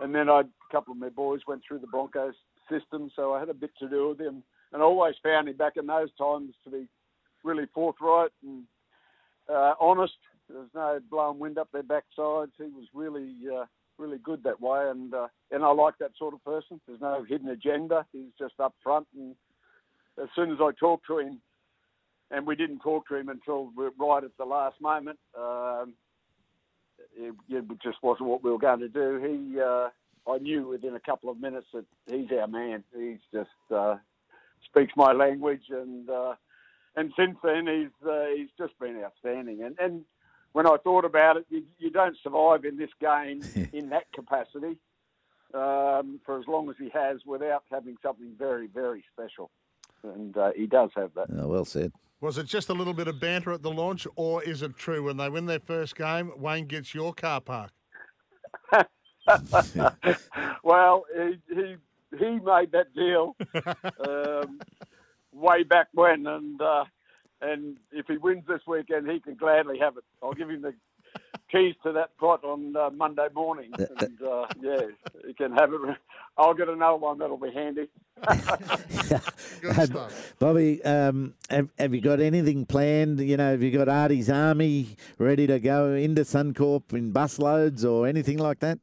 and 0.00 0.14
then 0.14 0.28
I, 0.28 0.40
a 0.40 0.72
couple 0.72 0.92
of 0.92 0.98
my 0.98 1.08
boys 1.08 1.40
went 1.46 1.62
through 1.66 1.78
the 1.78 1.86
Broncos 1.86 2.34
system, 2.70 3.10
so 3.16 3.32
I 3.32 3.40
had 3.40 3.48
a 3.48 3.54
bit 3.54 3.70
to 3.78 3.88
do 3.88 4.08
with 4.08 4.20
him. 4.20 4.42
And 4.72 4.82
I 4.82 4.84
always 4.84 5.14
found 5.22 5.48
him 5.48 5.56
back 5.56 5.72
in 5.76 5.86
those 5.86 6.10
times 6.16 6.54
to 6.64 6.70
be 6.70 6.86
really 7.42 7.66
forthright 7.74 8.30
and 8.44 8.64
uh, 9.48 9.74
honest. 9.80 10.14
There's 10.48 10.68
no 10.74 11.00
blowing 11.10 11.38
wind 11.38 11.58
up 11.58 11.68
their 11.72 11.82
backsides. 11.82 12.52
He 12.56 12.64
was 12.64 12.86
really 12.94 13.34
uh, 13.52 13.64
really 14.00 14.18
good 14.18 14.42
that 14.44 14.60
way, 14.60 14.88
and 14.90 15.14
uh, 15.14 15.28
and 15.50 15.62
I 15.62 15.72
like 15.72 15.94
that 15.98 16.12
sort 16.18 16.34
of 16.34 16.44
person. 16.44 16.80
There's 16.86 17.00
no 17.00 17.24
hidden 17.28 17.50
agenda. 17.50 18.06
He's 18.12 18.32
just 18.38 18.54
up 18.58 18.74
front, 18.82 19.06
and 19.16 19.34
as 20.20 20.28
soon 20.34 20.50
as 20.50 20.58
I 20.60 20.70
talked 20.78 21.06
to 21.06 21.18
him, 21.18 21.40
and 22.30 22.46
we 22.46 22.56
didn't 22.56 22.80
talk 22.80 23.06
to 23.08 23.16
him 23.16 23.28
until 23.28 23.70
right 23.98 24.24
at 24.24 24.36
the 24.38 24.44
last 24.44 24.80
moment. 24.80 25.18
Um, 25.38 25.94
it, 27.16 27.34
it 27.48 27.64
just 27.82 27.98
wasn't 28.02 28.28
what 28.28 28.44
we 28.44 28.50
were 28.50 28.58
going 28.58 28.80
to 28.80 28.88
do. 28.88 29.18
He, 29.18 29.60
uh, 29.60 29.88
I 30.30 30.38
knew 30.38 30.68
within 30.68 30.94
a 30.94 31.00
couple 31.00 31.30
of 31.30 31.40
minutes 31.40 31.66
that 31.72 31.84
he's 32.06 32.30
our 32.38 32.46
man. 32.46 32.84
He's 32.96 33.18
just 33.32 33.48
uh, 33.74 33.96
speaks 34.66 34.92
my 34.96 35.12
language, 35.12 35.64
and 35.70 36.08
uh, 36.08 36.34
and 36.96 37.12
since 37.18 37.36
then 37.42 37.66
he's 37.66 38.08
uh, 38.08 38.26
he's 38.36 38.50
just 38.58 38.78
been 38.78 39.02
outstanding. 39.02 39.62
And 39.62 39.76
and 39.78 40.04
when 40.52 40.66
I 40.66 40.76
thought 40.82 41.04
about 41.04 41.36
it, 41.36 41.46
you, 41.48 41.64
you 41.78 41.90
don't 41.90 42.16
survive 42.22 42.64
in 42.64 42.76
this 42.76 42.90
game 43.00 43.42
in 43.72 43.90
that 43.90 44.10
capacity 44.12 44.76
um, 45.54 46.20
for 46.24 46.38
as 46.38 46.46
long 46.46 46.70
as 46.70 46.76
he 46.78 46.90
has 46.90 47.18
without 47.26 47.64
having 47.70 47.96
something 48.02 48.32
very 48.38 48.66
very 48.66 49.04
special. 49.12 49.50
And 50.02 50.36
uh, 50.36 50.52
he 50.56 50.66
does 50.66 50.90
have 50.96 51.12
that. 51.14 51.26
Oh, 51.36 51.48
well 51.48 51.64
said. 51.64 51.92
Was 52.20 52.38
it 52.38 52.46
just 52.46 52.68
a 52.68 52.74
little 52.74 52.92
bit 52.92 53.08
of 53.08 53.18
banter 53.18 53.52
at 53.52 53.62
the 53.62 53.70
launch, 53.70 54.06
or 54.14 54.42
is 54.42 54.62
it 54.62 54.76
true 54.76 55.04
when 55.04 55.16
they 55.16 55.30
win 55.30 55.46
their 55.46 55.60
first 55.60 55.96
game, 55.96 56.32
Wayne 56.36 56.66
gets 56.66 56.94
your 56.94 57.14
car 57.14 57.40
park? 57.40 57.70
well, 60.62 61.04
he, 61.14 61.38
he 61.54 61.76
he 62.18 62.30
made 62.40 62.72
that 62.72 62.94
deal 62.94 63.36
um, 64.08 64.60
way 65.32 65.62
back 65.62 65.88
when, 65.92 66.26
and 66.26 66.60
uh, 66.60 66.84
and 67.40 67.76
if 67.92 68.06
he 68.06 68.16
wins 68.16 68.44
this 68.46 68.62
weekend, 68.66 69.10
he 69.10 69.20
can 69.20 69.34
gladly 69.34 69.78
have 69.78 69.96
it. 69.96 70.04
I'll 70.22 70.32
give 70.32 70.50
him 70.50 70.62
the 70.62 70.74
keys 71.50 71.74
to 71.82 71.92
that 71.92 72.16
pot 72.18 72.44
on 72.44 72.76
uh, 72.76 72.90
Monday 72.90 73.26
morning, 73.34 73.70
and 73.78 74.22
uh, 74.22 74.46
yeah, 74.60 74.80
he 75.26 75.34
can 75.34 75.52
have 75.52 75.72
it. 75.72 75.80
I'll 76.36 76.54
get 76.54 76.68
another 76.68 76.96
one 76.96 77.18
that'll 77.18 77.36
be 77.36 77.52
handy. 77.52 77.88
Uh, 79.62 80.08
Bobby, 80.38 80.82
um, 80.84 81.34
have, 81.50 81.68
have 81.78 81.94
you 81.94 82.00
got 82.00 82.18
anything 82.18 82.64
planned? 82.64 83.20
You 83.20 83.36
know, 83.36 83.50
have 83.50 83.62
you 83.62 83.70
got 83.70 83.90
Artie's 83.90 84.30
Army 84.30 84.96
ready 85.18 85.46
to 85.46 85.58
go 85.58 85.92
into 85.92 86.22
Suncorp 86.22 86.94
in 86.94 87.12
busloads 87.12 87.84
or 87.84 88.06
anything 88.06 88.38
like 88.38 88.60
that? 88.60 88.78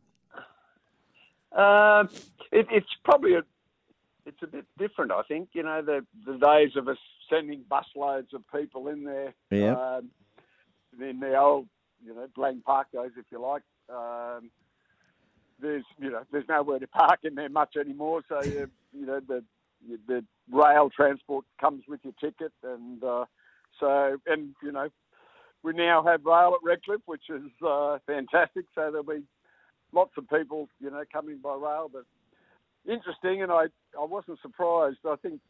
Uh, 1.51 2.05
it, 2.51 2.67
it's 2.69 2.89
probably 3.03 3.35
a 3.35 3.43
it's 4.27 4.43
a 4.43 4.47
bit 4.47 4.65
different, 4.77 5.11
I 5.11 5.23
think. 5.23 5.49
You 5.53 5.63
know, 5.63 5.81
the 5.81 6.05
the 6.25 6.37
days 6.37 6.75
of 6.75 6.87
us 6.87 6.97
sending 7.29 7.63
busloads 7.69 8.33
of 8.33 8.43
people 8.53 8.87
in 8.87 9.03
there. 9.03 9.33
Yeah. 9.51 9.73
Um, 9.73 10.09
in 10.99 11.19
the 11.19 11.37
old, 11.37 11.67
you 12.03 12.13
know, 12.13 12.27
Lang 12.37 12.61
Park 12.65 12.87
goes, 12.93 13.11
if 13.17 13.25
you 13.31 13.39
like. 13.39 13.63
Um, 13.89 14.49
there's, 15.59 15.85
you 15.99 16.09
know, 16.09 16.23
there's 16.31 16.47
nowhere 16.49 16.79
to 16.79 16.87
park 16.87 17.19
in 17.23 17.35
there 17.35 17.49
much 17.49 17.75
anymore. 17.77 18.21
So, 18.27 18.41
you, 18.41 18.69
you 18.93 19.05
know, 19.05 19.19
the 19.19 19.43
the 20.07 20.23
rail 20.51 20.89
transport 20.89 21.45
comes 21.61 21.83
with 21.87 21.99
your 22.03 22.13
ticket, 22.19 22.51
and 22.63 23.03
uh, 23.03 23.25
so, 23.79 24.17
and 24.25 24.55
you 24.63 24.71
know, 24.71 24.89
we 25.63 25.73
now 25.73 26.03
have 26.03 26.25
rail 26.25 26.55
at 26.55 26.65
Redcliffe, 26.65 27.01
which 27.05 27.29
is 27.29 27.43
uh, 27.65 27.99
fantastic. 28.07 28.65
So 28.73 28.89
there'll 28.91 29.03
be 29.03 29.23
lots 29.91 30.11
of 30.17 30.27
people, 30.29 30.67
you 30.79 30.89
know, 30.89 31.03
coming 31.11 31.37
by 31.43 31.53
rail. 31.55 31.89
But 31.91 32.05
interesting, 32.91 33.43
and 33.43 33.51
I, 33.51 33.65
I 33.99 34.05
wasn't 34.05 34.39
surprised. 34.41 34.97
I 35.07 35.15
think 35.17 35.41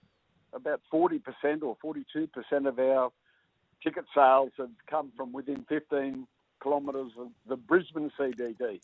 about 0.54 0.82
40% 0.92 1.22
or 1.64 1.78
42% 1.84 2.68
of 2.68 2.80
our 2.80 3.12
ticket 3.84 4.06
sales 4.14 4.52
have 4.58 4.70
come 4.90 5.12
from 5.16 5.32
within 5.32 5.66
15 5.70 6.28
kilometres 6.62 7.12
of 7.20 7.28
the 7.48 7.56
Brisbane 7.56 8.12
CBD. 8.20 8.80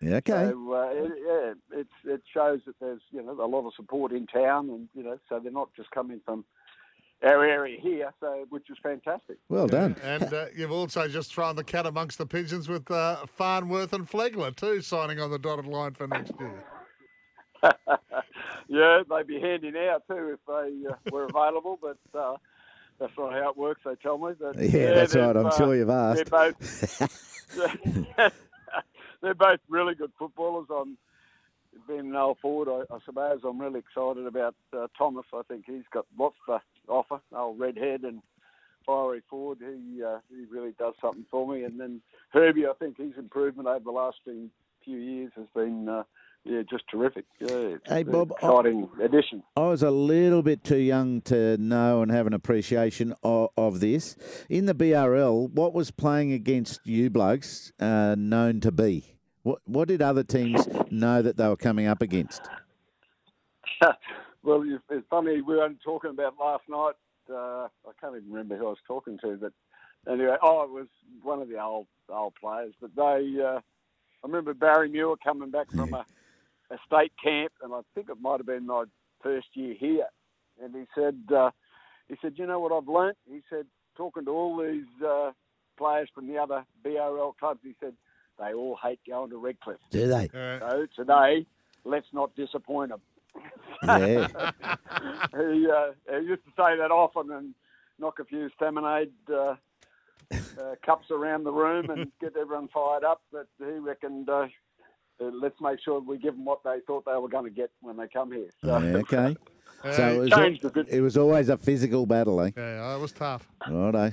Yeah, 0.00 0.16
okay. 0.16 0.50
So 0.50 0.72
uh, 0.72 0.88
it, 0.92 1.12
yeah, 1.26 1.78
it's 1.78 1.90
it 2.04 2.22
shows 2.32 2.60
that 2.64 2.74
there's 2.80 3.02
you 3.10 3.22
know 3.22 3.32
a 3.32 3.46
lot 3.46 3.66
of 3.66 3.74
support 3.74 4.12
in 4.12 4.26
town, 4.26 4.70
and 4.70 4.88
you 4.94 5.02
know 5.02 5.18
so 5.28 5.38
they're 5.38 5.52
not 5.52 5.68
just 5.76 5.90
coming 5.90 6.20
from 6.24 6.44
our 7.22 7.44
area 7.44 7.78
here, 7.78 8.10
so 8.18 8.46
which 8.48 8.70
is 8.70 8.78
fantastic. 8.82 9.36
Well 9.50 9.66
done. 9.66 9.96
And 10.02 10.32
uh, 10.32 10.46
you've 10.56 10.72
also 10.72 11.06
just 11.06 11.34
thrown 11.34 11.56
the 11.56 11.64
cat 11.64 11.84
amongst 11.84 12.16
the 12.16 12.24
pigeons 12.24 12.66
with 12.66 12.90
uh, 12.90 13.26
Farnworth 13.26 13.92
and 13.92 14.08
Flegler 14.08 14.56
too, 14.56 14.80
signing 14.80 15.20
on 15.20 15.30
the 15.30 15.38
dotted 15.38 15.66
line 15.66 15.92
for 15.92 16.06
next 16.06 16.32
year. 16.40 16.64
yeah, 18.70 19.02
they'd 19.08 19.26
be 19.26 19.40
handy 19.40 19.72
now 19.72 20.00
too 20.08 20.38
if 20.38 20.40
they 20.46 20.88
uh, 20.88 20.94
were 21.10 21.24
available, 21.24 21.76
but 21.82 21.98
uh, 22.16 22.36
that's 23.00 23.12
not 23.18 23.32
how 23.32 23.50
it 23.50 23.56
works. 23.56 23.80
They 23.84 23.96
tell 23.96 24.16
me. 24.16 24.34
But, 24.38 24.56
Yeah, 24.58 24.94
that's 24.94 25.16
right. 25.16 25.36
I'm 25.36 25.44
they've, 25.44 25.54
sure 25.54 25.74
you've 25.74 25.90
uh, 25.90 26.14
asked. 26.14 26.30
They're 26.30 26.52
both, 26.52 28.14
they're 29.22 29.34
both 29.34 29.58
really 29.68 29.96
good 29.96 30.12
footballers. 30.16 30.66
I'm 30.70 30.96
being 31.88 32.10
an 32.10 32.16
old 32.16 32.38
forward, 32.38 32.68
I, 32.68 32.94
I 32.94 32.98
suppose. 33.04 33.40
I'm 33.42 33.60
really 33.60 33.80
excited 33.80 34.24
about 34.24 34.54
uh, 34.72 34.86
Thomas. 34.96 35.26
I 35.34 35.42
think 35.48 35.64
he's 35.66 35.82
got 35.92 36.06
lots 36.16 36.36
to 36.46 36.60
offer. 36.86 37.20
Old 37.34 37.58
redhead 37.58 38.02
and 38.02 38.22
fiery 38.86 39.22
forward. 39.28 39.58
He 39.58 40.00
uh, 40.00 40.18
he 40.28 40.44
really 40.48 40.74
does 40.78 40.94
something 41.00 41.26
for 41.28 41.52
me. 41.52 41.64
And 41.64 41.80
then 41.80 42.00
Herbie, 42.28 42.68
I 42.68 42.74
think 42.78 42.98
his 42.98 43.18
improvement 43.18 43.66
over 43.66 43.82
the 43.84 43.90
last 43.90 44.18
few, 44.22 44.48
few 44.84 44.98
years 44.98 45.32
has 45.34 45.46
been. 45.56 45.88
Uh, 45.88 46.04
yeah, 46.44 46.62
just 46.68 46.84
terrific. 46.90 47.24
Yeah, 47.38 47.76
Hey, 47.86 48.02
Bob, 48.02 48.32
I- 48.42 49.04
addition. 49.04 49.42
I 49.56 49.68
was 49.68 49.82
a 49.82 49.90
little 49.90 50.42
bit 50.42 50.64
too 50.64 50.78
young 50.78 51.20
to 51.22 51.56
know 51.58 52.02
and 52.02 52.10
have 52.10 52.26
an 52.26 52.32
appreciation 52.32 53.14
of, 53.22 53.50
of 53.56 53.80
this. 53.80 54.16
In 54.48 54.66
the 54.66 54.74
BRL, 54.74 55.50
what 55.50 55.74
was 55.74 55.90
playing 55.90 56.32
against 56.32 56.80
you 56.86 57.10
blokes 57.10 57.72
uh, 57.78 58.14
known 58.16 58.60
to 58.60 58.72
be? 58.72 59.16
What 59.42 59.60
what 59.64 59.88
did 59.88 60.02
other 60.02 60.22
teams 60.22 60.68
know 60.90 61.22
that 61.22 61.38
they 61.38 61.48
were 61.48 61.56
coming 61.56 61.86
up 61.86 62.02
against? 62.02 62.42
well, 64.42 64.62
it's 64.66 64.84
it's 64.90 65.06
funny. 65.08 65.40
We 65.40 65.56
were 65.56 65.62
only 65.62 65.78
talking 65.82 66.10
about 66.10 66.34
last 66.38 66.64
night. 66.68 66.94
Uh, 67.30 67.68
I 67.86 67.92
can't 68.00 68.16
even 68.16 68.30
remember 68.30 68.56
who 68.56 68.66
I 68.66 68.70
was 68.70 68.78
talking 68.86 69.18
to, 69.22 69.38
but 69.40 69.52
anyway, 70.12 70.36
oh, 70.42 70.64
it 70.64 70.70
was 70.70 70.88
one 71.22 71.40
of 71.40 71.48
the 71.48 71.62
old 71.62 71.86
old 72.10 72.34
players. 72.34 72.74
But 72.80 72.94
they, 72.94 73.36
uh, 73.42 73.60
I 73.60 74.26
remember 74.26 74.52
Barry 74.52 74.90
Muir 74.90 75.16
coming 75.24 75.50
back 75.50 75.70
from 75.70 75.94
a, 75.94 76.04
a 76.70 76.76
state 76.86 77.12
camp, 77.22 77.52
and 77.62 77.72
I 77.72 77.80
think 77.94 78.08
it 78.10 78.20
might 78.20 78.38
have 78.38 78.46
been 78.46 78.66
my 78.66 78.84
first 79.22 79.48
year 79.54 79.74
here. 79.78 80.06
And 80.62 80.74
he 80.74 80.84
said, 80.94 81.18
uh, 81.34 81.50
he 82.08 82.16
said, 82.20 82.34
you 82.36 82.46
know 82.46 82.60
what 82.60 82.72
I've 82.72 82.88
learnt? 82.88 83.16
He 83.28 83.40
said, 83.48 83.66
talking 83.96 84.24
to 84.24 84.30
all 84.30 84.56
these 84.58 85.06
uh, 85.06 85.32
players 85.76 86.08
from 86.14 86.26
the 86.26 86.38
other 86.38 86.64
BRL 86.84 87.36
clubs, 87.38 87.60
he 87.62 87.74
said 87.80 87.94
they 88.38 88.54
all 88.54 88.78
hate 88.82 89.00
going 89.08 89.30
to 89.30 89.38
Redcliffe. 89.38 89.78
Do 89.90 90.06
they? 90.06 90.28
So 90.60 90.86
today, 90.96 91.46
let's 91.84 92.06
not 92.12 92.34
disappoint 92.36 92.90
them. 92.90 93.00
Yeah. 93.82 94.28
he, 95.32 95.66
uh, 95.68 95.92
he 96.08 96.26
used 96.26 96.44
to 96.44 96.52
say 96.56 96.76
that 96.78 96.90
often 96.90 97.30
and 97.30 97.54
knock 97.98 98.18
a 98.18 98.24
few 98.24 98.50
Staminade 98.60 99.10
uh, 99.32 99.54
uh, 100.32 100.74
cups 100.84 101.10
around 101.10 101.44
the 101.44 101.52
room 101.52 101.90
and 101.90 102.10
get 102.20 102.36
everyone 102.36 102.68
fired 102.68 103.04
up. 103.04 103.22
But 103.32 103.46
he 103.58 103.64
reckoned, 103.64 104.28
uh, 104.28 104.32
uh, 104.32 104.48
let's 105.20 105.60
make 105.60 105.80
sure 105.80 106.00
we 106.00 106.18
give 106.18 106.34
them 106.34 106.44
what 106.44 106.62
they 106.64 106.78
thought 106.86 107.04
they 107.04 107.16
were 107.16 107.28
going 107.28 107.44
to 107.44 107.50
get 107.50 107.70
when 107.80 107.96
they 107.96 108.08
come 108.08 108.32
here. 108.32 108.48
So, 108.62 108.78
Yeah, 108.78 108.96
okay. 108.98 109.36
Uh, 109.84 109.92
So 109.92 110.08
it 110.08 110.18
was, 110.18 110.30
changed 110.30 110.64
a 110.66 110.70
bit. 110.70 110.88
it 110.90 111.00
was 111.00 111.16
always 111.16 111.48
a 111.48 111.56
physical 111.56 112.04
battle, 112.04 112.38
eh? 112.42 112.50
Yeah, 112.54 112.96
it 112.96 113.00
was 113.00 113.12
tough. 113.12 113.48
Righto. 113.66 114.12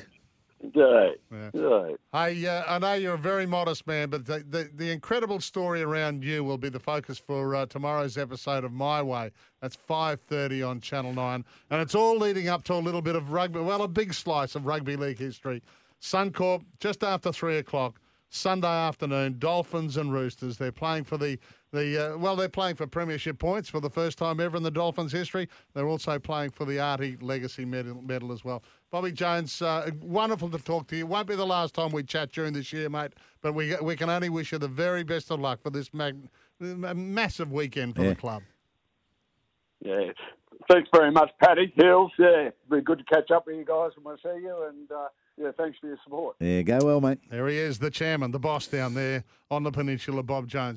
Yeah. 0.73 1.09
Yeah. 1.31 1.49
Yeah. 1.53 1.89
I, 2.13 2.45
uh, 2.45 2.63
I 2.67 2.79
know 2.79 2.93
you're 2.93 3.13
a 3.15 3.17
very 3.17 3.45
modest 3.45 3.85
man, 3.85 4.09
but 4.09 4.25
the, 4.25 4.45
the, 4.49 4.69
the 4.73 4.91
incredible 4.91 5.39
story 5.41 5.81
around 5.81 6.23
you 6.23 6.43
will 6.43 6.57
be 6.57 6.69
the 6.69 6.79
focus 6.79 7.17
for 7.19 7.53
uh, 7.53 7.65
tomorrow's 7.65 8.17
episode 8.17 8.63
of 8.63 8.71
My 8.71 9.01
Way. 9.03 9.31
That's 9.61 9.77
5.30 9.89 10.67
on 10.67 10.79
Channel 10.79 11.13
9. 11.13 11.45
And 11.69 11.81
it's 11.81 11.95
all 11.95 12.17
leading 12.17 12.47
up 12.47 12.63
to 12.65 12.73
a 12.73 12.75
little 12.75 13.01
bit 13.01 13.15
of 13.15 13.31
rugby, 13.31 13.59
well, 13.59 13.81
a 13.83 13.87
big 13.87 14.13
slice 14.13 14.55
of 14.55 14.65
rugby 14.65 14.95
league 14.95 15.19
history. 15.19 15.61
Suncorp, 16.01 16.63
just 16.79 17.03
after 17.03 17.31
3 17.31 17.57
o'clock, 17.57 17.99
Sunday 18.29 18.67
afternoon, 18.67 19.37
Dolphins 19.39 19.95
and 19.97 20.11
Roosters. 20.11 20.57
They're 20.57 20.71
playing 20.71 21.05
for 21.05 21.17
the, 21.17 21.39
the 21.71 22.15
uh, 22.15 22.17
well, 22.17 22.35
they're 22.35 22.49
playing 22.49 22.75
for 22.75 22.85
premiership 22.85 23.39
points 23.39 23.69
for 23.69 23.79
the 23.79 23.89
first 23.89 24.17
time 24.17 24.39
ever 24.39 24.57
in 24.57 24.63
the 24.63 24.71
Dolphins' 24.71 25.11
history. 25.13 25.47
They're 25.73 25.87
also 25.87 26.19
playing 26.19 26.49
for 26.51 26.65
the 26.65 26.79
Artie 26.79 27.17
Legacy 27.21 27.63
medal, 27.65 28.01
medal 28.01 28.31
as 28.33 28.43
well. 28.43 28.63
Bobby 28.91 29.11
Jones, 29.11 29.61
uh, 29.61 29.89
wonderful 30.01 30.49
to 30.49 30.57
talk 30.57 30.87
to 30.87 30.95
you. 30.97 31.05
Won't 31.07 31.27
be 31.27 31.35
the 31.35 31.45
last 31.45 31.73
time 31.73 31.91
we 31.91 32.03
chat 32.03 32.31
during 32.31 32.53
this 32.53 32.71
year, 32.73 32.89
mate, 32.89 33.13
but 33.41 33.53
we, 33.53 33.75
we 33.81 33.95
can 33.95 34.09
only 34.09 34.29
wish 34.29 34.51
you 34.51 34.57
the 34.57 34.67
very 34.67 35.03
best 35.03 35.31
of 35.31 35.39
luck 35.39 35.61
for 35.61 35.69
this 35.69 35.93
mag- 35.93 36.29
massive 36.59 37.51
weekend 37.51 37.95
for 37.95 38.03
Yeah. 38.03 38.09
the 38.09 38.15
club. 38.15 38.43
Yeah. 39.83 40.11
Thanks 40.69 40.89
very 40.93 41.11
much, 41.11 41.29
Paddy 41.41 41.71
Hills. 41.77 42.11
Yeah, 42.19 42.49
be 42.69 42.81
good 42.81 42.97
to 42.97 43.03
catch 43.05 43.31
up 43.31 43.45
with 43.47 43.55
you 43.55 43.63
guys 43.63 43.91
when 44.01 44.15
I 44.15 44.17
see 44.21 44.41
you. 44.41 44.65
And 44.67 44.91
uh, 44.91 45.07
yeah, 45.37 45.51
thanks 45.57 45.77
for 45.79 45.87
your 45.87 45.97
support. 46.03 46.35
Yeah, 46.39 46.61
go 46.63 46.79
well, 46.83 47.01
mate. 47.01 47.19
There 47.29 47.47
he 47.47 47.57
is, 47.57 47.79
the 47.79 47.91
chairman, 47.91 48.31
the 48.31 48.39
boss 48.39 48.67
down 48.67 48.93
there 48.93 49.23
on 49.49 49.63
the 49.63 49.71
peninsula, 49.71 50.23
Bob 50.23 50.47
Jones. 50.47 50.75